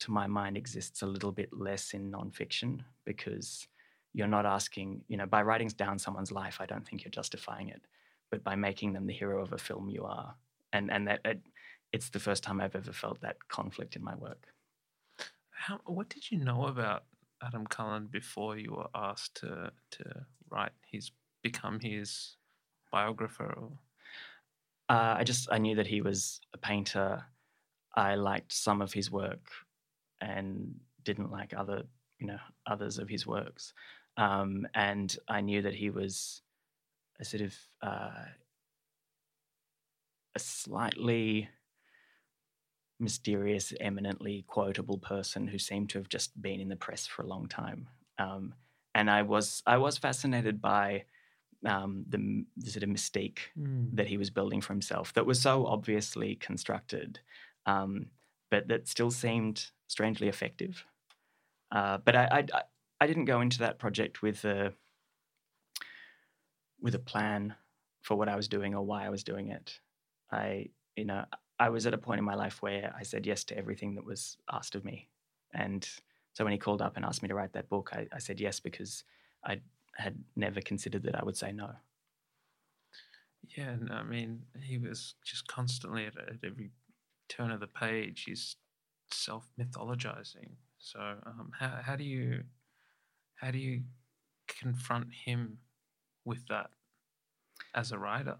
to 0.00 0.10
my 0.10 0.26
mind, 0.26 0.56
exists 0.56 1.02
a 1.02 1.06
little 1.06 1.32
bit 1.32 1.50
less 1.52 1.94
in 1.94 2.10
nonfiction 2.10 2.80
because 3.04 3.68
you're 4.12 4.26
not 4.28 4.46
asking, 4.46 5.02
you 5.08 5.16
know, 5.16 5.26
by 5.26 5.42
writing 5.42 5.68
down 5.68 5.98
someone's 5.98 6.32
life, 6.32 6.58
I 6.60 6.66
don't 6.66 6.86
think 6.86 7.04
you're 7.04 7.10
justifying 7.10 7.68
it, 7.68 7.82
but 8.30 8.44
by 8.44 8.54
making 8.54 8.92
them 8.92 9.06
the 9.06 9.12
hero 9.12 9.42
of 9.42 9.52
a 9.52 9.58
film, 9.58 9.88
you 9.88 10.04
are. 10.04 10.34
And 10.72 10.90
and 10.90 11.08
that 11.08 11.20
it, 11.24 11.40
it's 11.92 12.10
the 12.10 12.20
first 12.20 12.42
time 12.42 12.60
I've 12.60 12.76
ever 12.76 12.92
felt 12.92 13.20
that 13.20 13.48
conflict 13.48 13.96
in 13.96 14.04
my 14.04 14.14
work. 14.16 14.46
How, 15.50 15.80
what 15.86 16.08
did 16.08 16.30
you 16.30 16.38
know 16.38 16.66
about 16.66 17.04
Adam 17.42 17.66
Cullen 17.66 18.06
before 18.10 18.56
you 18.56 18.72
were 18.72 18.88
asked 18.94 19.36
to 19.36 19.72
to 19.92 20.26
write 20.50 20.72
his 20.90 21.10
become 21.42 21.80
his 21.80 22.36
biographer? 22.90 23.52
Or, 23.56 23.70
Uh, 24.88 25.16
I 25.18 25.24
just 25.24 25.48
I 25.50 25.58
knew 25.58 25.76
that 25.76 25.86
he 25.86 26.00
was 26.00 26.40
a 26.52 26.58
painter. 26.58 27.24
I 27.94 28.16
liked 28.16 28.52
some 28.52 28.82
of 28.82 28.92
his 28.92 29.10
work, 29.10 29.50
and 30.20 30.74
didn't 31.04 31.30
like 31.30 31.54
other 31.56 31.84
you 32.18 32.26
know 32.26 32.38
others 32.66 32.98
of 32.98 33.08
his 33.08 33.26
works. 33.26 33.72
Um, 34.16 34.66
and 34.74 35.16
I 35.28 35.40
knew 35.40 35.62
that 35.62 35.74
he 35.74 35.90
was 35.90 36.42
a 37.20 37.24
sort 37.24 37.42
of 37.42 37.54
uh, 37.82 38.24
a 40.34 40.38
slightly 40.38 41.48
mysterious, 43.00 43.72
eminently 43.80 44.44
quotable 44.46 44.98
person 44.98 45.46
who 45.48 45.58
seemed 45.58 45.90
to 45.90 45.98
have 45.98 46.08
just 46.08 46.40
been 46.40 46.60
in 46.60 46.68
the 46.68 46.76
press 46.76 47.06
for 47.06 47.22
a 47.22 47.26
long 47.26 47.46
time. 47.46 47.88
Um, 48.18 48.54
and 48.94 49.10
I 49.10 49.22
was 49.22 49.62
I 49.66 49.78
was 49.78 49.98
fascinated 49.98 50.60
by 50.60 51.04
um, 51.64 52.04
the, 52.08 52.44
the 52.56 52.70
sort 52.70 52.82
of 52.82 52.88
mystique 52.88 53.38
that 53.94 54.06
he 54.06 54.18
was 54.18 54.30
building 54.30 54.60
for 54.60 54.72
himself 54.72 55.12
that 55.14 55.26
was 55.26 55.40
so 55.40 55.66
obviously 55.66 56.36
constructed, 56.36 57.20
um, 57.66 58.06
but 58.50 58.68
that 58.68 58.88
still 58.88 59.10
seemed 59.10 59.70
strangely 59.86 60.28
effective. 60.28 60.84
Uh, 61.72 61.98
but 61.98 62.14
I, 62.14 62.44
I, 62.54 62.62
I 63.00 63.06
didn't 63.06 63.24
go 63.24 63.40
into 63.40 63.58
that 63.60 63.78
project 63.78 64.22
with 64.22 64.44
a 64.44 64.72
with 66.80 66.94
a 66.94 66.98
plan 66.98 67.54
for 68.02 68.14
what 68.14 68.28
I 68.28 68.36
was 68.36 68.48
doing 68.48 68.74
or 68.74 68.82
why 68.82 69.06
I 69.06 69.10
was 69.10 69.24
doing 69.24 69.48
it. 69.48 69.80
I, 70.30 70.68
you 70.96 71.06
know, 71.06 71.24
I 71.58 71.70
was 71.70 71.86
at 71.86 71.94
a 71.94 71.98
point 71.98 72.18
in 72.18 72.24
my 72.24 72.34
life 72.34 72.60
where 72.60 72.94
I 72.98 73.02
said 73.02 73.24
yes 73.24 73.44
to 73.44 73.56
everything 73.56 73.94
that 73.94 74.04
was 74.04 74.36
asked 74.52 74.74
of 74.74 74.84
me. 74.84 75.08
And 75.54 75.88
so 76.34 76.44
when 76.44 76.52
he 76.52 76.58
called 76.58 76.82
up 76.82 76.96
and 76.96 77.04
asked 77.04 77.22
me 77.22 77.28
to 77.28 77.34
write 77.34 77.54
that 77.54 77.70
book, 77.70 77.90
I, 77.94 78.06
I 78.12 78.18
said 78.18 78.38
yes 78.40 78.60
because 78.60 79.04
I 79.44 79.60
had 79.96 80.24
never 80.36 80.60
considered 80.60 81.02
that 81.04 81.16
I 81.20 81.24
would 81.24 81.36
say 81.36 81.52
no. 81.52 81.76
Yeah, 83.56 83.70
and 83.70 83.92
I 83.92 84.02
mean, 84.02 84.46
he 84.62 84.78
was 84.78 85.14
just 85.24 85.46
constantly 85.46 86.06
at, 86.06 86.16
at 86.16 86.42
every 86.44 86.72
turn 87.28 87.50
of 87.50 87.60
the 87.60 87.66
page, 87.66 88.24
he's 88.24 88.56
self 89.12 89.50
mythologizing. 89.58 90.56
So, 90.78 91.20
um, 91.26 91.52
how 91.58 91.82
how 91.82 91.96
do 91.96 92.04
you 92.04 92.44
how 93.36 93.50
do 93.52 93.58
you 93.58 93.84
confront 94.48 95.12
him 95.14 95.60
with 96.24 96.46
that 96.48 96.72
as 97.74 97.92
a 97.92 97.98
writer? 97.98 98.38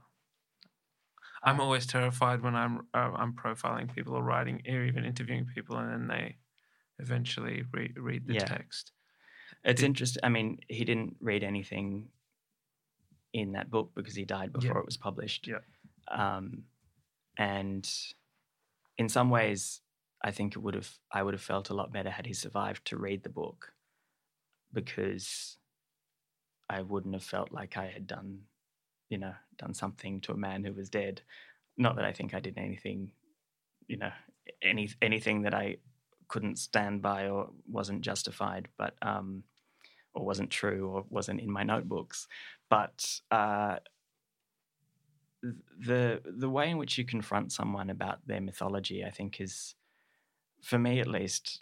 I'm 1.45 1.61
always 1.61 1.87
terrified 1.87 2.43
when 2.43 2.57
I'm 2.57 2.89
uh, 2.93 3.13
I'm 3.15 3.35
profiling 3.37 3.95
people 3.95 4.15
or 4.15 4.23
writing 4.25 4.63
or 4.67 4.85
even 4.85 5.05
interviewing 5.05 5.47
people, 5.47 5.77
and 5.79 5.91
then 5.91 6.09
they 6.09 6.39
eventually 6.99 7.65
read 7.73 7.99
read 7.99 8.27
the 8.29 8.35
Yeah. 8.35 8.57
text. 8.57 8.94
It's 9.65 9.81
Did- 9.81 9.87
interesting. 9.87 10.21
I 10.23 10.29
mean, 10.29 10.59
he 10.69 10.85
didn't 10.85 11.17
read 11.21 11.43
anything 11.43 12.11
in 13.33 13.53
that 13.53 13.71
book 13.71 13.93
because 13.95 14.15
he 14.15 14.25
died 14.25 14.53
before 14.53 14.75
Yeah. 14.75 14.79
it 14.81 14.85
was 14.87 14.97
published. 14.97 15.47
Yeah. 15.47 15.59
Um, 16.09 16.65
and 17.39 17.91
in 18.99 19.09
some 19.09 19.31
ways, 19.31 19.81
I 20.23 20.31
think 20.31 20.55
it 20.55 20.61
would 20.61 20.75
have. 20.75 20.91
I 21.11 21.23
would 21.23 21.35
have 21.35 21.43
felt 21.43 21.71
a 21.71 21.75
lot 21.75 21.93
better 21.93 22.11
had 22.11 22.27
he 22.27 22.33
survived 22.35 22.85
to 22.87 22.97
read 22.97 23.23
the 23.23 23.29
book, 23.31 23.75
because 24.73 25.59
I 26.69 26.83
wouldn't 26.83 27.15
have 27.15 27.25
felt 27.25 27.53
like 27.53 27.77
I 27.77 27.87
had 27.89 28.07
done, 28.07 28.47
you 29.11 29.19
know, 29.19 29.35
done 29.59 29.75
something 29.75 30.21
to 30.23 30.33
a 30.33 30.37
man 30.37 30.65
who 30.65 30.73
was 30.73 30.89
dead. 30.91 31.23
Not 31.77 31.97
that 31.97 32.05
I 32.05 32.13
think 32.13 32.35
I 32.35 32.41
did 32.41 32.57
anything, 32.57 33.11
you 33.89 33.97
know, 33.97 34.13
any 34.63 34.91
anything 35.03 35.43
that 35.43 35.55
I 35.55 35.79
couldn't 36.29 36.59
stand 36.59 37.03
by 37.03 37.29
or 37.29 37.51
wasn't 37.67 38.03
justified, 38.03 38.69
but 38.79 38.95
um, 39.03 39.43
or 40.15 40.25
wasn't 40.25 40.51
true 40.51 40.89
or 40.89 41.05
wasn't 41.11 41.41
in 41.41 41.51
my 41.51 41.63
notebooks. 41.63 42.29
But 42.71 43.21
uh, 43.31 43.77
the 45.79 46.21
the 46.25 46.49
way 46.51 46.71
in 46.71 46.79
which 46.79 46.99
you 46.99 47.05
confront 47.05 47.53
someone 47.53 47.91
about 47.91 48.21
their 48.27 48.41
mythology, 48.41 49.05
I 49.05 49.11
think, 49.11 49.41
is 49.41 49.75
for 50.63 50.79
me 50.79 51.01
at 51.01 51.07
least, 51.07 51.61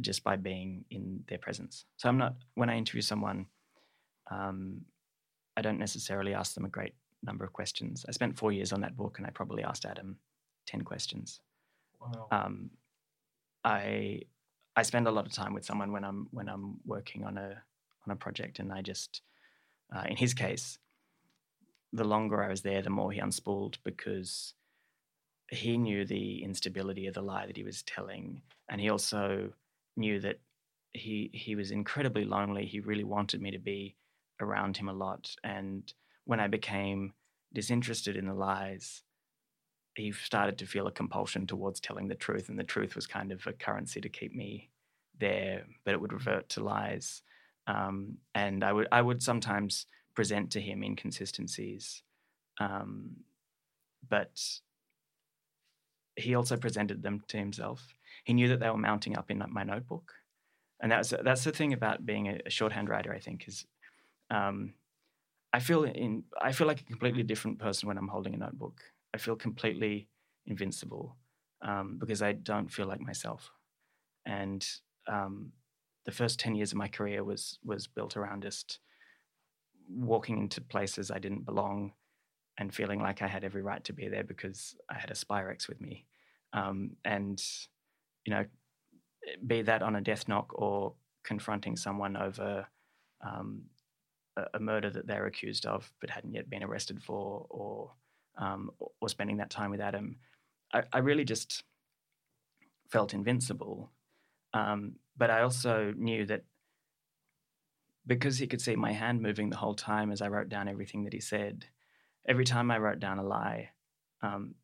just 0.00 0.24
by 0.24 0.36
being 0.36 0.84
in 0.90 1.24
their 1.28 1.38
presence. 1.38 1.84
So 1.96 2.08
I'm 2.08 2.18
not 2.18 2.36
when 2.54 2.70
I 2.70 2.76
interview 2.76 3.02
someone, 3.02 3.46
um, 4.30 4.82
I 5.56 5.62
don't 5.62 5.78
necessarily 5.78 6.34
ask 6.34 6.54
them 6.54 6.64
a 6.64 6.68
great 6.70 6.94
number 7.22 7.44
of 7.44 7.52
questions. 7.52 8.04
I 8.08 8.12
spent 8.12 8.38
four 8.38 8.52
years 8.52 8.72
on 8.72 8.80
that 8.82 8.96
book, 8.96 9.18
and 9.18 9.26
I 9.26 9.30
probably 9.30 9.62
asked 9.64 9.84
Adam 9.84 10.16
ten 10.66 10.82
questions 10.82 11.40
Wow. 12.00 12.28
um, 12.30 12.70
I 13.64 14.22
I 14.76 14.82
spend 14.82 15.06
a 15.06 15.10
lot 15.10 15.26
of 15.26 15.32
time 15.32 15.52
with 15.52 15.64
someone 15.64 15.92
when 15.92 16.04
I'm 16.04 16.28
when 16.30 16.48
I'm 16.48 16.80
working 16.86 17.24
on 17.24 17.36
a 17.38 17.62
on 18.06 18.12
a 18.12 18.16
project, 18.16 18.58
and 18.58 18.72
I 18.72 18.82
just 18.82 19.22
uh, 19.94 20.04
in 20.08 20.16
his 20.16 20.34
case, 20.34 20.78
the 21.92 22.04
longer 22.04 22.42
I 22.42 22.48
was 22.48 22.62
there, 22.62 22.82
the 22.82 22.90
more 22.90 23.10
he 23.10 23.20
unspooled 23.20 23.78
because 23.84 24.54
he 25.50 25.76
knew 25.76 26.04
the 26.04 26.44
instability 26.44 27.06
of 27.06 27.14
the 27.14 27.22
lie 27.22 27.46
that 27.46 27.56
he 27.56 27.64
was 27.64 27.82
telling, 27.82 28.42
and 28.68 28.80
he 28.80 28.88
also 28.88 29.52
knew 29.96 30.20
that 30.20 30.38
he 30.92 31.30
he 31.32 31.56
was 31.56 31.70
incredibly 31.70 32.24
lonely. 32.24 32.66
He 32.66 32.80
really 32.80 33.04
wanted 33.04 33.42
me 33.42 33.50
to 33.50 33.58
be 33.58 33.96
around 34.40 34.76
him 34.76 34.88
a 34.88 34.92
lot, 34.92 35.34
and 35.42 35.92
when 36.24 36.40
I 36.40 36.46
became 36.46 37.12
disinterested 37.52 38.16
in 38.16 38.26
the 38.26 38.34
lies, 38.34 39.02
he 39.96 40.12
started 40.12 40.58
to 40.58 40.66
feel 40.66 40.86
a 40.86 40.92
compulsion 40.92 41.46
towards 41.46 41.80
telling 41.80 42.06
the 42.06 42.14
truth, 42.14 42.48
and 42.48 42.58
the 42.58 42.64
truth 42.64 42.94
was 42.94 43.06
kind 43.06 43.32
of 43.32 43.44
a 43.46 43.52
currency 43.52 44.00
to 44.00 44.08
keep 44.08 44.34
me 44.34 44.70
there, 45.18 45.64
but 45.84 45.94
it 45.94 46.00
would 46.00 46.12
revert 46.12 46.48
to 46.50 46.62
lies. 46.62 47.22
Um, 47.70 48.18
and 48.34 48.64
I 48.64 48.72
would 48.72 48.88
I 48.90 49.00
would 49.02 49.22
sometimes 49.22 49.86
present 50.14 50.50
to 50.52 50.60
him 50.60 50.82
inconsistencies, 50.82 52.02
um, 52.58 53.16
but 54.08 54.34
he 56.16 56.34
also 56.34 56.56
presented 56.56 57.02
them 57.02 57.22
to 57.28 57.36
himself. 57.36 57.94
He 58.24 58.32
knew 58.32 58.48
that 58.48 58.60
they 58.60 58.68
were 58.70 58.76
mounting 58.76 59.16
up 59.16 59.30
in 59.30 59.42
my 59.50 59.62
notebook, 59.62 60.12
and 60.80 60.90
that's 60.90 61.14
that's 61.22 61.44
the 61.44 61.52
thing 61.52 61.72
about 61.72 62.04
being 62.04 62.28
a, 62.28 62.40
a 62.46 62.50
shorthand 62.50 62.88
writer. 62.88 63.14
I 63.14 63.20
think 63.20 63.46
is 63.46 63.66
um, 64.30 64.74
I 65.52 65.60
feel 65.60 65.84
in 65.84 66.24
I 66.40 66.52
feel 66.52 66.66
like 66.66 66.80
a 66.80 66.92
completely 66.92 67.22
different 67.22 67.58
person 67.58 67.88
when 67.88 67.98
I'm 67.98 68.08
holding 68.08 68.34
a 68.34 68.38
notebook. 68.38 68.80
I 69.14 69.18
feel 69.18 69.36
completely 69.36 70.08
invincible 70.46 71.16
um, 71.62 71.98
because 71.98 72.22
I 72.22 72.32
don't 72.32 72.72
feel 72.72 72.86
like 72.86 73.00
myself. 73.00 73.50
And 74.26 74.66
um, 75.08 75.52
the 76.06 76.12
first 76.12 76.38
ten 76.40 76.54
years 76.54 76.72
of 76.72 76.78
my 76.78 76.88
career 76.88 77.24
was 77.24 77.58
was 77.64 77.86
built 77.86 78.16
around 78.16 78.42
just 78.42 78.80
walking 79.88 80.38
into 80.38 80.60
places 80.60 81.10
I 81.10 81.18
didn't 81.18 81.44
belong 81.44 81.92
and 82.58 82.74
feeling 82.74 83.00
like 83.00 83.22
I 83.22 83.26
had 83.26 83.44
every 83.44 83.62
right 83.62 83.82
to 83.84 83.92
be 83.92 84.08
there 84.08 84.24
because 84.24 84.76
I 84.90 84.98
had 84.98 85.10
a 85.10 85.14
Spirax 85.14 85.68
with 85.68 85.80
me. 85.80 86.06
Um, 86.52 86.96
and 87.04 87.42
you 88.24 88.34
know, 88.34 88.44
be 89.46 89.62
that 89.62 89.82
on 89.82 89.96
a 89.96 90.00
death 90.00 90.28
knock 90.28 90.50
or 90.54 90.94
confronting 91.24 91.76
someone 91.76 92.16
over 92.16 92.66
um, 93.26 93.62
a, 94.36 94.44
a 94.54 94.60
murder 94.60 94.90
that 94.90 95.06
they're 95.06 95.26
accused 95.26 95.66
of 95.66 95.90
but 96.00 96.10
hadn't 96.10 96.34
yet 96.34 96.50
been 96.50 96.62
arrested 96.62 97.02
for, 97.02 97.46
or 97.50 97.92
um, 98.38 98.70
or 99.00 99.08
spending 99.08 99.36
that 99.38 99.50
time 99.50 99.70
with 99.70 99.80
Adam, 99.80 100.16
I, 100.72 100.82
I 100.92 100.98
really 100.98 101.24
just 101.24 101.64
felt 102.90 103.14
invincible. 103.14 103.90
Um, 104.52 104.96
but 105.16 105.30
I 105.30 105.42
also 105.42 105.92
knew 105.96 106.26
that 106.26 106.44
because 108.06 108.38
he 108.38 108.46
could 108.46 108.60
see 108.60 108.76
my 108.76 108.92
hand 108.92 109.20
moving 109.20 109.50
the 109.50 109.56
whole 109.56 109.74
time 109.74 110.10
as 110.10 110.22
I 110.22 110.28
wrote 110.28 110.48
down 110.48 110.68
everything 110.68 111.04
that 111.04 111.12
he 111.12 111.20
said, 111.20 111.66
every 112.26 112.44
time 112.44 112.70
I 112.70 112.78
wrote 112.78 112.98
down 112.98 113.18
a 113.18 113.22
lie, 113.22 113.70
um, 114.22 114.54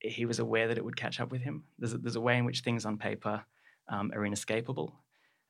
he 0.00 0.26
was 0.26 0.38
aware 0.38 0.68
that 0.68 0.78
it 0.78 0.84
would 0.84 0.96
catch 0.96 1.20
up 1.20 1.30
with 1.30 1.42
him. 1.42 1.64
There's 1.78 1.94
a, 1.94 1.98
there's 1.98 2.16
a 2.16 2.20
way 2.20 2.36
in 2.36 2.44
which 2.44 2.60
things 2.60 2.84
on 2.84 2.98
paper 2.98 3.44
um, 3.88 4.12
are 4.14 4.24
inescapable, 4.24 4.94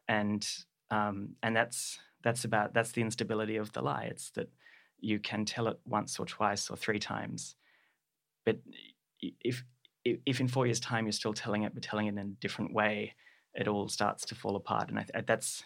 and 0.09 0.47
um, 0.91 1.31
and 1.43 1.57
that's 1.57 1.99
that's 2.23 2.45
about 2.45 2.75
that's 2.75 2.93
the 2.93 3.03
instability 3.03 3.57
of 3.57 3.73
the 3.73 3.83
lie. 3.83 4.09
It's 4.11 4.31
that 4.33 4.49
you 5.01 5.19
can 5.19 5.45
tell 5.45 5.69
it 5.69 5.79
once 5.85 6.19
or 6.19 6.27
twice 6.27 6.71
or 6.71 6.77
three 6.77 6.99
times, 6.99 7.57
but 8.45 8.59
if 9.41 9.65
if 10.05 10.41
in 10.41 10.49
four 10.49 10.67
years' 10.67 10.81
time 10.81 11.07
you're 11.07 11.13
still 11.13 11.33
telling 11.33 11.63
it, 11.63 11.75
but 11.75 11.83
telling 11.83 12.07
it 12.07 12.11
in 12.11 12.19
a 12.19 12.25
different 12.41 12.73
way, 12.73 13.15
it 13.55 13.69
all 13.69 13.89
starts 13.89 14.25
to 14.27 14.35
fall 14.35 14.57
apart. 14.57 14.89
And 14.89 14.99
I, 14.99 15.03
th- 15.03 15.27
that's 15.27 15.65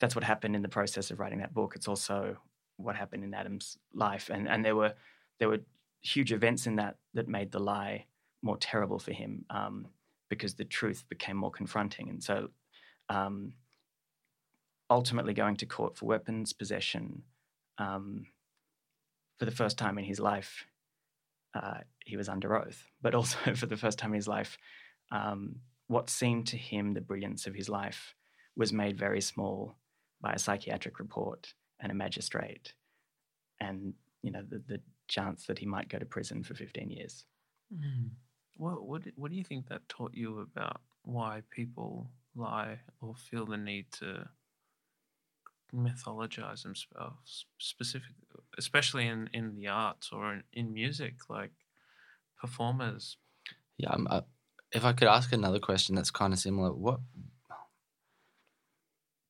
that's 0.00 0.14
what 0.14 0.24
happened 0.24 0.54
in 0.54 0.62
the 0.62 0.68
process 0.68 1.10
of 1.10 1.18
writing 1.18 1.38
that 1.38 1.54
book. 1.54 1.74
It's 1.74 1.88
also 1.88 2.36
what 2.76 2.96
happened 2.96 3.24
in 3.24 3.34
Adam's 3.34 3.78
life, 3.94 4.30
and 4.32 4.48
and 4.48 4.64
there 4.64 4.76
were 4.76 4.94
there 5.38 5.48
were 5.48 5.60
huge 6.02 6.32
events 6.32 6.66
in 6.66 6.76
that 6.76 6.96
that 7.14 7.28
made 7.28 7.52
the 7.52 7.60
lie 7.60 8.06
more 8.42 8.56
terrible 8.58 8.98
for 8.98 9.12
him 9.12 9.44
um, 9.50 9.88
because 10.28 10.54
the 10.54 10.64
truth 10.64 11.04
became 11.08 11.36
more 11.36 11.50
confronting, 11.50 12.08
and 12.08 12.22
so. 12.22 12.50
Um, 13.08 13.52
ultimately, 14.88 15.34
going 15.34 15.56
to 15.56 15.66
court 15.66 15.96
for 15.96 16.06
weapons 16.06 16.52
possession 16.52 17.22
um, 17.78 18.26
for 19.38 19.44
the 19.44 19.50
first 19.50 19.78
time 19.78 19.98
in 19.98 20.04
his 20.04 20.20
life, 20.20 20.64
uh, 21.54 21.78
he 22.04 22.16
was 22.16 22.28
under 22.28 22.56
oath. 22.56 22.84
But 23.02 23.14
also, 23.14 23.38
for 23.54 23.66
the 23.66 23.76
first 23.76 23.98
time 23.98 24.10
in 24.10 24.16
his 24.16 24.28
life, 24.28 24.58
um, 25.10 25.56
what 25.88 26.10
seemed 26.10 26.46
to 26.48 26.56
him 26.56 26.94
the 26.94 27.00
brilliance 27.00 27.46
of 27.46 27.54
his 27.54 27.68
life 27.68 28.14
was 28.56 28.72
made 28.72 28.98
very 28.98 29.20
small 29.20 29.76
by 30.20 30.32
a 30.32 30.38
psychiatric 30.38 30.98
report 30.98 31.54
and 31.80 31.92
a 31.92 31.94
magistrate, 31.94 32.74
and 33.60 33.94
you 34.22 34.30
know 34.30 34.42
the, 34.42 34.58
the 34.66 34.80
chance 35.08 35.46
that 35.46 35.58
he 35.58 35.66
might 35.66 35.88
go 35.88 35.98
to 35.98 36.06
prison 36.06 36.42
for 36.42 36.54
15 36.54 36.90
years. 36.90 37.26
Mm. 37.72 38.10
What 38.56 38.86
what 38.86 39.02
do- 39.02 39.12
what 39.16 39.30
do 39.30 39.36
you 39.36 39.44
think 39.44 39.68
that 39.68 39.88
taught 39.88 40.14
you 40.14 40.40
about 40.40 40.80
why 41.02 41.42
people 41.50 42.10
lie 42.34 42.80
or 43.00 43.14
feel 43.14 43.46
the 43.46 43.56
need 43.56 43.92
to 43.92 44.28
mythologize 45.72 46.62
themselves, 46.62 47.46
specific, 47.58 48.14
especially 48.58 49.06
in 49.06 49.28
in 49.32 49.56
the 49.56 49.68
arts 49.68 50.10
or 50.12 50.32
in, 50.32 50.42
in 50.52 50.72
music, 50.72 51.28
like 51.28 51.52
performers? 52.40 53.18
Yeah, 53.78 53.96
uh, 54.08 54.22
if 54.72 54.84
I 54.84 54.92
could 54.92 55.08
ask 55.08 55.32
another 55.32 55.58
question 55.58 55.94
that's 55.94 56.10
kind 56.10 56.32
of 56.32 56.38
similar, 56.38 56.72
what 56.72 57.00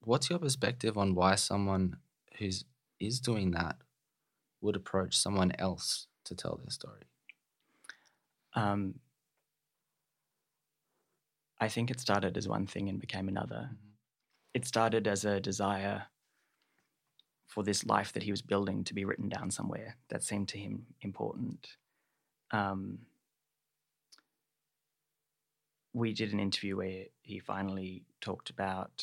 what's 0.03 0.30
your 0.30 0.39
perspective 0.39 0.97
on 0.97 1.14
why 1.14 1.34
someone 1.34 1.97
who's 2.39 2.64
is 3.01 3.20
doing 3.20 3.51
that 3.51 3.76
would 4.61 4.76
approach 4.76 5.16
someone 5.16 5.53
else 5.59 6.07
to 6.24 6.34
tell 6.34 6.57
their 6.57 6.70
story? 6.70 7.03
Um, 8.55 9.01
I 11.61 11.68
think 11.68 11.91
it 11.91 12.01
started 12.01 12.37
as 12.37 12.49
one 12.49 12.66
thing 12.66 12.89
and 12.89 13.01
became 13.01 13.28
another. 13.28 13.70
It 14.55 14.66
started 14.66 15.07
as 15.07 15.24
a 15.24 15.41
desire 15.41 16.05
for 17.47 17.62
this 17.62 17.84
life 17.87 18.12
that 18.12 18.22
he 18.22 18.30
was 18.30 18.43
building 18.43 18.84
to 18.84 18.95
be 18.95 19.05
written 19.05 19.28
down 19.28 19.51
somewhere 19.51 19.97
that 20.09 20.22
seemed 20.22 20.49
to 20.49 20.59
him 20.59 20.87
important. 21.01 21.76
Um, 22.51 22.99
we 25.97 26.12
did 26.12 26.30
an 26.34 26.40
interview 26.40 26.76
where 26.76 27.05
he 27.22 27.38
finally 27.38 28.03
talked 28.20 28.51
about 28.51 29.03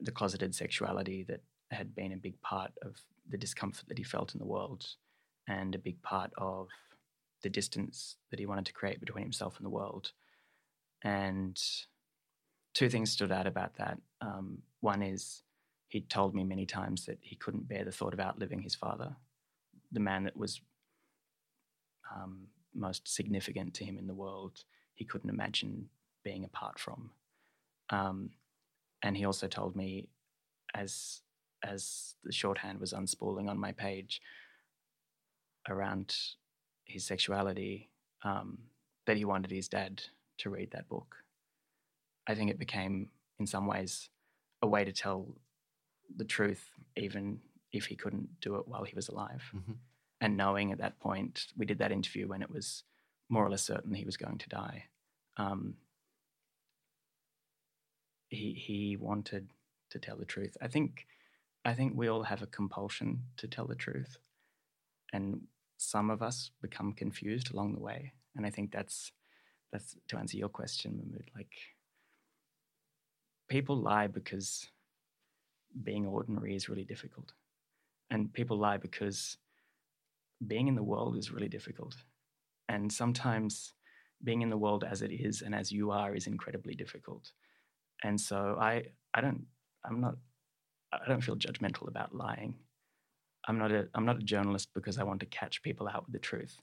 the 0.00 0.12
closeted 0.12 0.54
sexuality 0.54 1.24
that 1.24 1.40
had 1.72 1.92
been 1.92 2.12
a 2.12 2.16
big 2.16 2.40
part 2.40 2.70
of 2.82 2.94
the 3.28 3.36
discomfort 3.36 3.88
that 3.88 3.98
he 3.98 4.04
felt 4.04 4.32
in 4.32 4.38
the 4.38 4.46
world 4.46 4.86
and 5.48 5.74
a 5.74 5.78
big 5.78 6.00
part 6.02 6.30
of 6.38 6.68
the 7.42 7.48
distance 7.48 8.14
that 8.30 8.38
he 8.38 8.46
wanted 8.46 8.64
to 8.64 8.72
create 8.72 9.00
between 9.00 9.24
himself 9.24 9.56
and 9.56 9.66
the 9.66 9.70
world. 9.70 10.12
And 11.02 11.60
two 12.72 12.88
things 12.88 13.10
stood 13.10 13.32
out 13.32 13.48
about 13.48 13.74
that. 13.78 13.98
Um, 14.20 14.58
one 14.82 15.02
is 15.02 15.42
he'd 15.88 16.08
told 16.08 16.32
me 16.32 16.44
many 16.44 16.64
times 16.64 17.06
that 17.06 17.18
he 17.22 17.34
couldn't 17.34 17.68
bear 17.68 17.84
the 17.84 17.90
thought 17.90 18.14
of 18.14 18.20
outliving 18.20 18.62
his 18.62 18.76
father, 18.76 19.16
the 19.90 19.98
man 19.98 20.22
that 20.24 20.36
was 20.36 20.60
um, 22.14 22.46
most 22.72 23.12
significant 23.12 23.74
to 23.74 23.84
him 23.84 23.98
in 23.98 24.06
the 24.06 24.14
world. 24.14 24.62
He 24.96 25.04
couldn't 25.04 25.30
imagine 25.30 25.88
being 26.24 26.44
apart 26.44 26.80
from. 26.80 27.10
Um, 27.90 28.30
and 29.02 29.16
he 29.16 29.24
also 29.24 29.46
told 29.46 29.76
me, 29.76 30.08
as 30.74 31.22
as 31.62 32.16
the 32.24 32.32
shorthand 32.32 32.80
was 32.80 32.92
unspooling 32.92 33.48
on 33.48 33.58
my 33.58 33.72
page 33.72 34.20
around 35.68 36.14
his 36.84 37.04
sexuality, 37.04 37.88
um, 38.24 38.58
that 39.06 39.16
he 39.16 39.24
wanted 39.24 39.50
his 39.50 39.68
dad 39.68 40.02
to 40.38 40.50
read 40.50 40.70
that 40.72 40.88
book. 40.88 41.16
I 42.26 42.34
think 42.34 42.50
it 42.50 42.58
became, 42.58 43.08
in 43.38 43.46
some 43.46 43.66
ways, 43.66 44.10
a 44.62 44.66
way 44.66 44.84
to 44.84 44.92
tell 44.92 45.28
the 46.16 46.24
truth, 46.24 46.70
even 46.96 47.40
if 47.72 47.86
he 47.86 47.96
couldn't 47.96 48.28
do 48.40 48.56
it 48.56 48.68
while 48.68 48.84
he 48.84 48.94
was 48.94 49.08
alive. 49.08 49.42
Mm-hmm. 49.54 49.72
And 50.20 50.36
knowing 50.36 50.72
at 50.72 50.78
that 50.78 50.98
point, 50.98 51.46
we 51.56 51.66
did 51.66 51.78
that 51.78 51.92
interview 51.92 52.28
when 52.28 52.42
it 52.42 52.50
was 52.50 52.84
more 53.28 53.44
or 53.44 53.50
less 53.50 53.62
certain 53.62 53.94
he 53.94 54.04
was 54.04 54.16
going 54.16 54.38
to 54.38 54.48
die. 54.48 54.84
Um, 55.36 55.74
he 58.28 58.52
he 58.54 58.96
wanted 58.96 59.48
to 59.90 59.98
tell 59.98 60.16
the 60.16 60.24
truth. 60.24 60.56
I 60.60 60.68
think 60.68 61.06
I 61.64 61.74
think 61.74 61.92
we 61.94 62.08
all 62.08 62.24
have 62.24 62.42
a 62.42 62.46
compulsion 62.46 63.24
to 63.38 63.48
tell 63.48 63.66
the 63.66 63.74
truth, 63.74 64.16
and 65.12 65.42
some 65.76 66.10
of 66.10 66.22
us 66.22 66.50
become 66.62 66.92
confused 66.92 67.52
along 67.52 67.74
the 67.74 67.80
way. 67.80 68.12
And 68.36 68.46
I 68.46 68.50
think 68.50 68.72
that's 68.72 69.12
that's 69.72 69.96
to 70.08 70.16
answer 70.16 70.36
your 70.36 70.48
question, 70.48 70.96
Mahmood. 70.96 71.30
Like 71.34 71.52
people 73.48 73.76
lie 73.76 74.06
because 74.06 74.68
being 75.82 76.06
ordinary 76.06 76.54
is 76.54 76.68
really 76.68 76.84
difficult, 76.84 77.32
and 78.10 78.32
people 78.32 78.58
lie 78.58 78.76
because 78.78 79.36
being 80.46 80.68
in 80.68 80.74
the 80.74 80.82
world 80.82 81.16
is 81.16 81.30
really 81.32 81.48
difficult, 81.48 81.96
and 82.68 82.92
sometimes 82.92 83.72
being 84.22 84.42
in 84.42 84.50
the 84.50 84.56
world 84.56 84.84
as 84.84 85.02
it 85.02 85.12
is 85.12 85.42
and 85.42 85.54
as 85.54 85.70
you 85.70 85.90
are 85.90 86.14
is 86.14 86.26
incredibly 86.26 86.74
difficult. 86.74 87.32
And 88.02 88.20
so 88.20 88.56
I 88.60 88.84
I 89.14 89.20
don't 89.20 89.46
I'm 89.84 90.00
not 90.00 90.16
I 90.92 91.08
don't 91.08 91.22
feel 91.22 91.36
judgmental 91.36 91.88
about 91.88 92.14
lying. 92.14 92.56
I'm 93.46 93.58
not 93.58 93.72
a 93.72 93.88
I'm 93.94 94.06
not 94.06 94.18
a 94.18 94.24
journalist 94.24 94.70
because 94.74 94.98
I 94.98 95.04
want 95.04 95.20
to 95.20 95.26
catch 95.26 95.62
people 95.62 95.88
out 95.88 96.06
with 96.06 96.12
the 96.12 96.18
truth. 96.18 96.58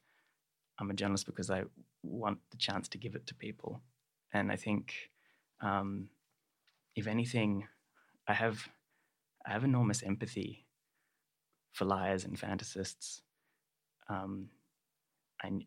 I'm 0.80 0.90
a 0.90 0.94
journalist 0.94 1.26
because 1.26 1.50
I 1.50 1.64
want 2.02 2.40
the 2.52 2.58
chance 2.58 2.88
to 2.90 2.98
give 2.98 3.16
it 3.16 3.28
to 3.28 3.36
people. 3.36 3.82
And 4.34 4.52
I 4.52 4.56
think, 4.56 4.94
um, 5.62 6.10
if 6.96 7.08
anything, 7.08 7.68
I 8.28 8.34
have 8.34 8.68
I 9.46 9.52
have 9.52 9.64
enormous 9.64 10.04
empathy 10.04 10.66
for 11.74 11.86
liars 11.86 12.26
and 12.26 12.40
fantasists. 12.40 13.22
Um, 14.10 14.50
and 15.44 15.66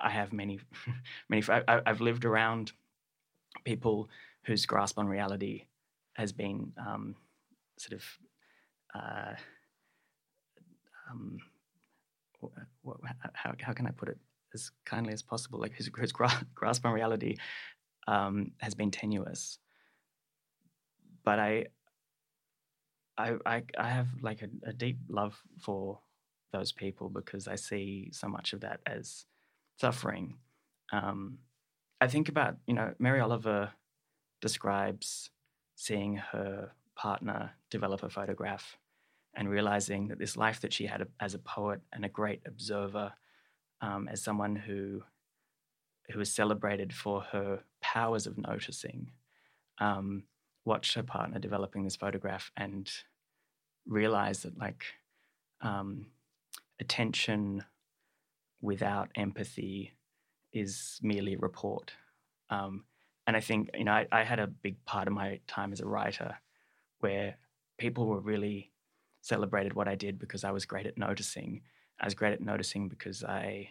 I 0.00 0.10
have 0.10 0.32
many 0.32 0.60
many. 1.28 1.42
I, 1.48 1.80
I've 1.86 2.00
lived 2.00 2.24
around 2.24 2.72
people 3.64 4.08
whose 4.44 4.66
grasp 4.66 4.98
on 4.98 5.06
reality 5.08 5.64
has 6.14 6.32
been 6.32 6.72
um, 6.78 7.14
sort 7.78 8.00
of 8.00 8.04
uh, 8.94 9.34
um, 11.10 11.38
what, 12.40 12.98
how, 13.32 13.52
how 13.60 13.72
can 13.72 13.86
I 13.86 13.90
put 13.90 14.08
it 14.08 14.18
as 14.54 14.70
kindly 14.84 15.12
as 15.12 15.22
possible? 15.22 15.60
Like 15.60 15.74
whose 15.74 15.90
his 15.98 16.12
grasp 16.54 16.86
on 16.86 16.92
reality 16.92 17.36
um, 18.06 18.52
has 18.58 18.74
been 18.74 18.90
tenuous, 18.90 19.58
but 21.24 21.38
I, 21.38 21.66
I, 23.16 23.34
I, 23.44 23.62
I 23.78 23.88
have 23.90 24.08
like 24.22 24.42
a, 24.42 24.48
a, 24.68 24.72
deep 24.72 24.98
love 25.08 25.38
for 25.60 25.98
those 26.52 26.72
people 26.72 27.10
because 27.10 27.48
I 27.48 27.56
see 27.56 28.08
so 28.12 28.28
much 28.28 28.52
of 28.52 28.60
that 28.60 28.80
as 28.86 29.26
suffering. 29.78 30.34
Um, 30.92 31.38
I 32.00 32.06
think 32.06 32.28
about 32.28 32.56
you 32.66 32.74
know 32.74 32.94
Mary 32.98 33.20
Oliver 33.20 33.72
describes 34.40 35.30
seeing 35.74 36.16
her 36.16 36.72
partner 36.94 37.52
develop 37.70 38.02
a 38.02 38.08
photograph 38.08 38.76
and 39.34 39.48
realizing 39.48 40.08
that 40.08 40.18
this 40.18 40.36
life 40.36 40.60
that 40.60 40.72
she 40.72 40.86
had 40.86 41.06
as 41.20 41.34
a 41.34 41.38
poet 41.38 41.80
and 41.92 42.04
a 42.04 42.08
great 42.08 42.40
observer, 42.46 43.12
um, 43.80 44.08
as 44.08 44.22
someone 44.22 44.56
who 44.56 45.02
who 46.10 46.18
was 46.18 46.32
celebrated 46.32 46.92
for 46.92 47.20
her 47.20 47.60
powers 47.80 48.26
of 48.26 48.38
noticing, 48.38 49.12
um, 49.78 50.24
watched 50.64 50.94
her 50.94 51.02
partner 51.02 51.38
developing 51.38 51.84
this 51.84 51.96
photograph 51.96 52.50
and 52.56 52.90
realized 53.86 54.44
that 54.44 54.58
like 54.58 54.84
um, 55.60 56.06
attention 56.80 57.64
without 58.60 59.10
empathy 59.14 59.92
is 60.52 60.98
merely 61.02 61.34
a 61.34 61.38
report. 61.38 61.92
Um, 62.50 62.84
and 63.26 63.36
I 63.36 63.40
think 63.40 63.70
you 63.74 63.84
know 63.84 63.92
I, 63.92 64.06
I 64.10 64.24
had 64.24 64.38
a 64.38 64.46
big 64.46 64.82
part 64.84 65.06
of 65.06 65.14
my 65.14 65.40
time 65.46 65.72
as 65.72 65.80
a 65.80 65.86
writer 65.86 66.36
where 67.00 67.36
people 67.76 68.06
were 68.06 68.20
really 68.20 68.72
celebrated 69.20 69.74
what 69.74 69.88
I 69.88 69.94
did 69.94 70.18
because 70.18 70.44
I 70.44 70.50
was 70.50 70.64
great 70.64 70.86
at 70.86 70.98
noticing. 70.98 71.62
I 72.00 72.06
was 72.06 72.14
great 72.14 72.32
at 72.32 72.40
noticing 72.40 72.88
because 72.88 73.22
I 73.24 73.70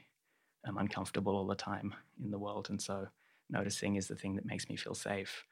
am 0.65 0.77
uncomfortable 0.77 1.35
all 1.35 1.47
the 1.47 1.55
time 1.55 1.95
in 2.23 2.31
the 2.31 2.39
world, 2.39 2.69
and 2.69 2.81
so 2.81 3.07
noticing 3.49 3.95
is 3.95 4.07
the 4.07 4.15
thing 4.15 4.35
that 4.35 4.45
makes 4.45 4.69
me 4.69 4.75
feel 4.75 4.93
safe. 4.93 5.45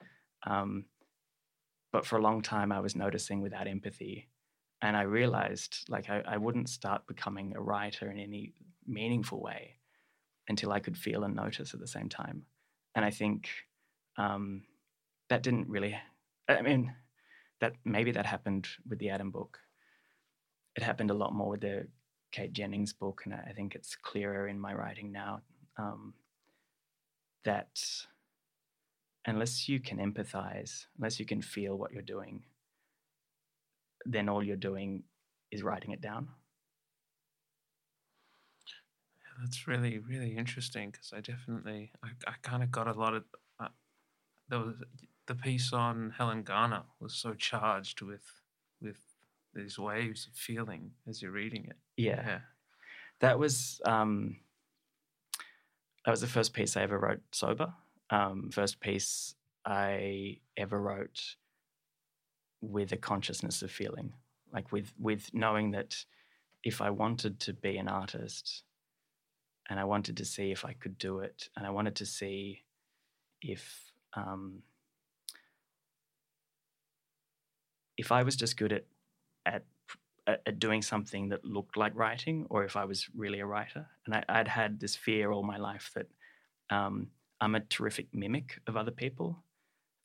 Um, 0.45 0.86
but 1.91 2.05
for 2.05 2.17
a 2.17 2.21
long 2.21 2.41
time, 2.41 2.71
I 2.71 2.81
was 2.81 2.95
noticing 2.95 3.41
without 3.41 3.67
empathy, 3.67 4.27
and 4.81 4.95
I 4.95 5.03
realized 5.03 5.86
like 5.89 6.09
I, 6.09 6.21
I 6.27 6.38
wouldn't 6.38 6.69
start 6.69 7.07
becoming 7.07 7.55
a 7.55 7.61
writer 7.61 8.11
in 8.11 8.19
any 8.19 8.53
meaningful 8.88 9.41
way 9.41 9.75
until 10.47 10.71
I 10.71 10.79
could 10.79 10.97
feel 10.97 11.23
and 11.23 11.36
notice 11.36 11.73
at 11.73 11.79
the 11.79 11.88
same 11.88 12.09
time. 12.09 12.45
And 12.95 13.03
I 13.03 13.09
think 13.09 13.49
um, 14.17 14.63
that 15.29 15.43
didn't 15.43 15.67
really. 15.67 15.97
I 16.47 16.61
mean, 16.61 16.93
that 17.61 17.73
maybe 17.83 18.11
that 18.11 18.25
happened 18.25 18.67
with 18.88 18.99
the 18.99 19.09
Adam 19.09 19.31
book. 19.31 19.59
It 20.75 20.83
happened 20.83 21.11
a 21.11 21.15
lot 21.15 21.33
more 21.33 21.49
with 21.49 21.61
the 21.61 21.88
Kate 22.31 22.53
Jennings 22.53 22.93
book, 22.93 23.21
and 23.25 23.33
I 23.33 23.53
think 23.55 23.75
it's 23.75 23.95
clearer 23.95 24.47
in 24.47 24.59
my 24.59 24.73
writing 24.73 25.11
now 25.11 25.41
um, 25.77 26.13
that 27.45 27.81
unless 29.25 29.67
you 29.67 29.79
can 29.79 29.97
empathize, 29.97 30.86
unless 30.97 31.19
you 31.19 31.25
can 31.25 31.41
feel 31.41 31.77
what 31.77 31.91
you're 31.91 32.01
doing, 32.01 32.43
then 34.05 34.29
all 34.29 34.43
you're 34.43 34.55
doing 34.55 35.03
is 35.51 35.63
writing 35.63 35.91
it 35.91 36.01
down. 36.01 36.27
That's 39.39 39.67
really, 39.67 39.99
really 39.99 40.38
interesting 40.38 40.91
because 40.91 41.11
I 41.13 41.21
definitely, 41.21 41.91
I, 42.03 42.09
I 42.27 42.33
kind 42.41 42.63
of 42.63 42.71
got 42.71 42.88
a 42.88 42.93
lot 42.93 43.13
of, 43.13 43.23
uh, 43.59 43.67
there 44.49 44.59
was 44.59 44.75
the 45.27 45.36
piece 45.36 45.73
on 45.73 46.13
Helen 46.17 46.43
Garner 46.43 46.83
was 46.99 47.13
so 47.13 47.33
charged 47.33 48.01
with 48.01 48.41
with 48.81 48.99
these 49.53 49.79
waves 49.79 50.27
of 50.27 50.38
feeling 50.38 50.91
as 51.07 51.21
you're 51.21 51.31
reading 51.31 51.65
it. 51.65 51.77
Yeah, 51.97 52.23
yeah. 52.25 52.39
that 53.19 53.39
was 53.39 53.81
um, 53.86 54.38
that 56.05 56.11
was 56.11 56.21
the 56.21 56.27
first 56.27 56.53
piece 56.53 56.77
I 56.77 56.83
ever 56.83 56.99
wrote 56.99 57.21
sober. 57.31 57.73
Um, 58.09 58.51
first 58.51 58.79
piece 58.79 59.36
I 59.65 60.38
ever 60.57 60.79
wrote 60.79 61.36
with 62.61 62.91
a 62.91 62.97
consciousness 62.97 63.61
of 63.61 63.71
feeling, 63.71 64.13
like 64.53 64.71
with 64.71 64.93
with 64.99 65.33
knowing 65.33 65.71
that 65.71 66.05
if 66.63 66.81
I 66.81 66.89
wanted 66.89 67.39
to 67.41 67.53
be 67.53 67.77
an 67.77 67.88
artist, 67.88 68.63
and 69.70 69.80
I 69.80 69.84
wanted 69.84 70.18
to 70.18 70.26
see 70.26 70.51
if 70.51 70.66
I 70.66 70.74
could 70.74 70.97
do 70.97 71.20
it, 71.20 71.49
and 71.55 71.66
I 71.66 71.70
wanted 71.72 71.95
to 71.95 72.05
see 72.05 72.63
if 73.41 73.91
um, 74.13 74.63
if 77.97 78.11
I 78.11 78.24
was 78.24 78.36
just 78.36 78.57
good 78.57 78.74
at 78.74 78.86
at 79.45 79.63
at 80.28 80.59
doing 80.59 80.82
something 80.82 81.30
that 81.30 81.45
looked 81.45 81.78
like 81.78 81.95
writing, 81.95 82.47
or 82.49 82.63
if 82.63 82.76
I 82.76 82.86
was 82.86 83.07
really 83.16 83.39
a 83.39 83.45
writer. 83.45 83.88
And 84.05 84.24
I, 84.28 84.39
would 84.39 84.47
had 84.47 84.80
this 84.80 84.95
fear 84.95 85.32
all 85.32 85.43
my 85.43 85.57
life 85.57 85.91
that 85.93 86.07
um, 86.72 87.09
I'm 87.39 87.53
a 87.53 87.59
terrific 87.59 88.07
mimic 88.11 88.59
of 88.66 88.76
other 88.76 88.91
people 88.91 89.43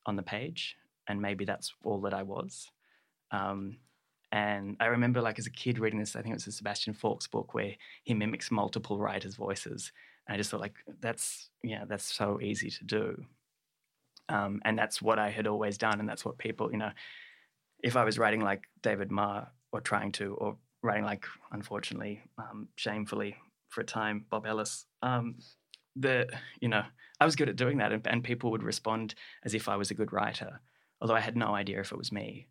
on 0.04 0.16
the 0.16 0.22
page, 0.22 0.76
and 1.08 1.22
maybe 1.22 1.44
that's 1.44 1.72
all 1.84 2.00
that 2.02 2.12
I 2.14 2.22
was. 2.22 2.70
Um, 3.30 3.78
and 4.32 4.76
I 4.78 4.86
remember, 4.86 5.20
like 5.20 5.38
as 5.38 5.46
a 5.46 5.50
kid, 5.50 5.78
reading 5.78 5.98
this. 5.98 6.14
I 6.14 6.22
think 6.22 6.32
it 6.32 6.36
was 6.36 6.46
a 6.46 6.52
Sebastian 6.52 6.94
Faulks 6.94 7.28
book 7.28 7.52
where 7.52 7.74
he 8.04 8.14
mimics 8.14 8.50
multiple 8.50 8.98
writers' 8.98 9.34
voices, 9.34 9.92
And 10.26 10.34
I 10.34 10.38
just 10.38 10.50
thought 10.50 10.60
like 10.60 10.76
that's 11.00 11.50
yeah, 11.62 11.84
that's 11.88 12.04
so 12.04 12.40
easy 12.40 12.70
to 12.70 12.84
do. 12.84 13.24
Um, 14.28 14.62
and 14.64 14.78
that's 14.78 15.02
what 15.02 15.18
I 15.18 15.30
had 15.30 15.48
always 15.48 15.76
done, 15.78 15.98
and 15.98 16.08
that's 16.08 16.24
what 16.24 16.38
people, 16.38 16.70
you 16.70 16.78
know, 16.78 16.92
if 17.82 17.96
I 17.96 18.04
was 18.04 18.18
writing 18.18 18.40
like 18.40 18.62
David 18.82 19.10
Marr 19.10 19.48
or 19.72 19.80
trying 19.80 20.12
to, 20.12 20.34
or 20.34 20.56
writing 20.82 21.04
like, 21.04 21.26
unfortunately, 21.50 22.22
um, 22.38 22.68
shamefully 22.76 23.36
for 23.70 23.80
a 23.80 23.84
time, 23.84 24.24
Bob 24.30 24.46
Ellis, 24.46 24.86
um, 25.02 25.36
the 25.96 26.28
you 26.60 26.68
know, 26.68 26.84
I 27.18 27.24
was 27.24 27.34
good 27.34 27.48
at 27.48 27.56
doing 27.56 27.78
that, 27.78 27.92
and, 27.92 28.06
and 28.06 28.22
people 28.22 28.52
would 28.52 28.62
respond 28.62 29.16
as 29.44 29.54
if 29.54 29.68
I 29.68 29.76
was 29.76 29.90
a 29.90 29.94
good 29.94 30.12
writer, 30.12 30.60
although 31.00 31.16
I 31.16 31.20
had 31.20 31.36
no 31.36 31.52
idea 31.52 31.80
if 31.80 31.90
it 31.90 31.98
was 31.98 32.12
me. 32.12 32.46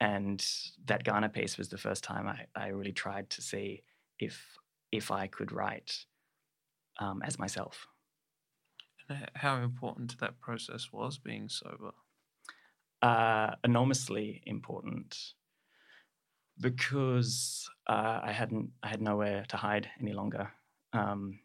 And 0.00 0.44
that 0.86 1.04
Garner 1.04 1.28
piece 1.28 1.56
was 1.58 1.68
the 1.68 1.78
first 1.78 2.04
time 2.04 2.26
I, 2.28 2.46
I 2.54 2.68
really 2.68 2.92
tried 2.92 3.30
to 3.30 3.42
see 3.42 3.82
if 4.18 4.58
if 4.92 5.10
I 5.10 5.26
could 5.26 5.52
write 5.52 6.06
um, 6.98 7.22
as 7.22 7.38
myself. 7.38 7.86
And 9.08 9.30
how 9.34 9.56
important 9.62 10.18
that 10.20 10.40
process 10.40 10.92
was 10.92 11.18
being 11.18 11.48
sober. 11.48 11.92
uh, 13.02 13.54
enormously 13.64 14.42
important 14.46 15.34
because 16.60 17.68
uh, 17.88 18.20
I 18.22 18.32
hadn't 18.32 18.70
I 18.82 18.88
had 18.88 19.02
nowhere 19.02 19.44
to 19.48 19.56
hide 19.56 19.90
any 20.00 20.12
longer, 20.12 20.50
um, 20.92 21.40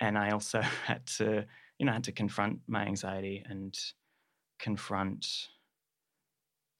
and 0.00 0.16
I 0.18 0.30
also 0.30 0.60
had 0.86 1.06
to 1.18 1.44
you 1.78 1.86
know 1.86 1.92
had 1.92 2.04
to 2.04 2.12
confront 2.12 2.60
my 2.66 2.84
anxiety 2.86 3.44
and 3.48 3.76
confront 4.58 5.26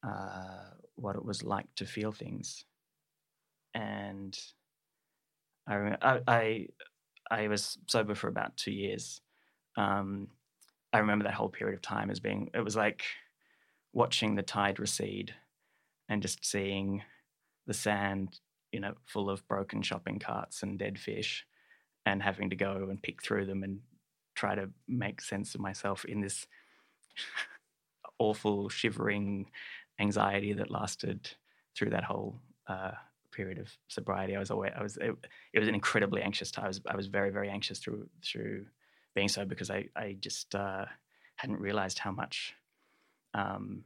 uh, 0.05 0.71
what 0.95 1.15
it 1.15 1.25
was 1.25 1.43
like 1.43 1.67
to 1.75 1.85
feel 1.85 2.11
things, 2.11 2.65
and 3.73 4.37
I 5.67 5.75
rem- 5.75 5.97
I 6.01 6.19
I, 6.27 6.67
I 7.31 7.47
was 7.47 7.77
sober 7.87 8.15
for 8.15 8.27
about 8.27 8.57
two 8.57 8.71
years. 8.71 9.21
Um, 9.77 10.27
I 10.93 10.99
remember 10.99 11.25
that 11.25 11.33
whole 11.33 11.49
period 11.49 11.75
of 11.75 11.81
time 11.81 12.09
as 12.09 12.19
being 12.19 12.49
it 12.53 12.61
was 12.63 12.75
like 12.75 13.03
watching 13.93 14.35
the 14.35 14.43
tide 14.43 14.79
recede 14.79 15.33
and 16.09 16.21
just 16.21 16.45
seeing 16.45 17.01
the 17.67 17.73
sand, 17.73 18.39
you 18.71 18.79
know, 18.79 18.93
full 19.05 19.29
of 19.29 19.47
broken 19.47 19.81
shopping 19.81 20.19
carts 20.19 20.63
and 20.63 20.77
dead 20.79 20.99
fish, 20.99 21.45
and 22.05 22.21
having 22.21 22.49
to 22.51 22.55
go 22.55 22.87
and 22.89 23.01
pick 23.01 23.23
through 23.23 23.45
them 23.45 23.63
and 23.63 23.79
try 24.35 24.55
to 24.55 24.69
make 24.87 25.21
sense 25.21 25.55
of 25.55 25.61
myself 25.61 26.05
in 26.05 26.21
this 26.21 26.45
awful, 28.19 28.69
shivering 28.69 29.47
anxiety 29.99 30.53
that 30.53 30.71
lasted 30.71 31.29
through 31.75 31.89
that 31.91 32.03
whole 32.03 32.39
uh, 32.67 32.91
period 33.31 33.57
of 33.57 33.69
sobriety. 33.87 34.35
I 34.35 34.39
was 34.39 34.51
always, 34.51 34.71
I 34.77 34.81
was, 34.81 34.97
it, 34.97 35.15
it 35.53 35.59
was 35.59 35.67
an 35.67 35.75
incredibly 35.75 36.21
anxious 36.21 36.51
time. 36.51 36.65
I 36.65 36.67
was, 36.67 36.81
I 36.87 36.95
was 36.95 37.07
very, 37.07 37.29
very 37.31 37.49
anxious 37.49 37.79
through 37.79 38.07
through 38.23 38.65
being 39.13 39.27
so 39.29 39.45
because 39.45 39.69
I, 39.69 39.87
I 39.95 40.17
just 40.19 40.55
uh, 40.55 40.85
hadn't 41.35 41.59
realized 41.59 41.99
how 41.99 42.11
much 42.11 42.53
um, 43.33 43.83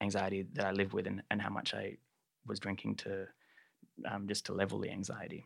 anxiety 0.00 0.46
that 0.54 0.66
I 0.66 0.72
lived 0.72 0.92
with 0.92 1.06
and, 1.06 1.22
and 1.30 1.40
how 1.40 1.50
much 1.50 1.74
I 1.74 1.96
was 2.46 2.58
drinking 2.58 2.96
to 2.96 3.26
um, 4.10 4.26
just 4.28 4.46
to 4.46 4.52
level 4.52 4.78
the 4.78 4.90
anxiety. 4.90 5.44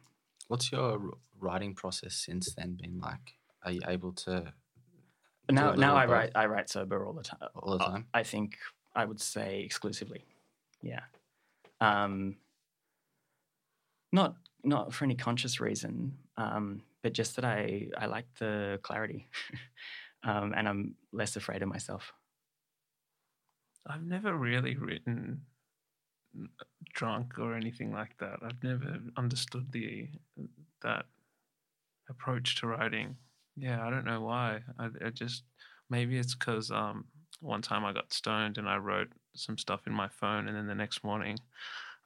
What's 0.48 0.72
your 0.72 1.00
writing 1.38 1.74
process 1.74 2.14
since 2.14 2.54
then 2.54 2.76
been 2.80 2.98
like? 3.00 3.34
Are 3.62 3.70
you 3.72 3.80
able 3.86 4.12
to 4.12 4.52
now, 5.50 5.72
now 5.72 5.96
I 5.96 6.06
write 6.06 6.32
I 6.34 6.46
write 6.46 6.70
sober 6.70 7.04
all 7.04 7.12
the 7.12 7.22
time. 7.22 7.40
all 7.54 7.76
the 7.78 7.84
Uh, 7.84 7.90
time? 7.90 8.06
I 8.14 8.22
think 8.22 8.56
I 8.94 9.04
would 9.04 9.20
say 9.20 9.60
exclusively. 9.60 10.24
Yeah. 10.82 11.00
Um, 11.80 12.36
not 14.12 14.34
not 14.64 14.92
for 14.92 15.04
any 15.04 15.14
conscious 15.14 15.60
reason, 15.60 16.16
um, 16.36 16.82
but 17.02 17.12
just 17.12 17.36
that 17.36 17.44
I 17.44 17.88
I 17.96 18.06
like 18.06 18.26
the 18.38 18.78
clarity, 18.82 19.28
um, 20.24 20.52
and 20.56 20.68
I'm 20.68 20.94
less 21.12 21.36
afraid 21.36 21.62
of 21.62 21.68
myself. 21.68 22.12
I've 23.86 24.04
never 24.04 24.36
really 24.36 24.76
written 24.76 25.42
drunk 26.92 27.38
or 27.38 27.54
anything 27.54 27.92
like 27.92 28.16
that. 28.18 28.40
I've 28.42 28.62
never 28.62 28.98
understood 29.16 29.72
the 29.72 30.08
that 30.82 31.06
approach 32.08 32.56
to 32.56 32.66
writing. 32.66 33.16
Yeah, 33.56 33.84
I 33.86 33.90
don't 33.90 34.04
know 34.04 34.22
why. 34.22 34.60
I, 34.78 34.88
I 35.04 35.10
just 35.10 35.44
maybe 35.88 36.18
it's 36.18 36.34
because 36.34 36.70
um 36.70 37.06
one 37.40 37.62
time 37.62 37.84
I 37.84 37.92
got 37.92 38.12
stoned 38.12 38.58
and 38.58 38.68
I 38.68 38.76
wrote 38.76 39.08
some 39.34 39.58
stuff 39.58 39.86
in 39.86 39.92
my 39.92 40.08
phone, 40.08 40.48
and 40.48 40.56
then 40.56 40.66
the 40.66 40.74
next 40.74 41.02
morning 41.02 41.38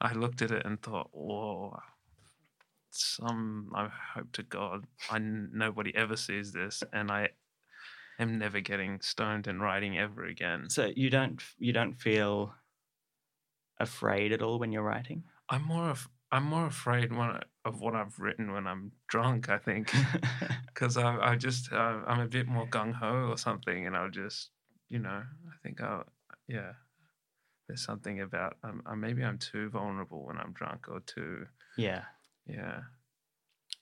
I 0.01 0.13
looked 0.13 0.41
at 0.41 0.51
it 0.51 0.65
and 0.65 0.81
thought, 0.81 1.09
whoa. 1.11 1.79
Some 2.91 3.71
I 3.75 3.89
hope 4.13 4.31
to 4.33 4.43
God 4.43 4.85
I 5.11 5.19
nobody 5.19 5.93
ever 5.95 6.15
sees 6.15 6.53
this, 6.53 6.81
and 6.93 7.11
I 7.11 7.29
am 8.19 8.39
never 8.39 8.61
getting 8.61 9.01
stoned 9.01 9.47
and 9.47 9.61
writing 9.61 9.97
ever 9.97 10.23
again. 10.25 10.69
So 10.69 10.91
you 10.95 11.09
don't 11.09 11.41
you 11.59 11.73
don't 11.73 11.93
feel 11.93 12.53
afraid 13.79 14.31
at 14.31 14.41
all 14.41 14.59
when 14.59 14.71
you're 14.71 14.83
writing. 14.83 15.23
I'm 15.49 15.63
more 15.65 15.89
of 15.89 16.07
I'm 16.31 16.45
more 16.45 16.67
afraid 16.67 17.11
when 17.11 17.29
I, 17.29 17.41
of 17.65 17.81
what 17.81 17.95
I've 17.95 18.17
written 18.19 18.53
when 18.53 18.67
I'm 18.67 18.91
drunk. 19.07 19.49
I 19.49 19.57
think 19.57 19.91
because 20.67 20.97
I 20.97 21.17
I 21.17 21.35
just 21.35 21.71
uh, 21.71 21.99
I'm 22.07 22.21
a 22.21 22.27
bit 22.27 22.47
more 22.47 22.67
gung 22.67 22.93
ho 22.93 23.27
or 23.29 23.37
something, 23.37 23.85
and 23.85 23.95
I'll 23.95 24.09
just 24.09 24.51
you 24.95 25.01
know 25.07 25.21
I 25.53 25.55
think 25.63 25.81
I'll 25.81 26.05
yeah. 26.47 26.73
There's 27.67 27.83
something 27.83 28.21
about 28.21 28.57
um, 28.63 28.81
uh, 28.85 28.95
maybe 28.95 29.23
I'm 29.23 29.39
too 29.39 29.69
vulnerable 29.69 30.21
when 30.27 30.37
I'm 30.37 30.53
drunk 30.53 30.81
or 30.87 30.99
too 31.13 31.47
yeah. 31.77 32.03
yeah. 32.47 32.81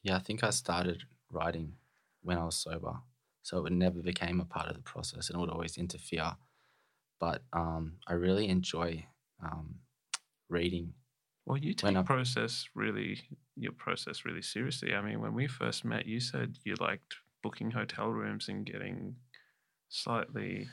Yeah, 0.06 0.16
I 0.16 0.20
think 0.20 0.44
I 0.44 0.52
started 0.52 1.04
writing 1.30 1.74
when 2.22 2.38
I 2.38 2.46
was 2.46 2.56
sober, 2.56 2.94
so 3.42 3.66
it 3.66 3.74
never 3.74 4.02
became 4.02 4.40
a 4.42 4.46
part 4.56 4.70
of 4.70 4.76
the 4.76 4.82
process, 4.94 5.30
and 5.30 5.36
it 5.36 5.40
would 5.42 5.50
always 5.56 5.78
interfere. 5.78 6.32
But 7.20 7.42
um, 7.54 7.84
I 8.08 8.14
really 8.14 8.48
enjoy 8.48 9.06
um, 9.46 9.68
reading. 10.50 10.94
Well, 11.46 11.58
you 11.58 11.74
When 11.82 11.94
take 11.94 11.96
I'm- 11.98 12.06
process 12.06 12.70
really 12.74 13.12
your 13.56 13.74
process 13.86 14.24
really 14.26 14.42
seriously. 14.42 14.94
I 14.96 15.02
mean, 15.02 15.20
when 15.22 15.34
we 15.34 15.48
first 15.48 15.84
met, 15.86 16.06
you 16.06 16.20
said 16.20 16.58
you 16.64 16.76
liked 16.80 17.16
booking 17.44 17.72
hotel 17.72 18.10
rooms 18.10 18.48
and 18.50 18.66
getting 18.66 19.16
slightly 19.90 20.70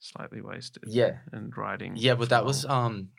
slightly 0.00 0.40
wasted. 0.40 0.84
Yeah, 0.86 1.18
and 1.32 1.56
writing. 1.56 1.94
yeah, 1.96 2.14
but 2.14 2.30
that 2.30 2.44
was 2.44 2.64
um, 2.64 3.10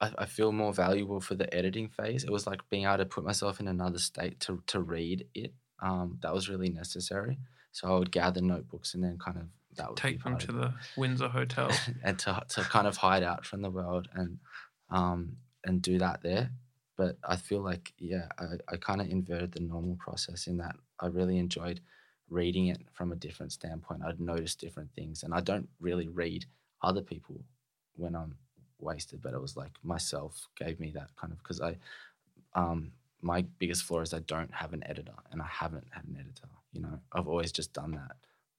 I, 0.00 0.12
I 0.18 0.26
feel 0.26 0.52
more 0.52 0.72
valuable 0.72 1.20
for 1.20 1.34
the 1.34 1.52
editing 1.54 1.88
phase. 1.88 2.24
It 2.24 2.30
was 2.30 2.46
like 2.46 2.60
being 2.70 2.84
able 2.84 2.98
to 2.98 3.06
put 3.06 3.24
myself 3.24 3.60
in 3.60 3.68
another 3.68 3.98
state 3.98 4.40
to 4.40 4.62
to 4.68 4.80
read 4.80 5.26
it. 5.34 5.54
Um, 5.82 6.18
that 6.22 6.34
was 6.34 6.48
really 6.48 6.70
necessary. 6.70 7.38
So 7.72 7.88
I 7.88 7.98
would 7.98 8.12
gather 8.12 8.40
notebooks 8.40 8.94
and 8.94 9.02
then 9.02 9.18
kind 9.18 9.36
of 9.36 9.44
that 9.76 9.88
would 9.88 9.96
be 9.96 10.00
take 10.00 10.22
them 10.22 10.38
to 10.38 10.52
the 10.52 10.74
Windsor 10.96 11.28
Hotel. 11.28 11.70
and 12.04 12.18
to 12.20 12.42
to 12.50 12.60
kind 12.62 12.86
of 12.86 12.96
hide 12.96 13.22
out 13.22 13.44
from 13.44 13.62
the 13.62 13.70
world 13.70 14.08
and 14.14 14.38
um 14.90 15.36
and 15.64 15.82
do 15.82 15.98
that 15.98 16.22
there. 16.22 16.50
But 16.96 17.18
I 17.24 17.36
feel 17.36 17.60
like 17.60 17.92
yeah, 17.98 18.28
I, 18.38 18.44
I 18.72 18.76
kind 18.76 19.00
of 19.00 19.08
inverted 19.08 19.52
the 19.52 19.60
normal 19.60 19.96
process 19.96 20.46
in 20.46 20.58
that 20.58 20.76
I 21.00 21.06
really 21.06 21.38
enjoyed 21.38 21.80
reading 22.28 22.68
it 22.68 22.80
from 22.92 23.12
a 23.12 23.16
different 23.16 23.52
standpoint. 23.52 24.02
I'd 24.04 24.20
notice 24.20 24.54
different 24.54 24.92
things, 24.92 25.22
and 25.22 25.34
I 25.34 25.40
don't 25.40 25.68
really 25.80 26.08
read 26.08 26.46
other 26.82 27.02
people 27.02 27.44
when 27.96 28.14
I'm 28.14 28.36
wasted, 28.78 29.22
but 29.22 29.34
it 29.34 29.40
was 29.40 29.56
like 29.56 29.72
myself 29.82 30.48
gave 30.58 30.80
me 30.80 30.90
that 30.92 31.14
kind 31.16 31.32
of 31.32 31.38
because 31.38 31.60
I 31.60 31.76
um 32.54 32.92
my 33.22 33.42
biggest 33.58 33.84
flaw 33.84 34.00
is 34.00 34.12
I 34.12 34.18
don't 34.20 34.52
have 34.52 34.72
an 34.72 34.84
editor, 34.86 35.14
and 35.32 35.40
I 35.40 35.46
haven't 35.46 35.86
had 35.90 36.04
an 36.04 36.16
editor. 36.20 36.48
You 36.72 36.82
know, 36.82 36.98
I've 37.12 37.28
always 37.28 37.52
just 37.52 37.72
done 37.72 37.92
that. 37.92 38.16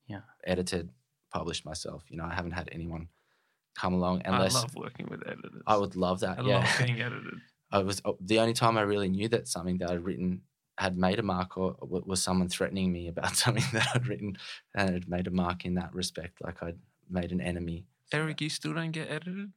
Yeah. 0.08 0.22
edited, 0.46 0.90
published 1.32 1.66
myself. 1.66 2.04
You 2.10 2.18
know, 2.18 2.26
I 2.26 2.34
haven't 2.34 2.52
had 2.52 2.70
anyone 2.72 3.08
come 3.76 3.94
along 3.94 4.22
unless 4.26 4.56
I 4.56 4.62
love 4.62 4.76
working 4.76 5.08
with 5.10 5.22
editors. 5.28 5.62
I 5.68 5.78
would 5.78 5.96
love 5.96 6.24
I 6.24 6.36
that. 6.36 6.46
yeah, 6.46 6.60
love 6.60 6.76
being 6.86 7.02
edited. 7.02 7.36
I 7.72 7.80
was 7.80 8.02
oh, 8.06 8.18
the 8.22 8.40
only 8.40 8.54
time 8.54 8.78
I 8.78 8.82
really 8.82 9.10
knew 9.10 9.28
that 9.30 9.48
something 9.48 9.78
that 9.80 9.90
I'd 9.92 10.04
written 10.04 10.42
had 10.78 10.98
made 10.98 11.20
a 11.20 11.24
mark, 11.24 11.58
or 11.58 11.76
was 11.82 12.22
someone 12.22 12.50
threatening 12.50 12.92
me 12.92 13.08
about 13.08 13.36
something 13.36 13.64
that 13.74 13.88
I'd 13.96 14.08
written 14.08 14.38
and 14.74 14.90
had 14.90 15.10
made 15.10 15.28
a 15.28 15.32
mark 15.32 15.66
in 15.66 15.76
that 15.76 15.94
respect, 15.94 16.44
like 16.44 16.62
I'd 16.62 16.80
made 17.10 17.32
an 17.32 17.42
enemy. 17.42 17.86
Erik, 18.12 18.42
you 18.42 18.50
still 18.50 18.74
don't 18.74 18.92
get 18.92 19.10
edited? 19.10 19.52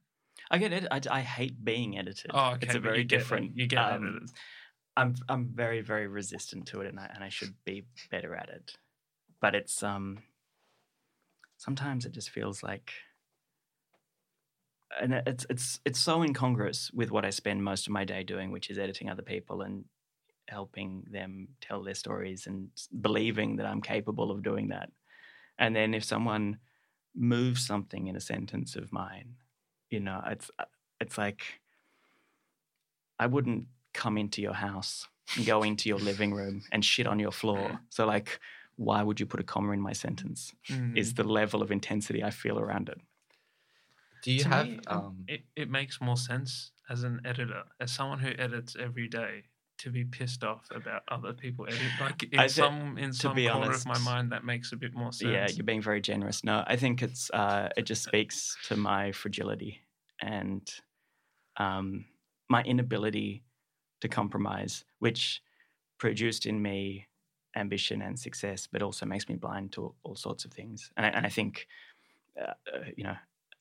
I 0.49 0.57
get 0.57 0.73
it. 0.73 0.87
I, 0.89 1.01
I 1.11 1.21
hate 1.21 1.63
being 1.63 1.97
edited. 1.97 2.31
Oh, 2.33 2.51
okay. 2.51 2.59
it's 2.61 2.75
a 2.75 2.79
but 2.79 2.83
very 2.83 2.97
you 2.99 3.03
get, 3.03 3.19
different. 3.19 3.57
You 3.57 3.67
get 3.67 3.79
um, 3.79 4.07
edited. 4.07 4.29
I'm 4.97 5.15
I'm 5.27 5.49
very 5.53 5.81
very 5.81 6.07
resistant 6.07 6.65
to 6.67 6.81
it, 6.81 6.87
and 6.87 6.99
I 6.99 7.09
and 7.13 7.23
I 7.23 7.29
should 7.29 7.53
be 7.65 7.85
better 8.09 8.35
at 8.35 8.49
it. 8.49 8.73
But 9.41 9.55
it's 9.55 9.83
um. 9.83 10.19
Sometimes 11.57 12.05
it 12.05 12.13
just 12.13 12.29
feels 12.29 12.63
like, 12.63 12.93
and 15.01 15.13
it's 15.27 15.45
it's 15.49 15.81
it's 15.83 15.99
so 15.99 16.23
incongruous 16.23 16.89
with 16.93 17.11
what 17.11 17.25
I 17.25 17.31
spend 17.31 17.63
most 17.63 17.85
of 17.85 17.91
my 17.91 18.05
day 18.05 18.23
doing, 18.23 18.51
which 18.51 18.69
is 18.69 18.79
editing 18.79 19.09
other 19.09 19.21
people 19.21 19.61
and 19.61 19.83
helping 20.49 21.05
them 21.11 21.49
tell 21.61 21.83
their 21.83 21.95
stories 21.95 22.47
and 22.47 22.69
believing 23.01 23.55
that 23.57 23.65
I'm 23.65 23.81
capable 23.81 24.31
of 24.31 24.43
doing 24.43 24.69
that. 24.69 24.89
And 25.57 25.75
then 25.75 25.93
if 25.93 26.03
someone 26.03 26.59
moves 27.15 27.65
something 27.65 28.07
in 28.07 28.15
a 28.15 28.21
sentence 28.21 28.75
of 28.75 28.91
mine, 28.91 29.35
you 29.89 29.99
know, 29.99 30.21
it's 30.27 30.51
uh, 30.59 30.65
it's 30.99 31.17
like 31.17 31.61
I 33.19 33.27
wouldn't 33.27 33.67
come 33.93 34.17
into 34.17 34.41
your 34.41 34.53
house 34.53 35.07
and 35.35 35.45
go 35.45 35.63
into 35.63 35.89
your 35.89 35.99
living 35.99 36.33
room 36.33 36.63
and 36.71 36.83
shit 36.83 37.07
on 37.07 37.19
your 37.19 37.31
floor. 37.31 37.79
So 37.89 38.05
like, 38.05 38.39
why 38.75 39.03
would 39.03 39.19
you 39.19 39.25
put 39.25 39.39
a 39.39 39.43
comma 39.43 39.71
in 39.73 39.81
my 39.81 39.93
sentence? 39.93 40.53
Mm. 40.69 40.97
Is 40.97 41.13
the 41.15 41.23
level 41.23 41.61
of 41.61 41.71
intensity 41.71 42.23
I 42.23 42.29
feel 42.29 42.57
around 42.59 42.89
it. 42.89 42.99
Do 44.21 44.31
you 44.31 44.43
To 44.43 44.49
have 44.49 44.67
me, 44.67 44.79
um, 44.87 45.23
it, 45.27 45.41
it 45.55 45.69
makes 45.69 45.99
more 46.01 46.17
sense 46.17 46.71
as 46.89 47.03
an 47.03 47.21
editor, 47.25 47.63
as 47.79 47.91
someone 47.91 48.19
who 48.19 48.31
edits 48.37 48.75
every 48.79 49.07
day, 49.07 49.43
to 49.79 49.89
be 49.89 50.03
pissed 50.05 50.43
off 50.43 50.67
about 50.71 51.03
other 51.09 51.33
people. 51.33 51.65
Like 51.99 52.23
in 52.31 52.39
I 52.39 52.47
some 52.47 52.97
in 52.97 53.13
some 53.13 53.35
corner 53.35 53.71
of 53.71 53.85
my 53.85 53.99
mind, 53.99 54.31
that 54.31 54.43
makes 54.43 54.71
a 54.71 54.77
bit 54.77 54.93
more 54.93 55.11
sense. 55.11 55.31
Yeah, 55.31 55.47
you're 55.49 55.65
being 55.65 55.81
very 55.81 56.01
generous. 56.01 56.43
No, 56.43 56.63
I 56.67 56.75
think 56.75 57.01
it's 57.01 57.29
uh, 57.31 57.69
it 57.75 57.83
just 57.83 58.03
speaks 58.03 58.57
to 58.67 58.75
my 58.75 59.11
fragility 59.11 59.81
and 60.21 60.69
um, 61.57 62.05
my 62.49 62.61
inability 62.63 63.43
to 64.01 64.07
compromise, 64.07 64.85
which 64.99 65.41
produced 65.97 66.45
in 66.45 66.61
me 66.61 67.07
ambition 67.55 68.01
and 68.01 68.17
success, 68.17 68.67
but 68.71 68.81
also 68.81 69.05
makes 69.05 69.27
me 69.27 69.35
blind 69.35 69.71
to 69.73 69.93
all 70.03 70.15
sorts 70.15 70.45
of 70.45 70.51
things. 70.51 70.91
And 70.95 71.05
I, 71.05 71.09
and 71.09 71.25
I 71.25 71.29
think, 71.29 71.67
uh, 72.39 72.53
uh, 72.73 72.79
you 72.95 73.03
know, 73.03 73.15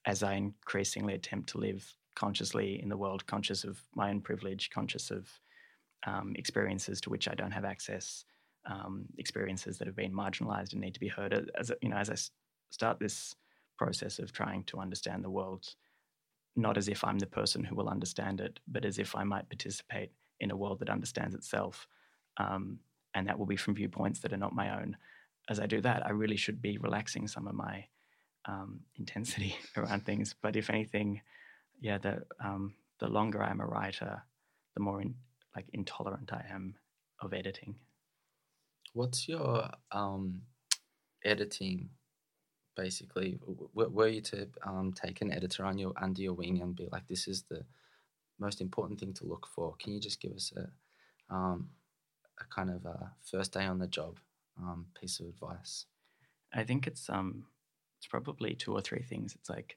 as 0.05 0.23
I 0.23 0.35
increasingly 0.35 1.15
attempt 1.15 1.51
to 1.51 1.59
live 1.59 1.97
consciously 2.15 2.81
in 2.83 2.89
the 2.89 2.97
world, 2.97 3.27
conscious 3.27 3.65
of 3.65 3.81
my 3.95 4.11
own 4.11 4.21
privilege, 4.21 4.71
conscious 4.71 5.11
of 5.11 5.29
um, 6.07 6.35
experiences 6.37 7.01
to 7.03 7.11
which 7.11 7.29
I 7.29 7.35
don't 7.35 7.51
have 7.51 7.65
access, 7.65 8.25
um, 8.67 9.07
experiences 9.19 9.79
that 9.79 9.87
have 9.87 9.97
been 9.97 10.13
marginalized 10.13 10.73
and 10.73 10.81
need 10.81 10.95
to 10.95 11.01
be 11.01 11.09
heard. 11.09 11.51
As 11.59 11.73
you 11.83 11.89
know, 11.89 11.97
as 11.97 12.11
I 12.11 12.17
start 12.71 12.99
this 12.99 13.35
process 13.77 14.19
of 14.19 14.33
trying 14.33 14.65
to 14.65 14.79
understand 14.79 15.25
the 15.25 15.31
world, 15.31 15.75
not 16.57 16.77
as 16.77 16.89
if 16.89 17.05
I'm 17.05 17.19
the 17.19 17.27
person 17.27 17.65
who 17.65 17.75
will 17.75 17.89
understand 17.89 18.41
it, 18.41 18.61
but 18.67 18.85
as 18.85 18.99
if 18.99 19.15
I 19.15 19.25
might 19.25 19.49
participate 19.49 20.11
in 20.41 20.51
a 20.51 20.57
world 20.57 20.81
that 20.81 20.91
understands 20.91 21.35
itself, 21.35 21.87
um, 22.37 22.81
and 23.15 23.27
that 23.27 23.39
will 23.39 23.47
be 23.47 23.57
from 23.57 23.75
viewpoints 23.75 24.21
that 24.21 24.33
are 24.33 24.39
not 24.39 24.55
my 24.55 24.81
own. 24.81 24.97
As 25.49 25.61
I 25.61 25.67
do 25.67 25.81
that, 25.81 26.05
I 26.05 26.11
really 26.11 26.37
should 26.37 26.61
be 26.61 26.79
relaxing 26.79 27.27
some 27.27 27.47
of 27.47 27.55
my 27.55 27.87
um, 28.47 28.81
intensity 28.97 29.57
around 29.77 30.05
things. 30.05 30.35
But 30.41 30.57
if 30.57 30.69
anything, 30.71 31.23
yeah, 31.81 31.99
the 31.99 32.23
um, 32.45 32.75
the 32.99 33.09
longer 33.09 33.43
I'm 33.43 33.61
a 33.61 33.67
writer, 33.67 34.23
the 34.75 34.81
more 34.81 35.01
in, 35.01 35.15
like 35.57 35.67
intolerant 35.73 36.33
I 36.33 36.45
am 36.51 36.77
of 37.21 37.33
editing. 37.35 37.77
What's 38.93 39.29
your 39.29 39.71
um, 39.93 40.43
editing? 41.25 41.91
Basically, 42.77 43.39
W- 43.41 43.91
were 43.91 44.09
you 44.09 44.21
to 44.23 44.49
um, 44.65 44.93
take 44.93 45.21
an 45.21 45.33
editor 45.33 45.65
on 45.65 45.79
your 45.79 45.93
under 46.01 46.23
your 46.23 46.35
wing 46.35 46.63
and 46.63 46.77
be 46.77 46.89
like, 46.93 47.09
"This 47.09 47.29
is 47.29 47.43
the 47.45 47.65
most 48.39 48.61
important 48.61 49.01
thing 49.01 49.15
to 49.15 49.27
look 49.27 49.49
for"? 49.55 49.75
Can 49.79 49.93
you 49.95 50.01
just 50.01 50.21
give 50.21 50.33
us 50.33 50.53
a 50.57 50.87
um, 51.35 51.71
a 52.41 52.45
kind 52.55 52.71
of 52.71 52.85
a 52.87 53.13
first 53.31 53.53
day 53.53 53.65
on 53.65 53.79
the 53.79 53.87
job 53.89 54.19
um, 54.59 54.87
piece 55.01 55.21
of 55.21 55.27
advice? 55.27 55.87
I 56.53 56.65
think 56.65 56.87
it's 56.87 57.09
um 57.11 57.45
it's 57.99 58.07
probably 58.07 58.55
two 58.55 58.73
or 58.73 58.81
three 58.81 59.03
things. 59.03 59.35
It's 59.35 59.51
like 59.51 59.77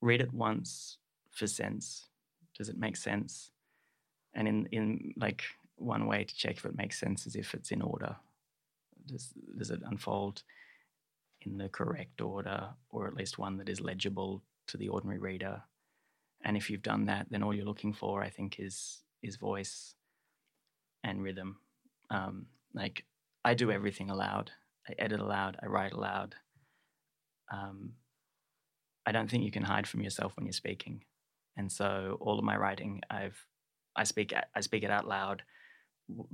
read 0.00 0.20
it 0.20 0.32
once 0.32 0.98
for 1.32 1.46
sense. 1.46 2.08
Does 2.56 2.68
it 2.68 2.78
make 2.78 2.96
sense? 2.96 3.50
And 4.36 4.46
in 4.46 4.68
in 4.70 5.14
like 5.16 5.42
one 5.76 6.06
way 6.06 6.24
to 6.24 6.34
check 6.34 6.56
if 6.56 6.64
it 6.64 6.76
makes 6.76 7.00
sense 7.00 7.26
is 7.26 7.34
if 7.34 7.54
it's 7.54 7.70
in 7.70 7.82
order. 7.82 8.16
Does 9.06 9.32
does 9.58 9.70
it 9.70 9.80
unfold 9.84 10.42
in 11.42 11.58
the 11.58 11.68
correct 11.68 12.20
order 12.20 12.70
or 12.90 13.06
at 13.06 13.14
least 13.14 13.38
one 13.38 13.56
that 13.58 13.68
is 13.68 13.80
legible 13.80 14.42
to 14.68 14.76
the 14.76 14.88
ordinary 14.88 15.18
reader? 15.18 15.62
And 16.44 16.56
if 16.56 16.70
you've 16.70 16.82
done 16.82 17.06
that, 17.06 17.26
then 17.30 17.42
all 17.42 17.54
you're 17.54 17.64
looking 17.64 17.92
for, 17.92 18.22
I 18.22 18.30
think, 18.30 18.58
is 18.58 19.02
is 19.22 19.36
voice 19.36 19.94
and 21.02 21.22
rhythm. 21.22 21.58
Um, 22.10 22.46
like 22.74 23.04
I 23.44 23.54
do 23.54 23.70
everything 23.70 24.10
aloud. 24.10 24.50
I 24.88 24.94
edit 24.98 25.20
aloud. 25.20 25.56
I 25.62 25.66
write 25.66 25.92
aloud. 25.92 26.34
Um, 27.52 27.94
I 29.06 29.12
don't 29.12 29.30
think 29.30 29.44
you 29.44 29.52
can 29.52 29.62
hide 29.62 29.86
from 29.86 30.02
yourself 30.02 30.36
when 30.36 30.46
you're 30.46 30.52
speaking, 30.52 31.04
and 31.56 31.70
so 31.70 32.16
all 32.20 32.38
of 32.38 32.44
my 32.44 32.56
writing, 32.56 33.02
I've 33.08 33.46
I 33.96 34.04
speak 34.04 34.32
I 34.54 34.60
speak 34.60 34.82
it 34.82 34.90
out 34.90 35.06
loud 35.06 35.42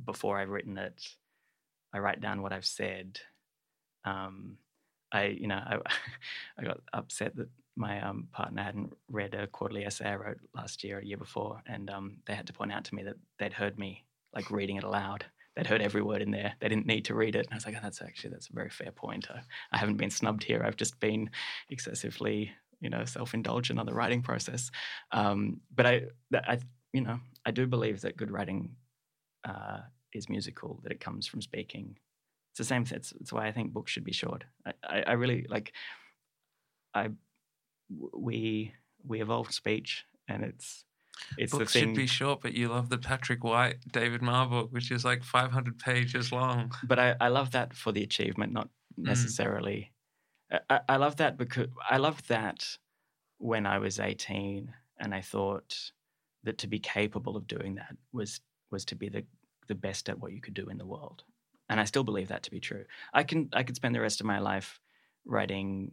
before 0.04 0.38
I've 0.38 0.50
written 0.50 0.78
it. 0.78 1.02
I 1.94 1.98
write 1.98 2.20
down 2.20 2.42
what 2.42 2.52
I've 2.52 2.66
said. 2.66 3.20
Um, 4.04 4.58
I 5.12 5.26
you 5.26 5.46
know 5.46 5.56
I 5.56 5.78
I 6.58 6.64
got 6.64 6.80
upset 6.92 7.36
that 7.36 7.48
my 7.74 8.02
um, 8.02 8.28
partner 8.32 8.62
hadn't 8.62 8.92
read 9.08 9.34
a 9.34 9.46
quarterly 9.46 9.84
essay 9.84 10.06
I 10.06 10.16
wrote 10.16 10.38
last 10.54 10.84
year, 10.84 10.98
a 10.98 11.04
year 11.04 11.16
before, 11.16 11.62
and 11.66 11.88
um, 11.88 12.18
they 12.26 12.34
had 12.34 12.46
to 12.48 12.52
point 12.52 12.72
out 12.72 12.84
to 12.84 12.94
me 12.94 13.02
that 13.04 13.16
they'd 13.38 13.52
heard 13.52 13.78
me 13.78 14.04
like 14.34 14.50
reading 14.50 14.76
it 14.76 14.84
aloud 14.84 15.24
they'd 15.56 15.66
heard 15.66 15.82
every 15.82 16.02
word 16.02 16.22
in 16.22 16.30
there. 16.30 16.54
They 16.60 16.68
didn't 16.68 16.86
need 16.86 17.04
to 17.06 17.14
read 17.14 17.36
it. 17.36 17.46
And 17.46 17.52
I 17.52 17.56
was 17.56 17.66
like, 17.66 17.74
oh, 17.76 17.80
that's 17.82 18.00
actually 18.00 18.30
that's 18.30 18.48
a 18.48 18.54
very 18.54 18.70
fair 18.70 18.90
point. 18.90 19.28
I, 19.30 19.40
I 19.72 19.78
haven't 19.78 19.96
been 19.96 20.10
snubbed 20.10 20.44
here. 20.44 20.62
I've 20.64 20.76
just 20.76 20.98
been 21.00 21.30
excessively, 21.70 22.52
you 22.80 22.90
know, 22.90 23.04
self-indulgent 23.04 23.78
on 23.78 23.86
the 23.86 23.94
writing 23.94 24.22
process. 24.22 24.70
Um, 25.12 25.60
but 25.74 25.86
I, 25.86 26.02
I, 26.34 26.58
you 26.92 27.02
know, 27.02 27.20
I 27.44 27.50
do 27.50 27.66
believe 27.66 28.00
that 28.02 28.16
good 28.16 28.30
writing 28.30 28.76
uh, 29.44 29.80
is 30.12 30.28
musical. 30.28 30.80
That 30.82 30.92
it 30.92 31.00
comes 31.00 31.26
from 31.26 31.42
speaking. 31.42 31.96
It's 32.52 32.58
the 32.58 32.64
same. 32.64 32.84
It's, 32.90 33.12
it's 33.20 33.32
why 33.32 33.46
I 33.46 33.52
think 33.52 33.72
books 33.72 33.90
should 33.90 34.04
be 34.04 34.12
short. 34.12 34.44
I, 34.66 34.72
I, 34.84 35.02
I 35.08 35.12
really 35.12 35.46
like. 35.48 35.72
I, 36.94 37.10
we 38.14 38.72
we 39.06 39.20
evolved 39.20 39.52
speech, 39.52 40.04
and 40.28 40.44
it's 40.44 40.84
it's 41.36 41.52
Books 41.52 41.72
the 41.72 41.78
thing. 41.80 41.88
should 41.90 41.96
be 41.96 42.06
short, 42.06 42.40
but 42.42 42.54
you 42.54 42.68
love 42.68 42.88
the 42.88 42.98
Patrick 42.98 43.44
White 43.44 43.76
David 43.90 44.22
Marr 44.22 44.46
book, 44.48 44.68
which 44.70 44.90
is 44.90 45.04
like 45.04 45.22
500 45.24 45.78
pages 45.78 46.32
long. 46.32 46.72
but 46.84 46.98
I, 46.98 47.14
I 47.20 47.28
love 47.28 47.50
that 47.52 47.74
for 47.74 47.92
the 47.92 48.02
achievement, 48.02 48.52
not 48.52 48.68
necessarily. 48.96 49.92
I- 50.50 50.60
I, 50.68 50.80
I 50.90 50.96
love 50.96 51.16
that 51.16 51.38
because 51.38 51.68
I 51.88 51.96
loved 51.96 52.28
that 52.28 52.76
when 53.38 53.64
I 53.66 53.78
was 53.78 53.98
18, 53.98 54.72
and 54.98 55.14
I 55.14 55.20
thought 55.22 55.74
that 56.44 56.58
to 56.58 56.66
be 56.66 56.78
capable 56.78 57.36
of 57.36 57.46
doing 57.46 57.74
that 57.76 57.96
was 58.12 58.40
was 58.70 58.84
to 58.86 58.94
be 58.94 59.08
the 59.08 59.24
the 59.68 59.74
best 59.74 60.08
at 60.08 60.18
what 60.18 60.32
you 60.32 60.40
could 60.40 60.54
do 60.54 60.68
in 60.68 60.78
the 60.78 60.86
world, 60.86 61.24
and 61.68 61.80
I 61.80 61.84
still 61.84 62.04
believe 62.04 62.28
that 62.28 62.42
to 62.44 62.50
be 62.50 62.60
true. 62.60 62.84
I 63.12 63.22
can 63.22 63.48
I 63.52 63.62
could 63.62 63.76
spend 63.76 63.94
the 63.94 64.00
rest 64.00 64.20
of 64.20 64.26
my 64.26 64.38
life 64.38 64.80
writing 65.24 65.92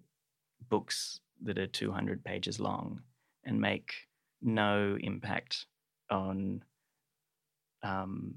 books 0.70 1.20
that 1.43 1.58
are 1.58 1.68
200 1.68 2.24
pages 2.24 2.60
long 2.60 3.02
and 3.45 3.62
make 3.62 3.93
no 4.41 4.97
impact 5.00 5.66
on 6.10 6.64
um, 7.84 8.36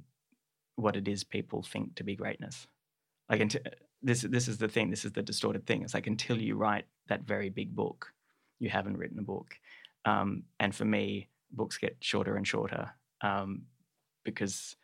what 0.76 0.96
it 0.96 1.08
is 1.08 1.24
people 1.24 1.62
think 1.62 1.94
to 1.96 2.04
be 2.04 2.14
greatness. 2.14 2.66
Like 3.28 3.40
until, 3.40 3.60
this, 4.02 4.22
this 4.22 4.48
is 4.48 4.58
the 4.58 4.68
thing. 4.68 4.90
This 4.90 5.04
is 5.04 5.12
the 5.12 5.22
distorted 5.22 5.66
thing. 5.66 5.82
It's 5.82 5.94
like 5.94 6.06
until 6.06 6.38
you 6.38 6.56
write 6.56 6.84
that 7.08 7.22
very 7.22 7.50
big 7.50 7.74
book, 7.74 8.12
you 8.58 8.68
haven't 8.68 8.96
written 8.96 9.18
a 9.18 9.22
book. 9.22 9.54
Um, 10.04 10.44
and 10.58 10.74
for 10.74 10.84
me, 10.84 11.28
books 11.52 11.78
get 11.78 11.96
shorter 12.00 12.36
and 12.36 12.46
shorter 12.46 12.90
um, 13.20 13.62
because 14.24 14.76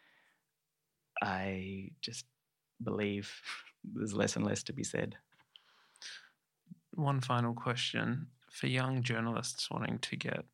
I 1.22 1.90
just 2.00 2.26
believe 2.82 3.30
there's 3.94 4.14
less 4.14 4.36
and 4.36 4.44
less 4.44 4.62
to 4.64 4.72
be 4.72 4.84
said. 4.84 5.16
One 6.94 7.20
final 7.20 7.54
question 7.54 8.26
for 8.50 8.66
young 8.66 9.02
journalists 9.02 9.70
wanting 9.70 9.98
to 10.00 10.16
get 10.16 10.44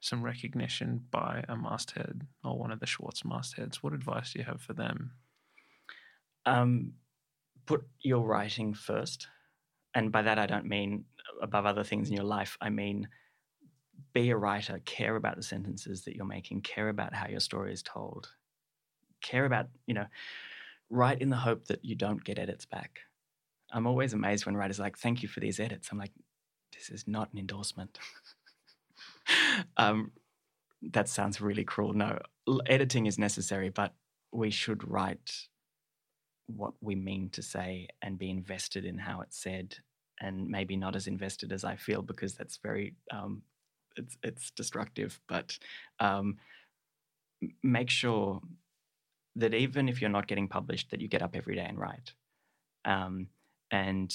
some 0.00 0.22
recognition 0.22 1.04
by 1.10 1.44
a 1.48 1.56
masthead 1.56 2.22
or 2.44 2.58
one 2.58 2.70
of 2.70 2.80
the 2.80 2.86
Schwartz 2.86 3.24
mastheads. 3.24 3.82
What 3.82 3.92
advice 3.92 4.32
do 4.32 4.38
you 4.38 4.44
have 4.44 4.60
for 4.60 4.72
them? 4.72 5.12
Um, 6.44 6.92
put 7.66 7.84
your 8.02 8.24
writing 8.24 8.72
first. 8.74 9.26
And 9.94 10.12
by 10.12 10.22
that, 10.22 10.38
I 10.38 10.46
don't 10.46 10.66
mean 10.66 11.04
above 11.42 11.66
other 11.66 11.82
things 11.82 12.08
in 12.08 12.14
your 12.14 12.24
life. 12.24 12.56
I 12.60 12.70
mean, 12.70 13.08
be 14.12 14.30
a 14.30 14.36
writer, 14.36 14.80
care 14.84 15.16
about 15.16 15.36
the 15.36 15.42
sentences 15.42 16.04
that 16.04 16.16
you're 16.16 16.24
making, 16.26 16.62
care 16.62 16.88
about 16.88 17.14
how 17.14 17.28
your 17.28 17.40
story 17.40 17.72
is 17.72 17.82
told, 17.82 18.30
care 19.22 19.44
about, 19.44 19.66
you 19.86 19.94
know, 19.94 20.06
write 20.90 21.20
in 21.20 21.30
the 21.30 21.36
hope 21.36 21.66
that 21.66 21.84
you 21.84 21.94
don't 21.94 22.24
get 22.24 22.38
edits 22.38 22.64
back. 22.64 23.00
I'm 23.72 23.86
always 23.86 24.12
amazed 24.12 24.46
when 24.46 24.56
writers 24.56 24.78
are 24.78 24.84
like, 24.84 24.98
thank 24.98 25.22
you 25.22 25.28
for 25.28 25.40
these 25.40 25.58
edits. 25.58 25.88
I'm 25.90 25.98
like, 25.98 26.12
this 26.72 26.88
is 26.88 27.08
not 27.08 27.32
an 27.32 27.38
endorsement. 27.38 27.98
um, 29.76 30.12
that 30.82 31.08
sounds 31.08 31.40
really 31.40 31.64
cruel. 31.64 31.92
No, 31.92 32.18
editing 32.66 33.06
is 33.06 33.18
necessary, 33.18 33.70
but 33.70 33.94
we 34.32 34.50
should 34.50 34.88
write 34.88 35.48
what 36.46 36.74
we 36.80 36.94
mean 36.94 37.28
to 37.30 37.42
say 37.42 37.88
and 38.02 38.18
be 38.18 38.30
invested 38.30 38.84
in 38.84 38.98
how 38.98 39.20
it's 39.20 39.42
said 39.42 39.76
and 40.20 40.48
maybe 40.48 40.76
not 40.76 40.96
as 40.96 41.06
invested 41.06 41.52
as 41.52 41.64
I 41.64 41.76
feel 41.76 42.02
because 42.02 42.34
that's 42.34 42.58
very 42.62 42.94
um, 43.10 43.42
it's 43.96 44.16
it's 44.22 44.50
destructive 44.50 45.20
but 45.28 45.58
um, 46.00 46.36
make 47.62 47.90
sure 47.90 48.40
that 49.36 49.54
even 49.54 49.88
if 49.88 50.00
you're 50.00 50.10
not 50.10 50.26
getting 50.26 50.48
published 50.48 50.90
that 50.90 51.00
you 51.00 51.08
get 51.08 51.22
up 51.22 51.36
every 51.36 51.54
day 51.54 51.66
and 51.68 51.78
write 51.78 52.12
um, 52.84 53.28
and 53.70 54.14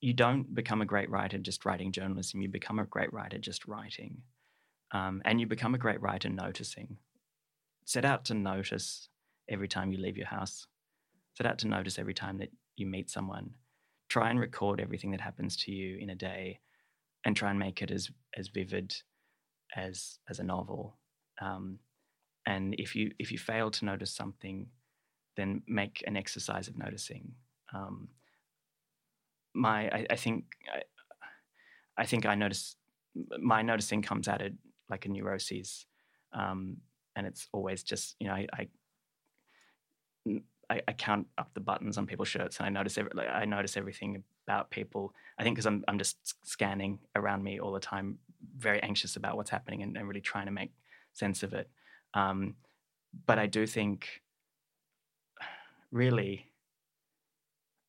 you 0.00 0.12
don't 0.12 0.54
become 0.54 0.80
a 0.80 0.86
great 0.86 1.10
writer 1.10 1.38
just 1.38 1.64
writing 1.64 1.92
journalism 1.92 2.40
you 2.40 2.48
become 2.48 2.78
a 2.78 2.84
great 2.84 3.12
writer 3.12 3.38
just 3.38 3.66
writing 3.66 4.22
um, 4.92 5.22
and 5.24 5.40
you 5.40 5.46
become 5.46 5.74
a 5.74 5.78
great 5.78 6.00
writer 6.00 6.28
noticing 6.28 6.98
set 7.84 8.04
out 8.04 8.24
to 8.24 8.34
notice 8.34 9.08
every 9.48 9.68
time 9.68 9.92
you 9.92 9.98
leave 9.98 10.16
your 10.16 10.28
house. 10.28 10.66
Set 11.36 11.46
out 11.46 11.58
to 11.58 11.68
notice 11.68 11.98
every 11.98 12.14
time 12.14 12.38
that 12.38 12.50
you 12.76 12.86
meet 12.86 13.10
someone. 13.10 13.50
Try 14.08 14.30
and 14.30 14.38
record 14.38 14.80
everything 14.80 15.10
that 15.10 15.20
happens 15.20 15.56
to 15.64 15.72
you 15.72 15.98
in 15.98 16.10
a 16.10 16.14
day, 16.14 16.60
and 17.24 17.36
try 17.36 17.50
and 17.50 17.58
make 17.58 17.82
it 17.82 17.90
as 17.90 18.10
as 18.36 18.48
vivid 18.48 18.94
as 19.76 20.18
as 20.28 20.38
a 20.38 20.44
novel. 20.44 20.98
Um, 21.40 21.78
and 22.46 22.74
if 22.78 22.94
you 22.94 23.12
if 23.18 23.30
you 23.30 23.38
fail 23.38 23.70
to 23.70 23.84
notice 23.84 24.10
something, 24.10 24.66
then 25.36 25.62
make 25.66 26.02
an 26.06 26.16
exercise 26.16 26.68
of 26.68 26.78
noticing. 26.78 27.32
Um, 27.74 28.08
my 29.54 29.88
I, 29.88 30.06
I 30.10 30.16
think 30.16 30.44
I, 30.72 30.82
I 31.96 32.06
think 32.06 32.26
I 32.26 32.34
notice 32.34 32.76
my 33.38 33.62
noticing 33.62 34.02
comes 34.02 34.28
at 34.28 34.40
it 34.40 34.54
like 34.88 35.06
a 35.06 35.08
neuroses, 35.08 35.86
um, 36.32 36.78
and 37.16 37.26
it's 37.26 37.48
always 37.52 37.82
just 37.82 38.16
you 38.20 38.28
know 38.28 38.34
I, 38.34 38.46
I 38.52 38.68
I, 40.70 40.80
I, 40.86 40.92
count 40.92 41.26
up 41.36 41.50
the 41.52 41.60
buttons 41.60 41.98
on 41.98 42.06
people's 42.06 42.28
shirts 42.28 42.58
and 42.58 42.66
I 42.66 42.70
notice 42.70 42.96
every, 42.96 43.10
like, 43.14 43.28
I 43.28 43.44
notice 43.44 43.76
everything 43.76 44.22
about 44.46 44.70
people. 44.70 45.12
I 45.38 45.42
think 45.42 45.56
because 45.56 45.66
I'm 45.66 45.84
I'm 45.88 45.98
just 45.98 46.16
scanning 46.48 47.00
around 47.16 47.42
me 47.42 47.58
all 47.58 47.72
the 47.72 47.80
time, 47.80 48.18
very 48.56 48.80
anxious 48.82 49.16
about 49.16 49.36
what's 49.36 49.50
happening 49.50 49.82
and, 49.82 49.96
and 49.96 50.06
really 50.06 50.20
trying 50.20 50.46
to 50.46 50.52
make 50.52 50.72
sense 51.12 51.42
of 51.42 51.52
it. 51.54 51.68
Um, 52.14 52.54
but 53.26 53.38
I 53.38 53.46
do 53.46 53.66
think, 53.66 54.22
really, 55.90 56.46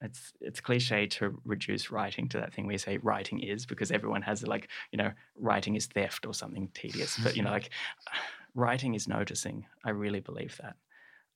it's 0.02 0.34
it's 0.42 0.60
cliche 0.60 1.06
to 1.06 1.40
reduce 1.46 1.92
writing 1.92 2.28
to 2.30 2.40
that 2.40 2.54
thing 2.54 2.66
where 2.66 2.74
you 2.74 2.80
say 2.80 2.98
writing 2.98 3.40
is 3.40 3.68
because 3.68 3.92
everyone 3.92 4.24
has 4.24 4.42
like 4.48 4.70
you 4.92 4.98
know 4.98 5.12
writing 5.38 5.76
is 5.76 5.86
theft 5.86 6.26
or 6.26 6.34
something 6.34 6.70
tedious. 6.74 7.20
But 7.22 7.36
you 7.36 7.44
know 7.44 7.52
like 7.60 7.70
writing 8.56 8.96
is 8.96 9.08
noticing. 9.08 9.66
I 9.86 9.92
really 9.92 10.20
believe 10.20 10.60
that. 10.62 10.76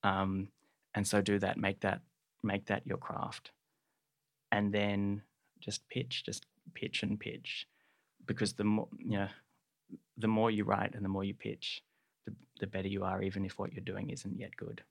Um, 0.02 0.48
and 0.96 1.06
so 1.06 1.20
do 1.20 1.38
that. 1.38 1.56
Make 1.56 1.80
that 1.80 2.00
make 2.42 2.66
that 2.66 2.86
your 2.86 2.98
craft, 2.98 3.52
and 4.50 4.72
then 4.72 5.22
just 5.60 5.88
pitch, 5.88 6.24
just 6.24 6.46
pitch 6.74 7.02
and 7.02 7.20
pitch, 7.20 7.68
because 8.26 8.54
the 8.54 8.64
more 8.64 8.88
you 8.98 9.18
know, 9.18 9.28
the 10.16 10.28
more 10.28 10.50
you 10.50 10.64
write 10.64 10.94
and 10.94 11.04
the 11.04 11.08
more 11.08 11.22
you 11.22 11.34
pitch, 11.34 11.82
the, 12.24 12.34
the 12.60 12.66
better 12.66 12.88
you 12.88 13.04
are, 13.04 13.22
even 13.22 13.44
if 13.44 13.58
what 13.58 13.72
you're 13.72 13.84
doing 13.84 14.10
isn't 14.10 14.38
yet 14.38 14.56
good. 14.56 14.82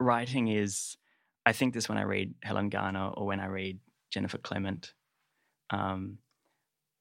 Writing 0.00 0.48
is, 0.48 0.96
I 1.46 1.52
think 1.52 1.72
this 1.72 1.88
when 1.88 1.98
I 1.98 2.02
read 2.02 2.34
Helen 2.42 2.68
Garner 2.68 3.08
or 3.14 3.26
when 3.26 3.40
I 3.40 3.46
read 3.46 3.78
Jennifer 4.10 4.38
Clement. 4.38 4.92
Um, 5.70 6.18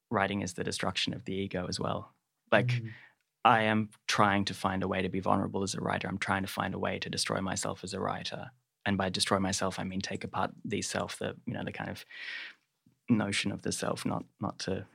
writing 0.10 0.42
is 0.42 0.54
the 0.54 0.64
destruction 0.64 1.14
of 1.14 1.26
the 1.26 1.34
ego 1.34 1.66
as 1.68 1.80
well. 1.80 2.14
Like, 2.52 2.68
mm. 2.68 2.90
I 3.46 3.64
am 3.64 3.90
trying 4.08 4.46
to 4.46 4.54
find 4.54 4.84
a 4.84 4.88
way 4.88 5.02
to 5.02 5.10
be 5.10 5.20
vulnerable 5.20 5.64
as 5.64 5.76
a 5.76 5.82
writer. 5.82 6.08
I'm 6.08 6.18
trying 6.18 6.44
to 6.44 6.48
find 6.48 6.74
a 6.74 6.80
way 6.80 7.00
to 7.00 7.10
destroy 7.10 7.42
myself 7.42 7.84
as 7.84 7.94
a 7.94 8.00
writer. 8.00 8.52
And 8.86 8.98
by 8.98 9.10
destroy 9.10 9.40
myself, 9.40 9.80
I 9.80 9.84
mean 9.84 10.02
take 10.02 10.24
apart 10.24 10.52
the 10.64 10.82
self, 10.82 11.18
the 11.18 11.36
you 11.46 11.54
know, 11.54 11.64
the 11.64 11.72
kind 11.72 11.90
of 11.90 12.06
notion 13.10 13.52
of 13.52 13.62
the 13.62 13.72
self, 13.72 14.06
not 14.06 14.24
not 14.40 14.60
to 14.60 14.86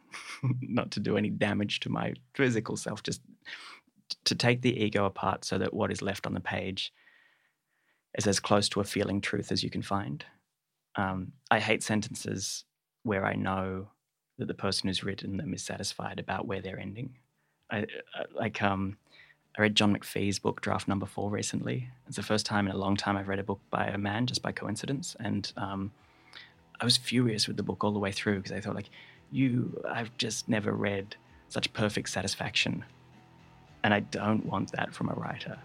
not 0.61 0.91
to 0.93 1.01
do 1.01 1.17
any 1.17 1.31
damage 1.31 1.81
to 1.81 1.91
my 1.91 2.15
physical 2.35 2.77
self, 2.77 3.03
just 3.03 3.21
to 4.25 4.35
take 4.35 4.63
the 4.63 4.83
ego 4.83 5.05
apart 5.05 5.45
so 5.45 5.59
that 5.59 5.75
what 5.75 5.93
is 5.93 6.03
left 6.03 6.27
on 6.27 6.35
the 6.35 6.41
page 6.41 6.93
is 8.17 8.27
as 8.27 8.41
close 8.41 8.69
to 8.71 8.81
a 8.81 8.85
feeling 8.85 9.21
truth 9.21 9.53
as 9.53 9.63
you 9.63 9.71
can 9.71 9.83
find. 9.83 10.25
Um, 10.97 11.33
I 11.51 11.61
hate 11.61 11.83
sentences 11.83 12.65
where 13.03 13.25
I 13.25 13.35
know 13.35 13.89
that 14.39 14.49
the 14.49 14.55
person 14.55 14.89
who's 14.89 15.05
written 15.05 15.37
them 15.37 15.53
is 15.53 15.63
satisfied 15.63 16.19
about 16.19 16.47
where 16.47 16.61
they're 16.61 16.79
ending. 16.79 17.19
I, 17.71 17.79
I, 18.15 18.25
like 18.35 18.63
um, 18.63 18.97
I 19.57 19.63
read 19.63 19.75
John 19.75 19.97
McPhee's 19.97 20.39
book 20.39 20.61
Draft 20.61 20.89
Number 20.89 21.07
Four 21.07 21.31
recently. 21.31 21.89
It's 22.07 22.17
the 22.17 22.23
first 22.23 22.47
time 22.47 22.67
in 22.67 22.75
a 22.75 22.79
long 22.79 22.97
time 22.97 23.17
I've 23.17 23.29
read 23.29 23.39
a 23.39 23.45
book 23.45 23.61
by 23.71 23.87
a 23.87 23.99
man 23.99 24.27
just 24.27 24.43
by 24.43 24.53
coincidence, 24.53 25.17
and 25.21 25.53
um, 25.57 25.91
I 26.81 26.85
was 26.85 26.97
furious 26.97 27.47
with 27.47 27.57
the 27.57 27.63
book 27.63 27.85
all 27.85 27.93
the 27.93 27.99
way 27.99 28.13
through 28.13 28.37
because 28.37 28.53
I 28.53 28.61
thought 28.61 28.75
like, 28.75 28.91
you, 29.31 29.83
I've 29.89 30.17
just 30.17 30.49
never 30.49 30.73
read 30.73 31.17
such 31.49 31.73
perfect 31.73 32.09
satisfaction, 32.09 32.85
and 33.85 33.93
I 33.93 34.01
don't 34.01 34.47
want 34.47 34.73
that 34.73 34.95
from 34.95 35.09
a 35.11 35.15
writer. 35.15 35.59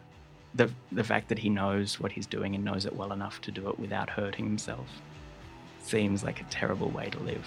The 0.56 0.70
the 0.92 1.04
fact 1.04 1.30
that 1.30 1.40
he 1.40 1.50
knows 1.50 2.00
what 2.00 2.12
he's 2.12 2.28
doing 2.28 2.56
and 2.56 2.64
knows 2.64 2.86
it 2.86 2.96
well 2.96 3.14
enough 3.14 3.42
to 3.42 3.52
do 3.52 3.70
it 3.70 3.80
without 3.80 4.10
hurting 4.10 4.46
himself 4.46 4.88
seems 5.82 6.24
like 6.24 6.42
a 6.42 6.46
terrible 6.46 6.90
way 6.90 7.10
to 7.10 7.20
live. 7.20 7.46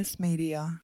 Litmus 0.00 0.18
Media. 0.18 0.80